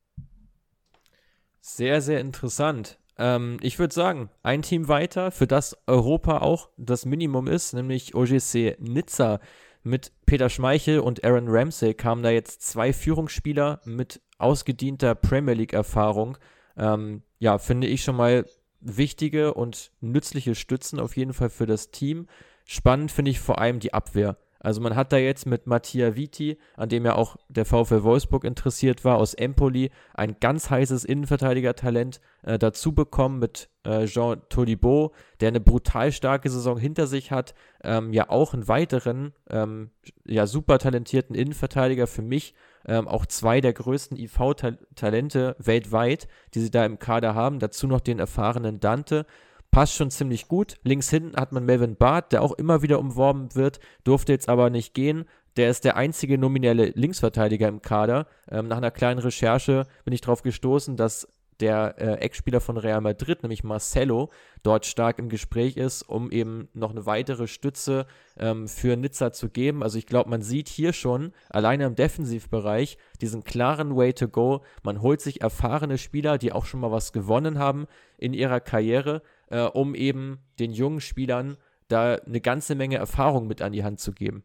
[1.62, 2.97] Sehr, sehr interessant.
[3.20, 8.16] Ähm, ich würde sagen, ein Team weiter, für das Europa auch das Minimum ist, nämlich
[8.16, 9.39] OGC Nizza.
[9.84, 16.39] Mit Peter Schmeichel und Aaron Ramsey kamen da jetzt zwei Führungsspieler mit ausgedienter Premier League-Erfahrung.
[16.76, 18.46] Ähm, ja, finde ich schon mal
[18.80, 22.28] wichtige und nützliche Stützen auf jeden Fall für das Team.
[22.64, 24.38] Spannend finde ich vor allem die Abwehr.
[24.62, 28.46] Also man hat da jetzt mit Mattia Viti, an dem ja auch der VfL Wolfsburg
[28.46, 35.12] interessiert war, aus Empoli, ein ganz heißes Innenverteidiger-Talent äh, dazu bekommen mit äh, Jean Tolibo,
[35.41, 37.56] der eine brutal starke Saison hinter sich hat.
[37.84, 39.91] Ähm, ja, auch einen weiteren, ähm,
[40.26, 42.56] ja, super talentierten Innenverteidiger für mich.
[42.86, 47.60] Ähm, auch zwei der größten IV-Talente weltweit, die sie da im Kader haben.
[47.60, 49.26] Dazu noch den erfahrenen Dante
[49.74, 50.78] passt schon ziemlich gut.
[50.84, 54.70] Links hinten hat man Melvin Barth, der auch immer wieder umworben wird, durfte jetzt aber
[54.70, 55.26] nicht gehen.
[55.58, 58.28] Der ist der einzige nominelle Linksverteidiger im Kader.
[58.50, 61.28] Ähm, nach einer kleinen Recherche bin ich darauf gestoßen, dass
[61.64, 64.30] der äh, Ex-Spieler von Real Madrid, nämlich Marcelo,
[64.64, 68.05] dort stark im Gespräch ist, um eben noch eine weitere Stütze
[68.38, 69.82] ähm, für Nizza zu geben.
[69.82, 74.61] Also ich glaube, man sieht hier schon alleine im Defensivbereich diesen klaren Way to go.
[74.84, 77.88] Man holt sich erfahrene Spieler, die auch schon mal was gewonnen haben
[78.18, 81.56] in ihrer Karriere, äh, um eben den jungen Spielern
[81.88, 84.44] da eine ganze Menge Erfahrung mit an die Hand zu geben.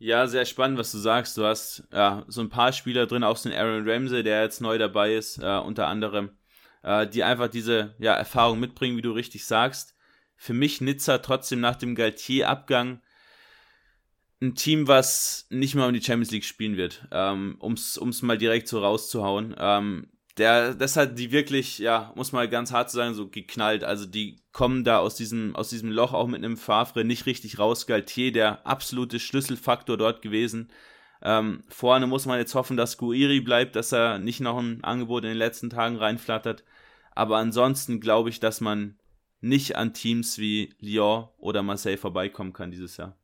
[0.00, 1.36] Ja, sehr spannend, was du sagst.
[1.36, 4.60] Du hast ja, so ein paar Spieler drin, auch so ein Aaron Ramsey, der jetzt
[4.60, 6.30] neu dabei ist, äh, unter anderem,
[6.84, 9.96] äh, die einfach diese ja, Erfahrung mitbringen, wie du richtig sagst.
[10.36, 13.02] Für mich Nizza trotzdem nach dem Galtier-Abgang
[14.40, 18.38] ein Team, was nicht mehr um die Champions League spielen wird, ähm, um es mal
[18.38, 19.56] direkt so rauszuhauen.
[19.58, 23.84] Ähm, der, das hat die wirklich, ja, muss man ganz hart sagen, so geknallt.
[23.84, 27.58] Also die kommen da aus diesem, aus diesem Loch auch mit einem Favre nicht richtig
[27.58, 27.86] raus.
[27.86, 30.68] Galtier, der absolute Schlüsselfaktor dort gewesen.
[31.20, 35.24] Ähm, vorne muss man jetzt hoffen, dass Guiri bleibt, dass er nicht noch ein Angebot
[35.24, 36.64] in den letzten Tagen reinflattert.
[37.14, 38.96] Aber ansonsten glaube ich, dass man
[39.40, 43.16] nicht an Teams wie Lyon oder Marseille vorbeikommen kann dieses Jahr.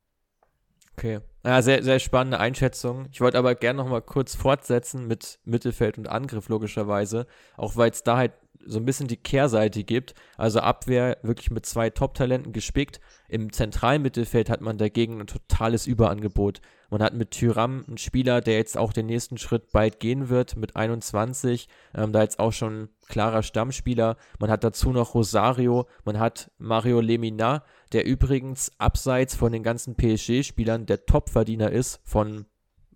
[0.96, 1.20] Okay.
[1.44, 3.06] Ja, sehr, sehr spannende Einschätzung.
[3.12, 7.26] Ich wollte aber gerne noch mal kurz fortsetzen mit Mittelfeld und Angriff, logischerweise.
[7.56, 8.32] Auch weil es da halt
[8.66, 10.14] so ein bisschen die Kehrseite gibt.
[10.36, 13.00] Also Abwehr wirklich mit zwei Top-Talenten gespickt.
[13.28, 16.60] Im zentralen Mittelfeld hat man dagegen ein totales Überangebot.
[16.90, 20.56] Man hat mit Tyram einen Spieler, der jetzt auch den nächsten Schritt bald gehen wird,
[20.56, 21.68] mit 21.
[21.94, 24.16] Ähm, da jetzt auch schon klarer Stammspieler.
[24.38, 25.88] Man hat dazu noch Rosario.
[26.04, 32.46] Man hat Mario Lemina, der übrigens abseits von den ganzen PSG-Spielern der Topverdiener ist von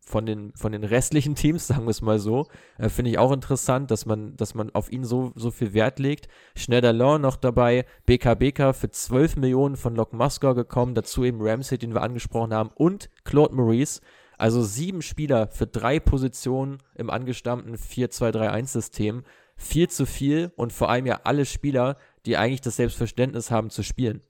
[0.09, 2.47] von den, von den restlichen Teams, sagen wir es mal so.
[2.79, 5.99] Äh, Finde ich auch interessant, dass man, dass man auf ihn so, so viel Wert
[5.99, 6.29] legt.
[6.57, 11.95] Schneiderlin noch dabei, BKBK für 12 Millionen von Lok Moskau gekommen, dazu eben Ramsey, den
[11.95, 14.01] wir angesprochen haben, und Claude Maurice.
[14.39, 19.25] Also sieben Spieler für drei Positionen im angestammten 4-2-3-1-System.
[19.57, 23.83] Viel zu viel und vor allem ja alle Spieler, die eigentlich das Selbstverständnis haben zu
[23.83, 24.23] spielen.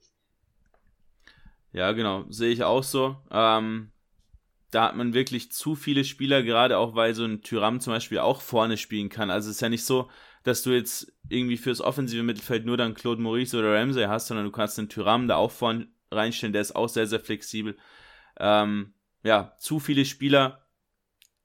[1.78, 3.16] Ja, genau, sehe ich auch so.
[3.30, 3.92] Ähm,
[4.72, 8.18] da hat man wirklich zu viele Spieler, gerade auch weil so ein Tyram zum Beispiel
[8.18, 9.30] auch vorne spielen kann.
[9.30, 10.10] Also es ist ja nicht so,
[10.42, 14.44] dass du jetzt irgendwie fürs offensive Mittelfeld nur dann Claude Maurice oder Ramsey hast, sondern
[14.44, 17.76] du kannst den Tyram da auch vorne reinstellen, der ist auch sehr, sehr flexibel.
[18.40, 18.92] Ähm,
[19.22, 20.66] ja, zu viele Spieler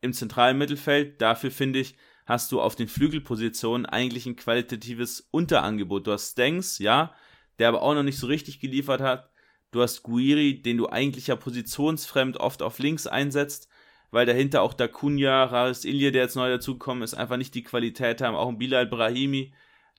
[0.02, 1.22] im zentralen Mittelfeld.
[1.22, 1.96] Dafür finde ich,
[2.26, 6.08] hast du auf den Flügelpositionen eigentlich ein qualitatives Unterangebot.
[6.08, 7.14] Du hast Stanks, ja,
[7.60, 9.30] der aber auch noch nicht so richtig geliefert hat.
[9.74, 13.68] Du hast Guiri, den du eigentlich ja positionsfremd oft auf links einsetzt,
[14.12, 18.22] weil dahinter auch Dacunia, Raris Ilje, der jetzt neu dazugekommen ist, einfach nicht die Qualität
[18.22, 18.36] haben.
[18.36, 19.52] Auch ein Bilal Brahimi,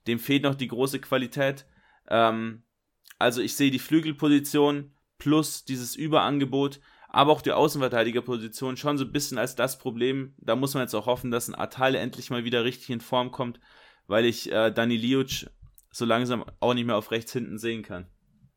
[0.07, 1.67] dem fehlt noch die große Qualität.
[2.09, 2.63] Ähm,
[3.19, 9.13] also ich sehe die Flügelposition plus dieses Überangebot, aber auch die Außenverteidigerposition schon so ein
[9.13, 10.35] bisschen als das Problem.
[10.39, 13.33] Da muss man jetzt auch hoffen, dass ein Atale endlich mal wieder richtig in Form
[13.33, 13.59] kommt,
[14.07, 15.51] weil ich äh, Dani Liuc
[15.91, 18.07] so langsam auch nicht mehr auf rechts hinten sehen kann.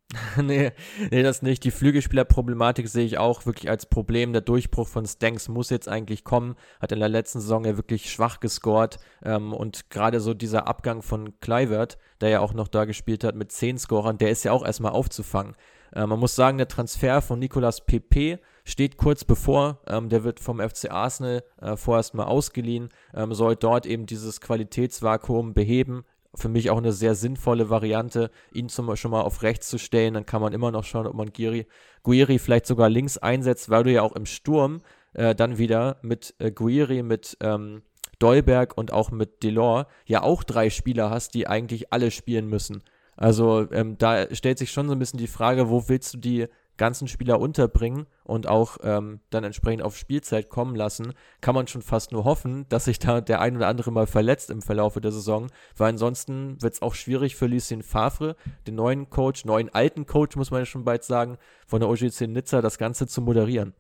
[0.42, 0.72] nee,
[1.12, 1.66] nee, das nicht.
[1.66, 4.32] Die Flügelspielerproblematik sehe ich auch wirklich als Problem.
[4.32, 6.56] Der Durchbruch von Stanks muss jetzt eigentlich kommen.
[6.80, 9.00] Hat in der letzten Saison ja wirklich schwach gescored.
[9.24, 13.36] Ähm, und gerade so dieser Abgang von Kluivert, der ja auch noch da gespielt hat
[13.36, 15.56] mit 10 Scorern, der ist ja auch erstmal aufzufangen.
[15.94, 19.82] Äh, man muss sagen, der Transfer von Nicolas Pepe steht kurz bevor.
[19.88, 24.40] Ähm, der wird vom FC Arsenal äh, vorerst mal ausgeliehen, ähm, soll dort eben dieses
[24.40, 26.06] Qualitätsvakuum beheben
[26.38, 30.14] für mich auch eine sehr sinnvolle Variante, ihn zum, schon mal auf rechts zu stellen.
[30.14, 31.66] Dann kann man immer noch schauen, ob man Giri,
[32.04, 34.82] Guiri vielleicht sogar links einsetzt, weil du ja auch im Sturm
[35.14, 37.82] äh, dann wieder mit äh, Guiri, mit ähm,
[38.20, 42.84] Dolberg und auch mit Delors ja auch drei Spieler hast, die eigentlich alle spielen müssen.
[43.16, 46.48] Also ähm, da stellt sich schon so ein bisschen die Frage, wo willst du die
[46.78, 51.82] ganzen Spieler unterbringen und auch ähm, dann entsprechend auf Spielzeit kommen lassen, kann man schon
[51.82, 55.12] fast nur hoffen, dass sich da der ein oder andere mal verletzt im Verlauf der
[55.12, 58.36] Saison, weil ansonsten wird es auch schwierig für Lucien Favre,
[58.66, 62.22] den neuen Coach, neuen alten Coach, muss man ja schon bald sagen, von der OGC
[62.28, 63.74] Nizza das Ganze zu moderieren.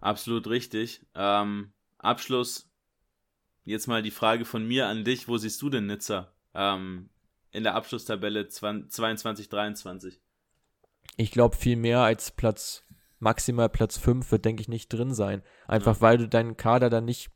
[0.00, 1.06] Absolut richtig.
[1.14, 2.70] Ähm, Abschluss,
[3.64, 7.10] jetzt mal die Frage von mir an dich, wo siehst du denn Nizza ähm,
[7.52, 10.20] in der Abschlusstabelle 22, 23?
[11.16, 12.84] Ich glaube, viel mehr als Platz,
[13.18, 15.42] maximal Platz 5 wird, denke ich, nicht drin sein.
[15.68, 16.00] Einfach ja.
[16.00, 17.30] weil du deinen Kader dann nicht,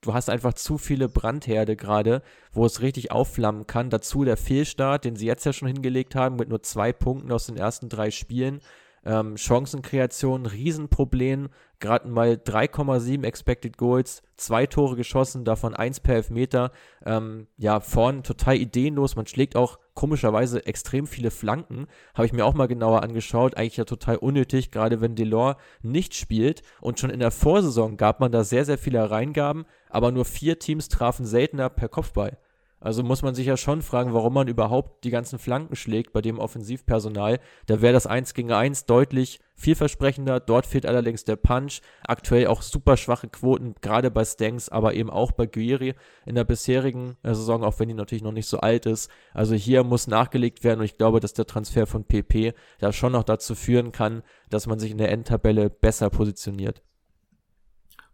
[0.00, 2.22] du hast einfach zu viele Brandherde gerade,
[2.52, 3.90] wo es richtig aufflammen kann.
[3.90, 7.46] Dazu der Fehlstart, den sie jetzt ja schon hingelegt haben, mit nur zwei Punkten aus
[7.46, 8.60] den ersten drei Spielen.
[9.04, 11.50] Ähm, Chancenkreation, Riesenproblem.
[11.78, 16.72] Gerade mal 3,7 Expected Goals, zwei Tore geschossen, davon eins per Elfmeter.
[17.04, 19.14] Ähm, ja, vorn total ideenlos.
[19.14, 21.88] Man schlägt auch komischerweise extrem viele Flanken.
[22.14, 23.56] Habe ich mir auch mal genauer angeschaut.
[23.56, 26.62] Eigentlich ja total unnötig, gerade wenn Delors nicht spielt.
[26.80, 30.60] Und schon in der Vorsaison gab man da sehr, sehr viele Reingaben, aber nur vier
[30.60, 32.38] Teams trafen seltener per Kopfball.
[32.78, 36.20] Also muss man sich ja schon fragen, warum man überhaupt die ganzen Flanken schlägt bei
[36.20, 37.40] dem Offensivpersonal.
[37.66, 40.40] Da wäre das 1 gegen 1 deutlich vielversprechender.
[40.40, 41.80] Dort fehlt allerdings der Punch.
[42.06, 45.94] Aktuell auch super schwache Quoten, gerade bei Stanks, aber eben auch bei Guiri
[46.26, 49.10] in der bisherigen äh, Saison, auch wenn die natürlich noch nicht so alt ist.
[49.32, 53.12] Also hier muss nachgelegt werden und ich glaube, dass der Transfer von PP da schon
[53.12, 56.82] noch dazu führen kann, dass man sich in der Endtabelle besser positioniert.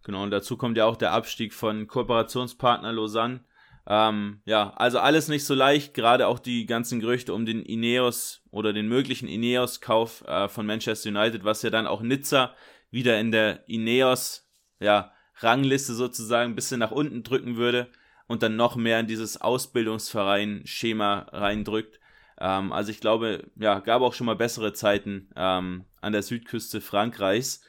[0.04, 3.40] Genau, und dazu kommt ja auch der Abstieg von Kooperationspartner Lausanne
[3.86, 8.42] ähm, ja, also alles nicht so leicht, gerade auch die ganzen Gerüchte um den Ineos
[8.50, 12.54] oder den möglichen Ineos-Kauf äh, von Manchester United, was ja dann auch Nizza
[12.90, 14.48] wieder in der Ineos,
[14.78, 17.90] ja, Rangliste sozusagen ein bisschen nach unten drücken würde
[18.28, 21.98] und dann noch mehr in dieses Ausbildungsverein-Schema reindrückt.
[22.38, 26.80] Ähm, also ich glaube, ja, gab auch schon mal bessere Zeiten ähm, an der Südküste
[26.80, 27.62] Frankreichs.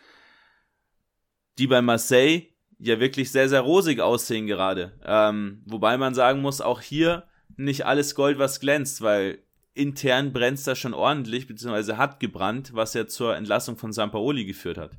[1.57, 2.52] Die bei Marseille
[2.85, 4.91] ja wirklich sehr, sehr rosig aussehen gerade.
[5.05, 7.23] Ähm, wobei man sagen muss, auch hier
[7.55, 9.39] nicht alles Gold, was glänzt, weil
[9.73, 14.45] intern brennt es da schon ordentlich, beziehungsweise hat gebrannt, was ja zur Entlassung von Sampaoli
[14.45, 14.91] geführt hat.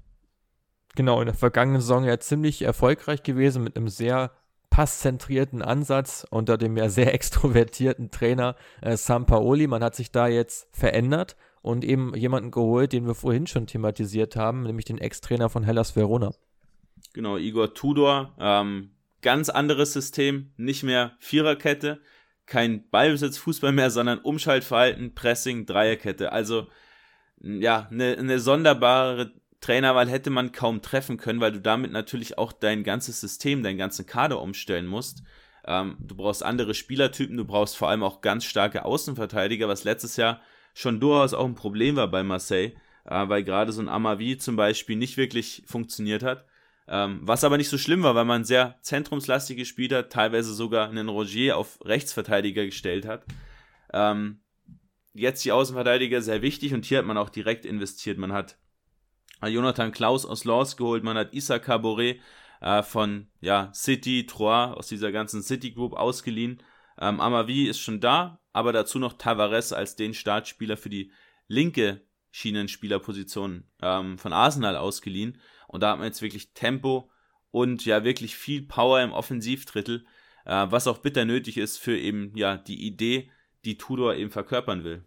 [0.97, 4.31] Genau, in der vergangenen Saison ja ziemlich erfolgreich gewesen mit einem sehr
[4.70, 9.66] passzentrierten Ansatz unter dem ja sehr extrovertierten Trainer äh, Sampaoli.
[9.66, 14.36] Man hat sich da jetzt verändert und eben jemanden geholt, den wir vorhin schon thematisiert
[14.36, 16.32] haben, nämlich den Ex-Trainer von Hellas Verona.
[17.15, 18.35] Genau, Igor Tudor.
[18.39, 18.91] Ähm,
[19.23, 22.03] ganz anderes System, nicht mehr Viererkette,
[22.45, 26.32] kein Ballbesitzfußball mehr, sondern Umschaltverhalten, Pressing, Dreierkette.
[26.32, 26.66] Also
[27.41, 32.53] ja, eine, eine sonderbare Trainerwahl hätte man kaum treffen können, weil du damit natürlich auch
[32.53, 35.23] dein ganzes System, deinen ganzen Kader umstellen musst.
[35.66, 40.16] Ähm, du brauchst andere Spielertypen, du brauchst vor allem auch ganz starke Außenverteidiger, was letztes
[40.16, 40.43] Jahr
[40.74, 42.73] schon durchaus auch ein Problem war bei Marseille,
[43.07, 46.45] äh, weil gerade so ein Amavi zum Beispiel nicht wirklich funktioniert hat.
[46.86, 51.09] Ähm, was aber nicht so schlimm war, weil man sehr zentrumslastige Spieler, teilweise sogar einen
[51.09, 53.24] Rogier auf Rechtsverteidiger gestellt hat.
[53.93, 54.43] Ähm,
[55.15, 58.19] jetzt die Außenverteidiger sehr wichtig und hier hat man auch direkt investiert.
[58.19, 58.59] Man hat
[59.43, 62.20] Jonathan Klaus aus Lens geholt, man hat Issa Caboret
[62.61, 66.62] äh, von ja, City, Troyes, aus dieser ganzen City Group ausgeliehen.
[66.98, 71.12] Ähm, Amavi ist schon da, aber dazu noch Tavares als den Startspieler für die
[71.48, 75.40] linke Schienenspielerposition ähm, von Arsenal ausgeliehen.
[75.69, 77.11] Und da hat man jetzt wirklich Tempo
[77.51, 80.05] und ja wirklich viel Power im Offensivdrittel,
[80.45, 83.31] äh, was auch bitter nötig ist für eben ja die Idee,
[83.65, 85.05] die Tudor eben verkörpern will.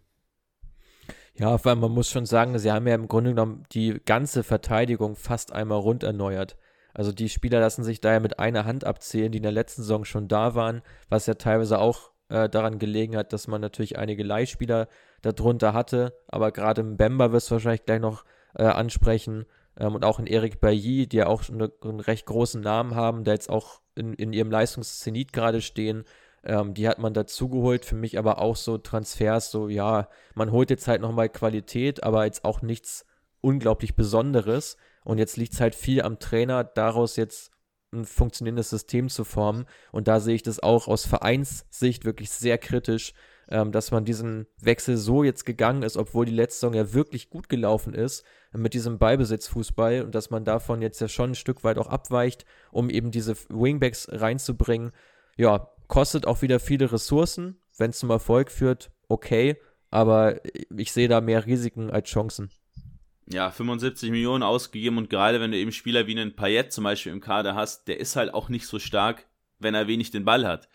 [1.34, 5.14] Ja, weil man muss schon sagen, sie haben ja im Grunde genommen die ganze Verteidigung
[5.14, 6.56] fast einmal rund erneuert.
[6.94, 10.04] Also die Spieler lassen sich daher mit einer Hand abzählen, die in der letzten Saison
[10.04, 14.24] schon da waren, was ja teilweise auch äh, daran gelegen hat, dass man natürlich einige
[14.24, 14.88] Leihspieler
[15.22, 16.18] darunter hatte.
[16.26, 18.24] Aber gerade im Bemba wirst du wahrscheinlich gleich noch
[18.56, 19.46] äh, ansprechen
[19.78, 23.24] ähm, und auch in Eric Bailly, die ja auch eine, einen recht großen Namen haben,
[23.24, 26.04] der jetzt auch in, in ihrem Leistungszenit gerade stehen.
[26.44, 30.70] Ähm, die hat man dazugeholt, für mich aber auch so Transfers, so ja, man holt
[30.70, 33.06] jetzt halt nochmal Qualität, aber jetzt auch nichts
[33.40, 34.76] unglaublich Besonderes.
[35.04, 37.50] Und jetzt liegt es halt viel am Trainer, daraus jetzt
[37.92, 39.64] ein funktionierendes System zu formen.
[39.92, 43.14] Und da sehe ich das auch aus Vereinssicht wirklich sehr kritisch,
[43.50, 47.30] ähm, dass man diesen Wechsel so jetzt gegangen ist, obwohl die letzte Saison ja wirklich
[47.30, 51.64] gut gelaufen ist mit diesem Ballbesitzfußball und dass man davon jetzt ja schon ein Stück
[51.64, 54.92] weit auch abweicht, um eben diese Wingbacks reinzubringen.
[55.36, 57.60] Ja, kostet auch wieder viele Ressourcen.
[57.76, 59.56] Wenn es zum Erfolg führt, okay,
[59.90, 60.40] aber
[60.76, 62.50] ich sehe da mehr Risiken als Chancen.
[63.30, 67.12] Ja, 75 Millionen ausgegeben und gerade wenn du eben Spieler wie einen Payet zum Beispiel
[67.12, 69.26] im Kader hast, der ist halt auch nicht so stark,
[69.58, 70.68] wenn er wenig den Ball hat.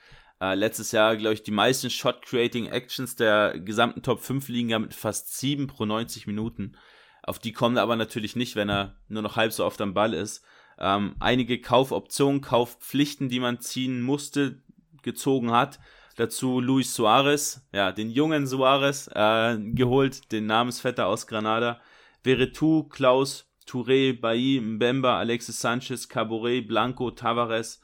[0.44, 4.94] Äh, letztes Jahr, glaube ich, die meisten Shot-Creating-Actions der gesamten Top 5 liegen ja mit
[4.94, 6.74] fast 7 pro 90 Minuten.
[7.22, 9.94] Auf die kommen er aber natürlich nicht, wenn er nur noch halb so oft am
[9.94, 10.44] Ball ist.
[10.78, 14.62] Ähm, einige Kaufoptionen, Kaufpflichten, die man ziehen musste,
[15.02, 15.80] gezogen hat.
[16.18, 21.80] Dazu Luis Suarez, ja, den jungen Suarez, äh, geholt, den Namensvetter aus Granada.
[22.22, 27.80] Veretout, Klaus, Touré, Bailly, Mbemba, Alexis Sanchez, Caboret, Blanco, Tavares.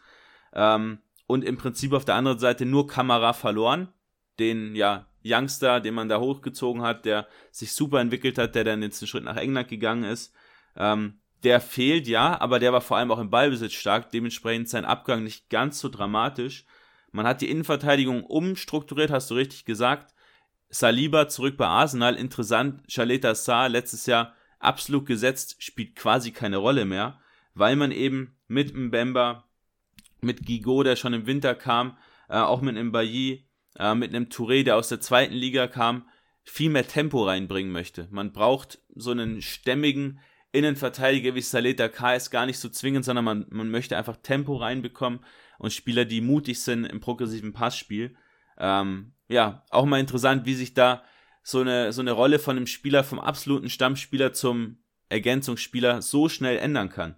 [0.53, 0.99] Ähm,
[1.30, 3.89] und im Prinzip auf der anderen Seite nur Kamera verloren.
[4.39, 8.81] Den, ja, Youngster, den man da hochgezogen hat, der sich super entwickelt hat, der dann
[8.81, 10.34] jetzt einen Schritt nach England gegangen ist.
[10.76, 14.85] Ähm, der fehlt, ja, aber der war vor allem auch im Ballbesitz stark, dementsprechend sein
[14.85, 16.65] Abgang nicht ganz so dramatisch.
[17.11, 20.15] Man hat die Innenverteidigung umstrukturiert, hast du richtig gesagt.
[20.69, 22.81] Saliba zurück bei Arsenal, interessant.
[22.91, 27.19] Chaleta Saar letztes Jahr absolut gesetzt, spielt quasi keine Rolle mehr,
[27.53, 29.43] weil man eben mit Mbemba
[30.22, 31.98] mit Gigot, der schon im Winter kam,
[32.30, 33.48] äh, auch mit einem Bailly,
[33.78, 36.08] äh, mit einem Touré, der aus der zweiten Liga kam,
[36.44, 38.08] viel mehr Tempo reinbringen möchte.
[38.12, 40.20] Man braucht so einen stämmigen
[40.52, 45.20] Innenverteidiger wie Saleta KS gar nicht so zwingend, sondern man, man möchte einfach Tempo reinbekommen
[45.60, 48.16] und Spieler, die mutig sind im progressiven Passspiel.
[48.58, 51.04] Ähm, ja, auch mal interessant, wie sich da
[51.44, 54.80] so eine, so eine Rolle von einem Spieler, vom absoluten Stammspieler zum
[55.10, 57.16] Ergänzungsspieler so schnell ändern kann.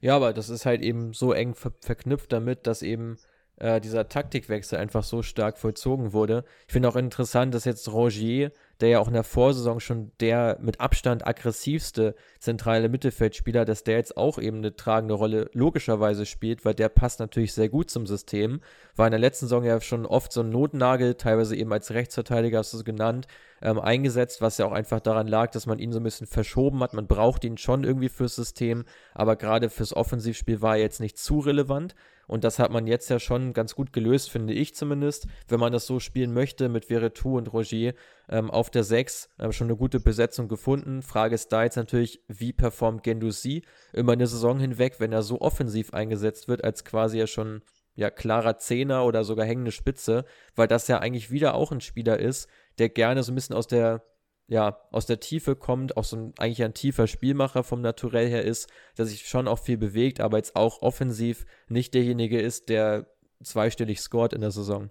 [0.00, 3.18] Ja, aber das ist halt eben so eng ver verknüpft damit, dass eben
[3.60, 6.44] äh, dieser Taktikwechsel einfach so stark vollzogen wurde.
[6.66, 10.58] Ich finde auch interessant, dass jetzt Rogier, der ja auch in der Vorsaison schon der
[10.60, 16.64] mit Abstand aggressivste zentrale Mittelfeldspieler, dass der jetzt auch eben eine tragende Rolle logischerweise spielt,
[16.64, 18.60] weil der passt natürlich sehr gut zum System.
[18.94, 22.58] War in der letzten Saison ja schon oft so ein Notnagel, teilweise eben als Rechtsverteidiger,
[22.58, 23.26] hast du es genannt,
[23.62, 26.80] ähm, eingesetzt, was ja auch einfach daran lag, dass man ihn so ein bisschen verschoben
[26.80, 26.94] hat.
[26.94, 31.18] Man braucht ihn schon irgendwie fürs System, aber gerade fürs Offensivspiel war er jetzt nicht
[31.18, 31.94] zu relevant.
[32.28, 35.26] Und das hat man jetzt ja schon ganz gut gelöst, finde ich zumindest.
[35.48, 37.94] Wenn man das so spielen möchte mit Veretout und Rogier
[38.28, 41.00] ähm, auf der 6, äh, schon eine gute Besetzung gefunden.
[41.00, 43.64] Frage ist da jetzt natürlich, wie performt Gendouzi
[43.94, 47.62] über eine Saison hinweg, wenn er so offensiv eingesetzt wird, als quasi ja schon
[47.94, 50.24] ja, klarer Zehner oder sogar hängende Spitze,
[50.54, 52.48] weil das ja eigentlich wieder auch ein Spieler ist,
[52.78, 54.02] der gerne so ein bisschen aus der
[54.48, 58.44] ja, aus der Tiefe kommt, auch so ein, eigentlich ein tiefer Spielmacher vom Naturell her
[58.44, 63.06] ist, der sich schon auch viel bewegt, aber jetzt auch offensiv nicht derjenige ist, der
[63.42, 64.90] zweistellig scored in der Saison.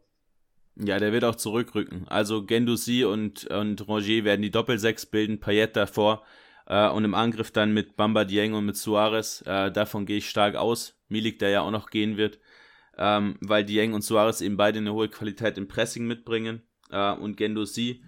[0.75, 2.07] Ja, der wird auch zurückrücken.
[2.07, 6.23] Also Gendouzi und, und Roger werden die Doppelsechs bilden, Payet davor
[6.67, 9.43] äh, und im Angriff dann mit Bamba Dieng und mit Suarez.
[9.47, 11.01] Äh, davon gehe ich stark aus.
[11.09, 12.37] Milik, der ja auch noch gehen wird,
[12.95, 17.37] ähm, weil Dieng und Suarez eben beide eine hohe Qualität im Pressing mitbringen äh, und
[17.37, 18.01] Gendouzi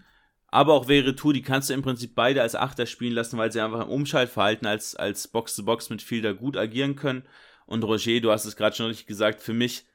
[0.52, 3.62] aber auch Veretout, die kannst du im Prinzip beide als Achter spielen lassen, weil sie
[3.62, 7.24] einfach im Umschaltverhalten als, als Box-to-Box-Midfielder gut agieren können.
[7.66, 9.86] Und Roger, du hast es gerade schon richtig gesagt, für mich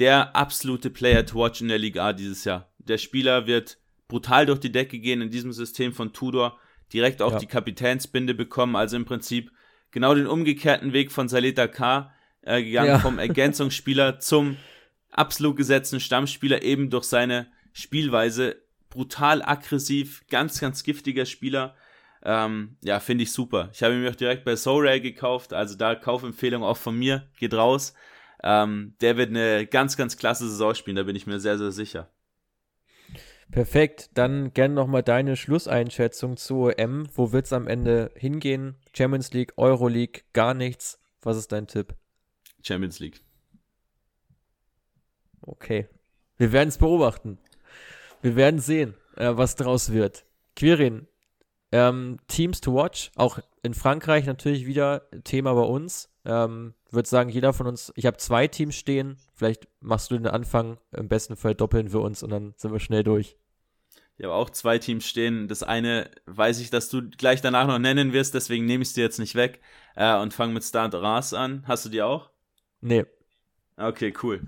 [0.00, 2.72] der absolute Player to watch in der Liga A dieses Jahr.
[2.78, 6.58] Der Spieler wird brutal durch die Decke gehen in diesem System von Tudor,
[6.92, 7.38] direkt auch ja.
[7.38, 9.52] die Kapitänsbinde bekommen, also im Prinzip
[9.92, 12.12] genau den umgekehrten Weg von Saleta K.
[12.42, 12.98] Äh, gegangen, ja.
[12.98, 14.56] vom Ergänzungsspieler zum
[15.12, 17.46] absolut gesetzten Stammspieler, eben durch seine
[17.80, 21.74] Spielweise brutal aggressiv, ganz, ganz giftiger Spieler.
[22.22, 23.70] Ähm, ja, finde ich super.
[23.72, 27.28] Ich habe ihn mir auch direkt bei SoRay gekauft, also da Kaufempfehlung auch von mir,
[27.38, 27.94] geht raus.
[28.42, 31.72] Ähm, der wird eine ganz, ganz klasse Saison spielen, da bin ich mir sehr, sehr
[31.72, 32.10] sicher.
[33.50, 37.08] Perfekt, dann gerne nochmal deine Schlusseinschätzung zu OM.
[37.14, 38.76] Wo wird es am Ende hingehen?
[38.94, 41.00] Champions League, Euro League, gar nichts.
[41.22, 41.96] Was ist dein Tipp?
[42.62, 43.20] Champions League.
[45.40, 45.88] Okay.
[46.36, 47.38] Wir werden es beobachten.
[48.22, 50.24] Wir werden sehen, äh, was draus wird.
[50.56, 51.06] Quirin,
[51.72, 56.10] ähm, Teams to watch, auch in Frankreich natürlich wieder Thema bei uns.
[56.24, 59.16] Ähm, würde sagen, jeder von uns, ich habe zwei Teams stehen.
[59.34, 62.80] Vielleicht machst du den Anfang, im besten Fall doppeln wir uns und dann sind wir
[62.80, 63.36] schnell durch.
[64.18, 65.48] Ich habe auch zwei Teams stehen.
[65.48, 68.94] Das eine weiß ich, dass du gleich danach noch nennen wirst, deswegen nehme ich es
[68.94, 69.60] dir jetzt nicht weg
[69.96, 71.64] äh, und fange mit Stade Ras an.
[71.66, 72.28] Hast du die auch?
[72.82, 73.06] Nee.
[73.76, 74.42] Okay, cool.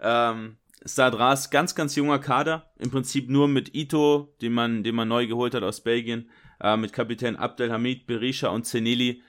[0.00, 2.70] Ähm, Sadras, ganz, ganz junger Kader.
[2.78, 6.30] Im Prinzip nur mit Ito, den man, den man neu geholt hat aus Belgien,
[6.60, 9.22] äh, mit Kapitän Abdelhamid, Berisha und Zeneli.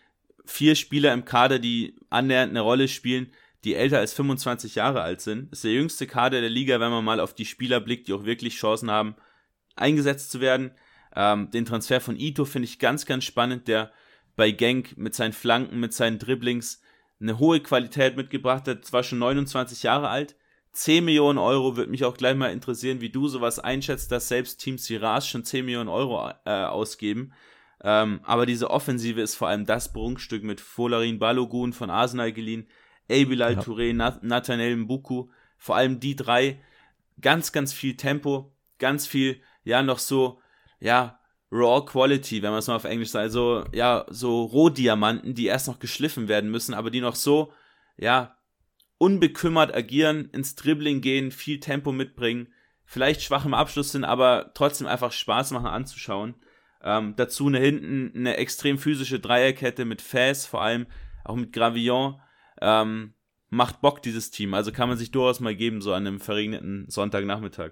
[0.46, 3.32] Vier Spieler im Kader, die annähernd eine Rolle spielen,
[3.64, 5.52] die älter als 25 Jahre alt sind.
[5.52, 8.26] Ist der jüngste Kader der Liga, wenn man mal auf die Spieler blickt, die auch
[8.26, 9.16] wirklich Chancen haben,
[9.76, 10.72] eingesetzt zu werden.
[11.16, 13.92] Ähm, den Transfer von Ito finde ich ganz, ganz spannend, der
[14.36, 16.82] bei Genk mit seinen Flanken, mit seinen Dribblings
[17.20, 20.36] eine hohe Qualität mitgebracht hat, zwar schon 29 Jahre alt,
[20.74, 24.60] 10 Millionen Euro würde mich auch gleich mal interessieren, wie du sowas einschätzt, dass selbst
[24.60, 27.34] Team Siras schon 10 Millionen Euro äh, ausgeben.
[27.82, 32.68] Ähm, aber diese Offensive ist vor allem das Prunkstück mit Folarin Balogun von Arsenal geliehen,
[33.10, 33.60] Abilal ja.
[33.60, 36.62] Touré, Nath Nathanael Mbuku, vor allem die drei,
[37.22, 40.42] ganz, ganz viel Tempo, ganz viel, ja, noch so,
[40.80, 41.20] ja,
[41.52, 45.68] Raw Quality, wenn man es mal auf Englisch sagt, also, ja, so Rohdiamanten, die erst
[45.68, 47.54] noch geschliffen werden müssen, aber die noch so,
[47.98, 48.38] ja,
[49.00, 52.50] unbekümmert agieren, ins Dribbling gehen, viel Tempo mitbringen,
[52.86, 56.36] vielleicht schwach im Abschluss sind, aber trotzdem einfach Spaß machen anzuschauen.
[56.84, 60.86] Ähm, dazu eine hinten eine extrem physische Dreierkette mit Faz, vor allem
[61.24, 62.22] auch mit Gravillon.
[62.62, 63.14] Ähm,
[63.50, 64.54] macht Bock, dieses Team.
[64.54, 67.72] Also kann man sich durchaus mal geben, so an einem verregneten Sonntagnachmittag.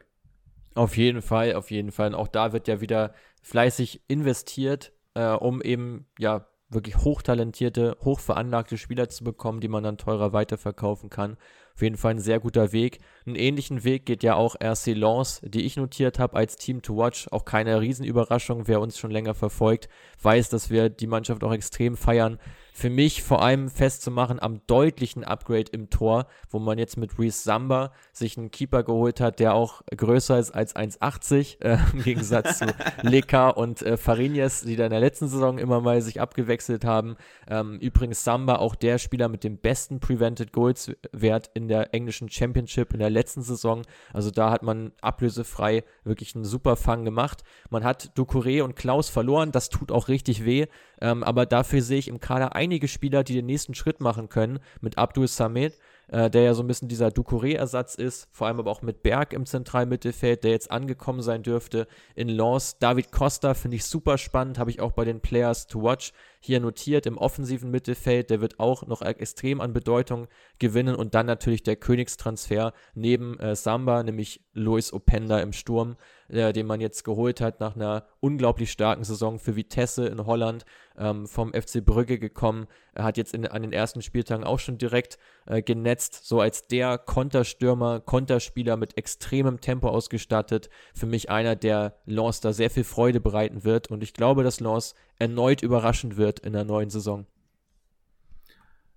[0.75, 2.09] Auf jeden Fall, auf jeden Fall.
[2.09, 8.77] Und auch da wird ja wieder fleißig investiert, äh, um eben ja wirklich hochtalentierte, hochveranlagte
[8.77, 11.37] Spieler zu bekommen, die man dann teurer weiterverkaufen kann.
[11.75, 12.99] Auf jeden Fall ein sehr guter Weg.
[13.27, 16.95] Einen ähnlichen Weg geht ja auch RC Lens, die ich notiert habe als Team to
[16.95, 17.27] Watch.
[17.29, 18.69] Auch keine Riesenüberraschung.
[18.69, 19.89] Wer uns schon länger verfolgt,
[20.21, 22.39] weiß, dass wir die Mannschaft auch extrem feiern
[22.77, 27.41] für mich vor allem festzumachen am deutlichen Upgrade im Tor, wo man jetzt mit Reese
[27.41, 32.59] Samba sich einen Keeper geholt hat, der auch größer ist als 1,80 äh, im Gegensatz
[32.59, 32.65] zu
[33.01, 37.17] Leka und äh, Farinies, die da in der letzten Saison immer mal sich abgewechselt haben.
[37.49, 42.29] Ähm, übrigens Samba auch der Spieler mit dem besten Prevented Goals Wert in der englischen
[42.29, 43.81] Championship in der letzten Saison.
[44.13, 47.43] Also da hat man ablösefrei wirklich einen super Fang gemacht.
[47.69, 50.67] Man hat Ducouré und Klaus verloren, das tut auch richtig weh,
[51.01, 54.27] ähm, aber dafür sehe ich im Kader ein einige Spieler, die den nächsten Schritt machen
[54.27, 55.73] können, mit Abdul Samed,
[56.09, 59.33] äh, der ja so ein bisschen dieser Ducouré-Ersatz ist, vor allem aber auch mit Berg
[59.33, 62.77] im Zentralmittelfeld, der jetzt angekommen sein dürfte in Lens.
[62.79, 66.59] David Costa finde ich super spannend, habe ich auch bei den Players to Watch hier
[66.59, 68.29] notiert im offensiven Mittelfeld.
[68.29, 70.27] Der wird auch noch extrem an Bedeutung
[70.59, 75.97] gewinnen und dann natürlich der Königstransfer neben äh, Samba, nämlich Luis Openda im Sturm
[76.29, 80.65] äh, den man jetzt geholt hat nach einer unglaublich starken Saison für Vitesse in Holland,
[80.97, 82.67] ähm, vom FC Brügge gekommen.
[82.93, 86.67] Er hat jetzt in, an den ersten Spieltagen auch schon direkt äh, genetzt, so als
[86.67, 90.69] der Konterstürmer, Konterspieler mit extremem Tempo ausgestattet.
[90.93, 94.59] Für mich einer, der Lens da sehr viel Freude bereiten wird und ich glaube, dass
[94.59, 97.25] Lens erneut überraschend wird in der neuen Saison.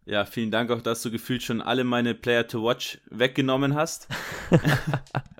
[0.07, 4.09] Ja, vielen Dank auch, dass du gefühlt schon alle meine Player to Watch weggenommen hast.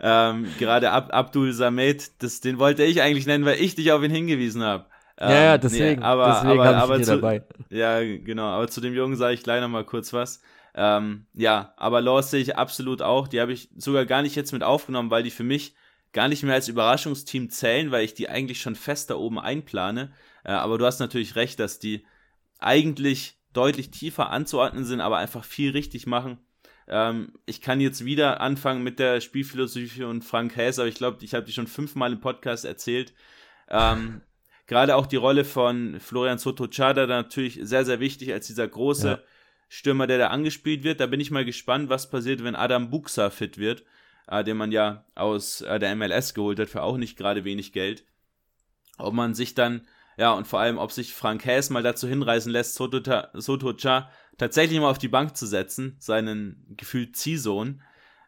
[0.00, 4.02] ähm, gerade Ab Abdul Samed, das, den wollte ich eigentlich nennen, weil ich dich auf
[4.02, 4.86] ihn hingewiesen habe.
[5.18, 6.00] Ähm, ja, ja, deswegen.
[6.00, 7.42] Nee, aber deswegen aber, aber zu, dabei.
[7.70, 8.46] Ja, genau.
[8.46, 10.40] Aber zu dem Jungen sage ich gleich noch mal kurz was.
[10.74, 13.26] Ähm, ja, aber Laws sehe ich absolut auch.
[13.26, 15.74] Die habe ich sogar gar nicht jetzt mit aufgenommen, weil die für mich
[16.12, 20.12] gar nicht mehr als Überraschungsteam zählen, weil ich die eigentlich schon fest da oben einplane.
[20.44, 22.06] Äh, aber du hast natürlich recht, dass die
[22.60, 26.38] eigentlich deutlich tiefer anzuordnen sind, aber einfach viel richtig machen.
[26.88, 31.22] Ähm, ich kann jetzt wieder anfangen mit der Spielphilosophie und Frank Häs, aber ich glaube,
[31.22, 33.12] ich habe die schon fünfmal im Podcast erzählt.
[33.68, 34.22] Ähm,
[34.68, 39.08] Gerade auch die Rolle von Florian Soto Chada natürlich sehr, sehr wichtig als dieser große
[39.08, 39.18] ja.
[39.70, 41.00] Stürmer, der da angespielt wird.
[41.00, 43.84] Da bin ich mal gespannt, was passiert, wenn Adam Buxa fit wird,
[44.26, 47.72] äh, den man ja aus äh, der MLS geholt hat für auch nicht gerade wenig
[47.72, 48.04] Geld.
[48.98, 49.86] Ob man sich dann
[50.18, 53.00] ja, und vor allem, ob sich Frank Häs mal dazu hinreißen lässt, Soto,
[53.34, 57.82] Soto Cha tatsächlich mal auf die Bank zu setzen, seinen gefühlt Ziehsohn.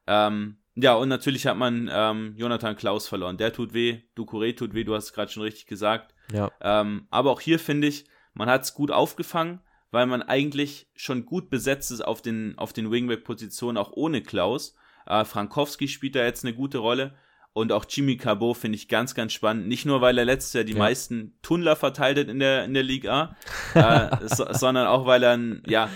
[0.07, 3.39] Ähm, ja, und natürlich hat man ähm, Jonathan Klaus verloren.
[3.39, 6.15] Der tut weh, Ducouré tut weh, du hast es gerade schon richtig gesagt.
[6.33, 6.53] Ja.
[6.61, 9.61] Ähm, aber auch hier finde ich, man hat es gut aufgefangen,
[9.91, 14.77] weil man eigentlich schon gut besetzt ist auf den, auf den Wingback-Positionen, auch ohne Klaus.
[15.07, 17.17] Äh, Frankowski spielt da jetzt eine gute Rolle.
[17.53, 19.67] Und auch Jimmy Cabot finde ich ganz, ganz spannend.
[19.67, 20.79] Nicht nur, weil er letztes Jahr die ja.
[20.79, 23.37] meisten Tunnler verteilt hat in der, in der Liga,
[23.75, 25.91] äh, so, sondern auch, weil er ein ja,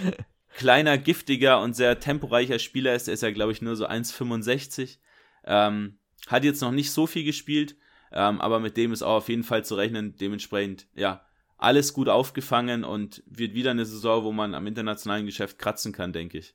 [0.57, 3.09] kleiner, giftiger und sehr temporeicher Spieler ist.
[3.09, 4.99] Er ist ja, glaube ich, nur so 1,65.
[5.45, 7.77] Ähm, hat jetzt noch nicht so viel gespielt,
[8.13, 10.17] ähm, aber mit dem ist auch auf jeden Fall zu rechnen.
[10.17, 11.25] Dementsprechend, ja,
[11.57, 16.13] alles gut aufgefangen und wird wieder eine Saison, wo man am internationalen Geschäft kratzen kann,
[16.13, 16.55] denke ich.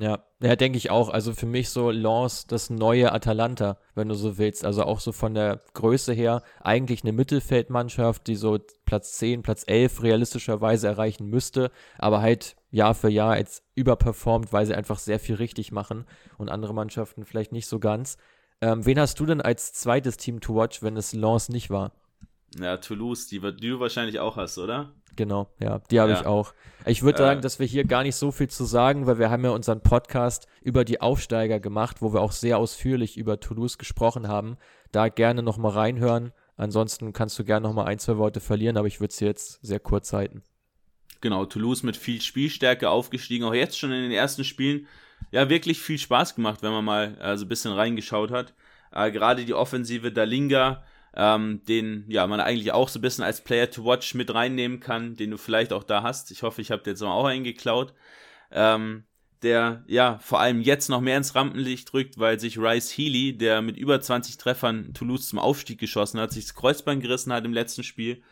[0.00, 1.08] Ja, ja, denke ich auch.
[1.08, 4.64] Also für mich so Lens das neue Atalanta, wenn du so willst.
[4.64, 9.64] Also auch so von der Größe her eigentlich eine Mittelfeldmannschaft, die so Platz 10, Platz
[9.66, 15.18] 11 realistischerweise erreichen müsste, aber halt Jahr für Jahr jetzt überperformt, weil sie einfach sehr
[15.18, 16.04] viel richtig machen
[16.36, 18.18] und andere Mannschaften vielleicht nicht so ganz.
[18.60, 21.92] Ähm, wen hast du denn als zweites Team to watch, wenn es Lens nicht war?
[22.58, 24.94] Ja, Toulouse, die, die du wahrscheinlich auch hast, oder?
[25.16, 26.20] Genau, ja, die habe ja.
[26.20, 26.52] ich auch.
[26.84, 29.30] Ich würde äh, sagen, dass wir hier gar nicht so viel zu sagen, weil wir
[29.30, 33.78] haben ja unseren Podcast über die Aufsteiger gemacht, wo wir auch sehr ausführlich über Toulouse
[33.78, 34.58] gesprochen haben.
[34.92, 36.32] Da gerne nochmal reinhören.
[36.56, 39.80] Ansonsten kannst du gerne nochmal ein, zwei Worte verlieren, aber ich würde es jetzt sehr
[39.80, 40.42] kurz halten.
[41.20, 44.86] Genau, Toulouse mit viel Spielstärke aufgestiegen, auch jetzt schon in den ersten Spielen.
[45.32, 48.54] Ja, wirklich viel Spaß gemacht, wenn man mal so ein bisschen reingeschaut hat.
[48.92, 50.84] Äh, Gerade die Offensive Dalinga,
[51.16, 54.80] ähm, den ja man eigentlich auch so ein bisschen als Player to Watch mit reinnehmen
[54.80, 56.30] kann, den du vielleicht auch da hast.
[56.30, 57.94] Ich hoffe, ich habe jetzt auch einen geklaut.
[58.52, 59.04] Ähm,
[59.42, 63.62] der ja vor allem jetzt noch mehr ins Rampenlicht drückt, weil sich Rice Healy, der
[63.62, 67.52] mit über 20 Treffern Toulouse zum Aufstieg geschossen hat, sich das Kreuzbein gerissen hat im
[67.52, 68.22] letzten Spiel.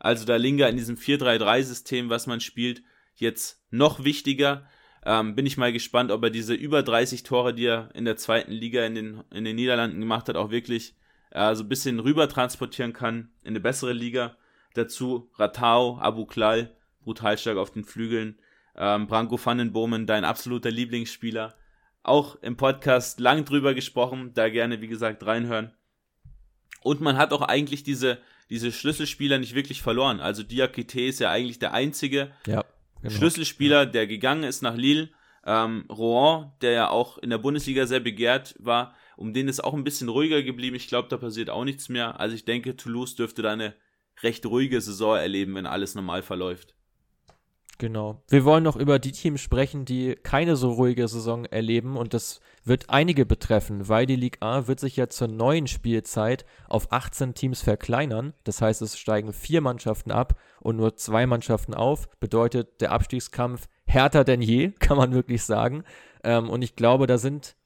[0.00, 2.82] Also da Linga in diesem 4-3-3-System, was man spielt,
[3.14, 4.66] jetzt noch wichtiger.
[5.04, 8.16] Ähm, bin ich mal gespannt, ob er diese über 30 Tore, die er in der
[8.16, 10.94] zweiten Liga in den, in den Niederlanden gemacht hat, auch wirklich
[11.34, 14.36] äh, so ein bisschen rüber transportieren kann in eine bessere Liga.
[14.72, 18.38] Dazu Ratau, Abu Klal, brutal stark auf den Flügeln.
[18.76, 21.54] Ähm, Branko Vandenbomen, dein absoluter Lieblingsspieler.
[22.02, 25.72] Auch im Podcast lang drüber gesprochen, da gerne, wie gesagt, reinhören.
[26.82, 28.18] Und man hat auch eigentlich diese,
[28.50, 30.20] diese Schlüsselspieler nicht wirklich verloren.
[30.20, 32.64] Also Diakite ist ja eigentlich der einzige ja,
[33.00, 33.14] genau.
[33.14, 35.08] Schlüsselspieler, der gegangen ist nach Lille.
[35.46, 39.74] Ähm, Rouen, der ja auch in der Bundesliga sehr begehrt war, um den ist auch
[39.74, 40.76] ein bisschen ruhiger geblieben.
[40.76, 42.20] Ich glaube, da passiert auch nichts mehr.
[42.20, 43.74] Also ich denke, Toulouse dürfte da eine
[44.22, 46.74] recht ruhige Saison erleben, wenn alles normal verläuft.
[47.78, 48.22] Genau.
[48.28, 52.40] Wir wollen noch über die Teams sprechen, die keine so ruhige Saison erleben und das
[52.62, 57.34] wird einige betreffen, weil die Ligue A wird sich ja zur neuen Spielzeit auf 18
[57.34, 58.32] Teams verkleinern.
[58.44, 62.08] Das heißt, es steigen vier Mannschaften ab und nur zwei Mannschaften auf.
[62.20, 65.84] Bedeutet der Abstiegskampf härter denn je, kann man wirklich sagen.
[66.22, 67.56] Ähm, und ich glaube, da sind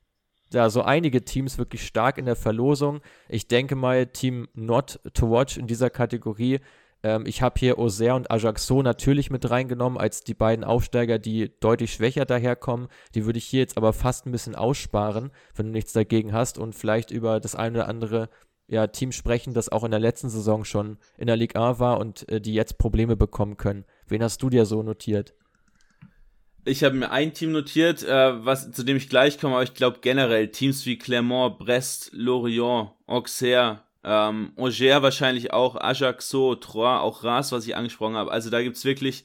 [0.50, 3.00] da so einige Teams wirklich stark in der Verlosung.
[3.28, 6.60] Ich denke mal, Team Not to Watch in dieser Kategorie.
[7.02, 11.52] Ähm, ich habe hier Auxerre und Ajaxo natürlich mit reingenommen als die beiden Aufsteiger, die
[11.60, 12.88] deutlich schwächer daherkommen.
[13.14, 16.58] Die würde ich hier jetzt aber fast ein bisschen aussparen, wenn du nichts dagegen hast
[16.58, 18.28] und vielleicht über das eine oder andere
[18.66, 21.98] ja, Team sprechen, das auch in der letzten Saison schon in der Ligue A war
[21.98, 23.84] und äh, die jetzt Probleme bekommen können.
[24.06, 25.34] Wen hast du dir so notiert?
[26.68, 29.72] Ich habe mir ein Team notiert, äh, was, zu dem ich gleich komme, aber ich
[29.72, 37.24] glaube generell Teams wie Clermont, Brest, Lorient, Auxerre, ähm, Angers wahrscheinlich auch, Ajaccio, Troyes, auch
[37.24, 38.30] Ras, was ich angesprochen habe.
[38.30, 39.24] Also da gibt es wirklich,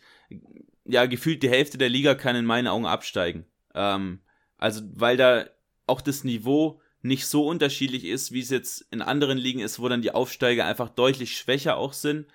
[0.85, 3.45] ja, gefühlt die Hälfte der Liga kann in meinen Augen absteigen.
[3.75, 4.21] Ähm,
[4.57, 5.45] also weil da
[5.85, 9.89] auch das Niveau nicht so unterschiedlich ist, wie es jetzt in anderen Ligen ist, wo
[9.89, 12.25] dann die Aufsteiger einfach deutlich schwächer auch sind,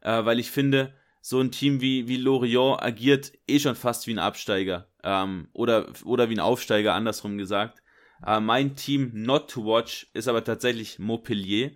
[0.00, 0.94] äh, weil ich finde,
[1.26, 5.86] so ein Team wie, wie Lorient agiert eh schon fast wie ein Absteiger ähm, oder,
[6.04, 7.82] oder wie ein Aufsteiger, andersrum gesagt.
[8.26, 11.70] Äh, mein Team not to watch ist aber tatsächlich Montpellier.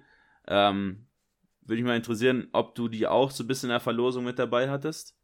[0.47, 1.07] Ähm,
[1.63, 4.39] würde mich mal interessieren, ob du die auch so ein bisschen in der Verlosung mit
[4.39, 5.15] dabei hattest.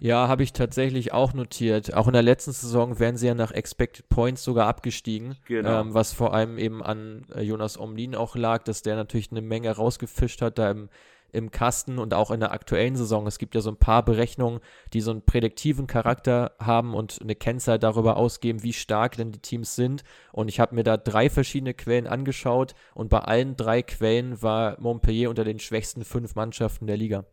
[0.00, 1.94] Ja, habe ich tatsächlich auch notiert.
[1.94, 5.36] Auch in der letzten Saison wären sie ja nach Expected Points sogar abgestiegen.
[5.46, 5.80] Genau.
[5.80, 9.42] Ähm, was vor allem eben an äh, Jonas Omlin auch lag, dass der natürlich eine
[9.42, 10.88] Menge rausgefischt hat da im,
[11.36, 13.26] im Kasten und auch in der aktuellen Saison.
[13.26, 14.60] Es gibt ja so ein paar Berechnungen,
[14.94, 19.38] die so einen prädiktiven Charakter haben und eine Kennzahl darüber ausgeben, wie stark denn die
[19.38, 20.02] Teams sind.
[20.32, 24.80] Und ich habe mir da drei verschiedene Quellen angeschaut und bei allen drei Quellen war
[24.80, 27.26] Montpellier unter den schwächsten fünf Mannschaften der Liga.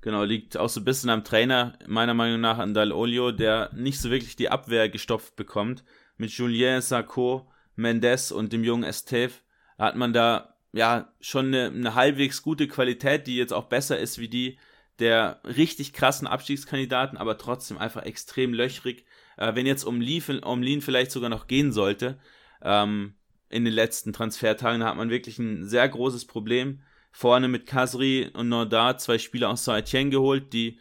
[0.00, 4.00] Genau, liegt auch so ein bisschen am Trainer, meiner Meinung nach an Olio, der nicht
[4.00, 5.82] so wirklich die Abwehr gestopft bekommt.
[6.16, 9.32] Mit Julien Sarko, Mendes und dem jungen Esteve
[9.76, 14.18] hat man da ja schon eine, eine, halbwegs gute Qualität, die jetzt auch besser ist
[14.18, 14.58] wie die
[14.98, 19.04] der richtig krassen Abstiegskandidaten, aber trotzdem einfach extrem löchrig.
[19.36, 22.18] Äh, wenn jetzt um, Lean vielleicht sogar noch gehen sollte,
[22.62, 23.14] ähm,
[23.48, 26.82] in den letzten Transfertagen, da hat man wirklich ein sehr großes Problem
[27.12, 30.78] vorne mit Kasri und Nordar zwei Spieler aus Saint-Etienne geholt, die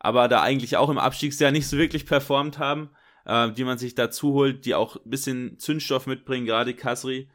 [0.00, 2.90] aber da eigentlich auch im Abstiegsjahr nicht so wirklich performt haben,
[3.24, 7.28] äh, die man sich dazu holt, die auch ein bisschen Zündstoff mitbringen, gerade Kasri.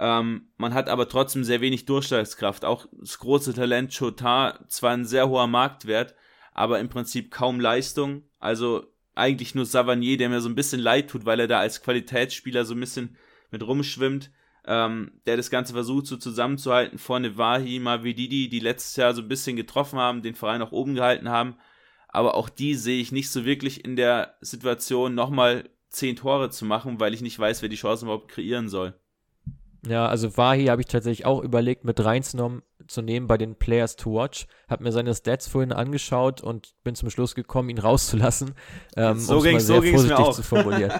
[0.00, 2.64] Ähm, man hat aber trotzdem sehr wenig Durchschlagskraft.
[2.64, 6.16] Auch das große Talent Chotard, zwar ein sehr hoher Marktwert,
[6.52, 8.24] aber im Prinzip kaum Leistung.
[8.40, 11.82] Also eigentlich nur Savanier, der mir so ein bisschen leid tut, weil er da als
[11.82, 13.16] Qualitätsspieler so ein bisschen
[13.50, 14.30] mit rumschwimmt
[14.66, 16.98] ähm, der das Ganze versucht so zusammenzuhalten.
[16.98, 20.94] Vorne Wahi, Mavididi, die letztes Jahr so ein bisschen getroffen haben, den Verein auch oben
[20.94, 21.56] gehalten haben.
[22.08, 26.64] Aber auch die sehe ich nicht so wirklich in der Situation, nochmal zehn Tore zu
[26.64, 28.94] machen, weil ich nicht weiß, wer die Chancen überhaupt kreieren soll.
[29.86, 33.96] Ja, also Wahi habe ich tatsächlich auch überlegt, mit reinzunehmen zu nehmen bei den Players
[33.96, 34.46] to Watch.
[34.68, 38.54] Habe mir seine Stats vorhin angeschaut und bin zum Schluss gekommen, ihn rauszulassen.
[38.96, 40.92] Ähm, so um es mal sehr so vorsichtig zu formulieren.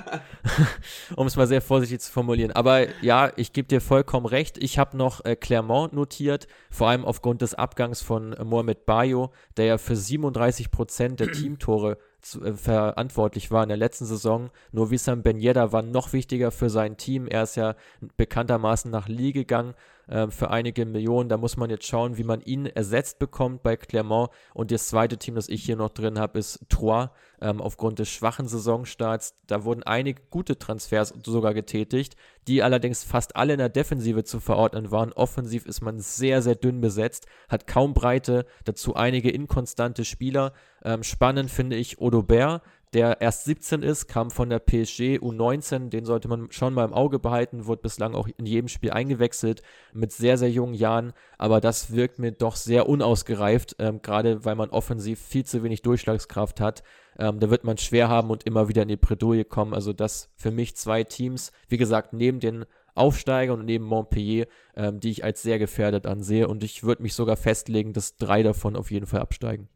[1.16, 2.52] um es mal sehr vorsichtig zu formulieren.
[2.52, 4.62] Aber ja, ich gebe dir vollkommen recht.
[4.62, 9.32] Ich habe noch äh, Clermont notiert, vor allem aufgrund des Abgangs von äh, Mohamed Bayo,
[9.56, 14.50] der ja für 37 Prozent der Teamtore zu, äh, verantwortlich war in der letzten Saison.
[14.72, 17.26] Nur Wissam Ben Yedda war noch wichtiger für sein Team.
[17.26, 17.74] Er ist ja
[18.16, 19.74] bekanntermaßen nach Lee gegangen
[20.06, 21.28] äh, für einige Millionen.
[21.28, 24.30] Da muss man jetzt schauen, wie man ihn ersetzt bekommt bei Clermont.
[24.54, 27.10] Und das zweite Team, das ich hier noch drin habe, ist Troyes.
[27.42, 29.34] Ähm, aufgrund des schwachen Saisonstarts.
[29.46, 32.14] Da wurden einige gute Transfers sogar getätigt,
[32.46, 35.14] die allerdings fast alle in der Defensive zu verordnen waren.
[35.14, 40.52] Offensiv ist man sehr, sehr dünn besetzt, hat kaum Breite, dazu einige inkonstante Spieler.
[40.84, 42.62] Ähm, spannend finde ich Odobert,
[42.92, 46.92] der erst 17 ist, kam von der PSG U19, den sollte man schon mal im
[46.92, 49.62] Auge behalten, wurde bislang auch in jedem Spiel eingewechselt,
[49.92, 54.56] mit sehr, sehr jungen Jahren, aber das wirkt mir doch sehr unausgereift, ähm, gerade weil
[54.56, 56.82] man offensiv viel zu wenig Durchschlagskraft hat.
[57.16, 59.72] Ähm, da wird man schwer haben und immer wieder in die Bredouille kommen.
[59.72, 62.64] Also das für mich zwei Teams, wie gesagt, neben den
[62.96, 67.14] Aufsteiger und neben Montpellier, ähm, die ich als sehr gefährdet ansehe und ich würde mich
[67.14, 69.68] sogar festlegen, dass drei davon auf jeden Fall absteigen.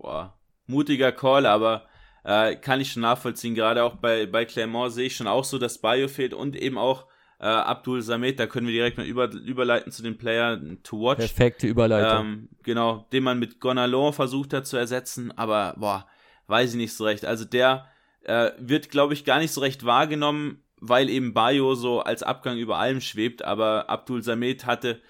[0.00, 1.86] Boah, mutiger Call, aber
[2.24, 3.54] äh, kann ich schon nachvollziehen.
[3.54, 6.78] Gerade auch bei, bei Clermont sehe ich schon auch so, dass Bayo fehlt und eben
[6.78, 7.06] auch
[7.38, 8.40] äh, Abdul Samet.
[8.40, 11.18] Da können wir direkt mal über, überleiten zu den Player to watch.
[11.18, 12.26] Perfekte Überleitung.
[12.26, 16.06] Ähm, genau, den man mit Gonalon versucht hat zu ersetzen, aber boah,
[16.46, 17.26] weiß ich nicht so recht.
[17.26, 17.86] Also der
[18.22, 22.56] äh, wird, glaube ich, gar nicht so recht wahrgenommen, weil eben Bayo so als Abgang
[22.56, 25.02] über allem schwebt, aber Abdul Samet hatte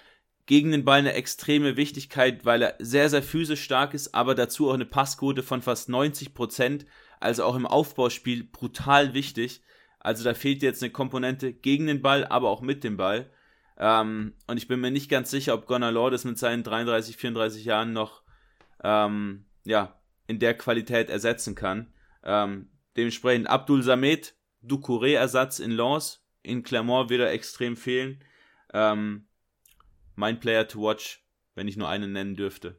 [0.50, 4.68] gegen den Ball eine extreme Wichtigkeit, weil er sehr, sehr physisch stark ist, aber dazu
[4.68, 6.86] auch eine Passquote von fast 90 Prozent,
[7.20, 9.62] also auch im Aufbauspiel brutal wichtig.
[10.00, 13.30] Also da fehlt jetzt eine Komponente gegen den Ball, aber auch mit dem Ball.
[13.78, 17.64] Ähm, und ich bin mir nicht ganz sicher, ob Gonalor das mit seinen 33, 34
[17.64, 18.24] Jahren noch
[18.82, 21.94] ähm, ja, in der Qualität ersetzen kann.
[22.24, 28.24] Ähm, dementsprechend Abdul Samet, Ducouré-Ersatz in Lens, in Clermont wird er extrem fehlen.
[28.74, 29.28] Ähm,
[30.20, 31.24] mein Player to watch,
[31.56, 32.76] wenn ich nur einen nennen dürfte.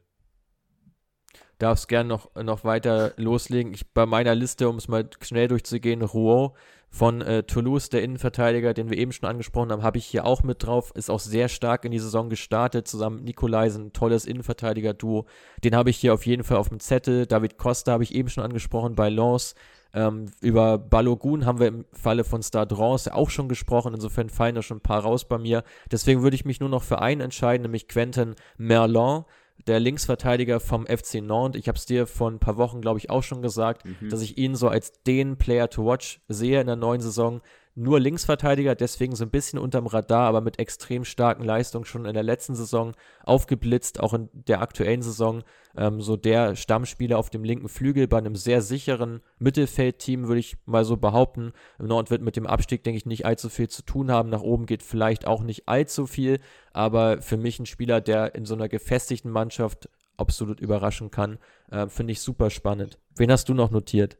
[1.58, 3.74] Darfst gern noch, noch weiter loslegen.
[3.74, 6.54] Ich, bei meiner Liste, um es mal schnell durchzugehen, Rouault
[6.88, 10.42] von äh, Toulouse, der Innenverteidiger, den wir eben schon angesprochen haben, habe ich hier auch
[10.42, 10.92] mit drauf.
[10.94, 15.26] Ist auch sehr stark in die Saison gestartet, zusammen mit Nikolaisen, tolles Innenverteidiger-Duo.
[15.64, 17.26] Den habe ich hier auf jeden Fall auf dem Zettel.
[17.26, 19.54] David Costa habe ich eben schon angesprochen bei Lens.
[19.94, 24.54] Ähm, über Balogun haben wir im Falle von Stade Reims auch schon gesprochen, insofern fallen
[24.54, 25.64] da schon ein paar raus bei mir.
[25.90, 29.24] Deswegen würde ich mich nur noch für einen entscheiden, nämlich Quentin Merlin,
[29.66, 31.60] der Linksverteidiger vom FC Nantes.
[31.60, 34.08] Ich habe es dir vor ein paar Wochen, glaube ich, auch schon gesagt, mhm.
[34.08, 37.40] dass ich ihn so als den Player to watch sehe in der neuen Saison.
[37.74, 42.12] Nur Linksverteidiger, deswegen so ein bisschen unterm Radar, aber mit extrem starken Leistungen schon in
[42.12, 42.92] der letzten Saison
[43.24, 45.42] aufgeblitzt, auch in der aktuellen Saison.
[45.74, 50.56] Ähm, so der Stammspieler auf dem linken Flügel bei einem sehr sicheren Mittelfeldteam, würde ich
[50.66, 51.52] mal so behaupten.
[51.78, 54.28] Nord wird mit dem Abstieg, denke ich, nicht allzu viel zu tun haben.
[54.28, 56.40] Nach oben geht vielleicht auch nicht allzu viel,
[56.72, 59.88] aber für mich ein Spieler, der in so einer gefestigten Mannschaft
[60.18, 61.38] absolut überraschen kann,
[61.70, 62.98] äh, finde ich super spannend.
[63.16, 64.18] Wen hast du noch notiert?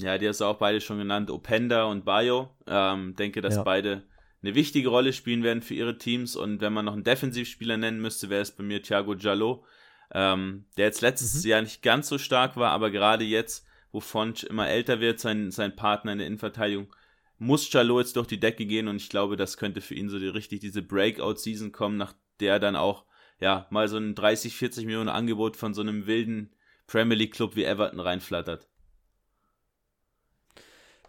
[0.00, 2.50] Ja, die hast du auch beide schon genannt, Openda und Bayo.
[2.66, 3.62] Ähm, denke, dass ja.
[3.62, 4.04] beide
[4.42, 6.36] eine wichtige Rolle spielen werden für ihre Teams.
[6.36, 9.64] Und wenn man noch einen Defensivspieler nennen müsste, wäre es bei mir Thiago Jallo,
[10.12, 11.50] ähm, der jetzt letztes mhm.
[11.50, 15.50] Jahr nicht ganz so stark war, aber gerade jetzt, wo Fonch immer älter wird, sein,
[15.50, 16.94] sein Partner in der Innenverteidigung,
[17.38, 20.18] muss Jallo jetzt durch die Decke gehen und ich glaube, das könnte für ihn so
[20.18, 23.04] die, richtig diese Breakout-Season kommen, nach der dann auch
[23.40, 26.50] ja mal so ein 30, 40 Millionen Angebot von so einem wilden
[26.86, 28.67] Premier League Club wie Everton reinflattert.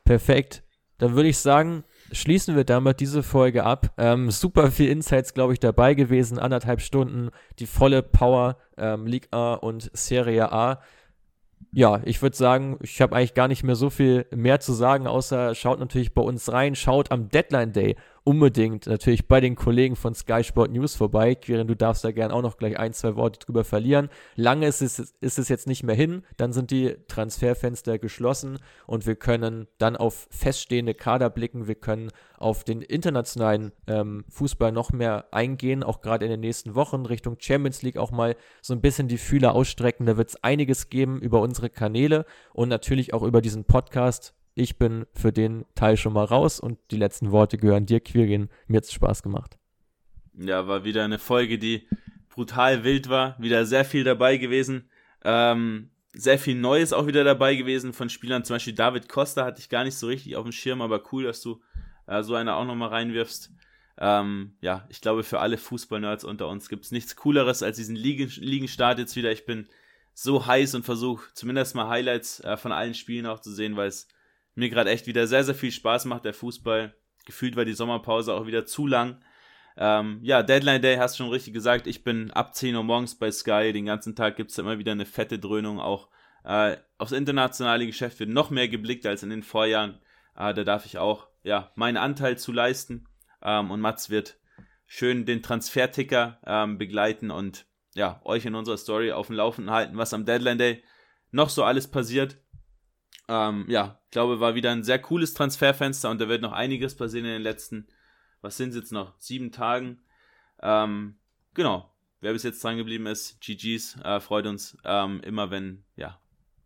[0.10, 0.64] Perfekt.
[0.98, 3.94] Dann würde ich sagen, schließen wir damit diese Folge ab.
[4.00, 6.40] Ähm, super viel Insights, glaube ich, dabei gewesen.
[6.40, 7.30] Anderthalb Stunden,
[7.60, 10.82] die volle Power ähm, League A und Serie A.
[11.72, 15.06] Ja, ich würde sagen, ich habe eigentlich gar nicht mehr so viel mehr zu sagen,
[15.06, 17.96] außer schaut natürlich bei uns rein, schaut am Deadline Day
[18.30, 21.34] unbedingt natürlich bei den Kollegen von Sky Sport News vorbei.
[21.34, 24.10] Quirin, du darfst da gerne auch noch gleich ein, zwei Worte drüber verlieren.
[24.36, 29.08] Lange ist es, ist es jetzt nicht mehr hin, dann sind die Transferfenster geschlossen und
[29.08, 31.68] wir können dann auf feststehende Kader blicken.
[31.68, 36.76] Wir können auf den internationalen ähm, Fußball noch mehr eingehen, auch gerade in den nächsten
[36.76, 40.06] Wochen Richtung Champions League auch mal so ein bisschen die Fühler ausstrecken.
[40.06, 44.78] Da wird es einiges geben über unsere Kanäle und natürlich auch über diesen Podcast ich
[44.78, 48.50] bin für den Teil schon mal raus und die letzten Worte gehören dir, Quirin.
[48.68, 49.58] Mir hat es Spaß gemacht.
[50.38, 51.88] Ja, war wieder eine Folge, die
[52.30, 53.36] brutal wild war.
[53.40, 54.90] Wieder sehr viel dabei gewesen.
[55.24, 58.44] Ähm, sehr viel Neues auch wieder dabei gewesen von Spielern.
[58.44, 61.24] Zum Beispiel David Costa hatte ich gar nicht so richtig auf dem Schirm, aber cool,
[61.24, 61.62] dass du
[62.08, 63.52] äh, so eine auch nochmal reinwirfst.
[63.98, 67.96] Ähm, ja, ich glaube, für alle Fußballnerds unter uns gibt es nichts Cooleres als diesen
[67.96, 69.32] Ligen Ligenstart jetzt wieder.
[69.32, 69.68] Ich bin
[70.14, 73.88] so heiß und versuche zumindest mal Highlights äh, von allen Spielen auch zu sehen, weil
[73.88, 74.08] es
[74.56, 76.96] mir gerade echt wieder sehr, sehr viel Spaß macht, der Fußball.
[77.26, 79.22] Gefühlt war die Sommerpause auch wieder zu lang.
[79.78, 81.88] Ähm, ja, Deadline Day hast du schon richtig gesagt.
[81.88, 83.72] Ich bin ab 10 Uhr morgens bei Sky.
[83.72, 85.80] Den ganzen Tag gibt es immer wieder eine fette Dröhnung.
[85.80, 86.10] Auch
[86.44, 90.00] äh, aufs internationale Geschäft wird noch mehr geblickt als in den Vorjahren.
[90.36, 93.08] Äh, da darf ich auch ja, meinen Anteil zu leisten.
[93.42, 94.38] Ähm, und Mats wird
[94.86, 99.98] schön den Transferticker ähm, begleiten und ja, euch in unserer Story auf dem Laufenden halten,
[99.98, 100.84] was am Deadline Day
[101.32, 102.38] noch so alles passiert.
[103.30, 106.96] Ähm, ja, ich glaube, war wieder ein sehr cooles Transferfenster und da wird noch einiges
[106.96, 107.88] passieren in den letzten,
[108.42, 110.02] was sind es jetzt noch, sieben Tagen.
[110.64, 111.20] Ähm,
[111.54, 116.20] genau, wer bis jetzt dran geblieben ist, GG's, äh, freut uns ähm, immer, wenn ja,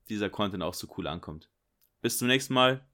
[0.07, 1.49] dieser Content auch so cool ankommt.
[2.01, 2.87] Bis zum nächsten Mal.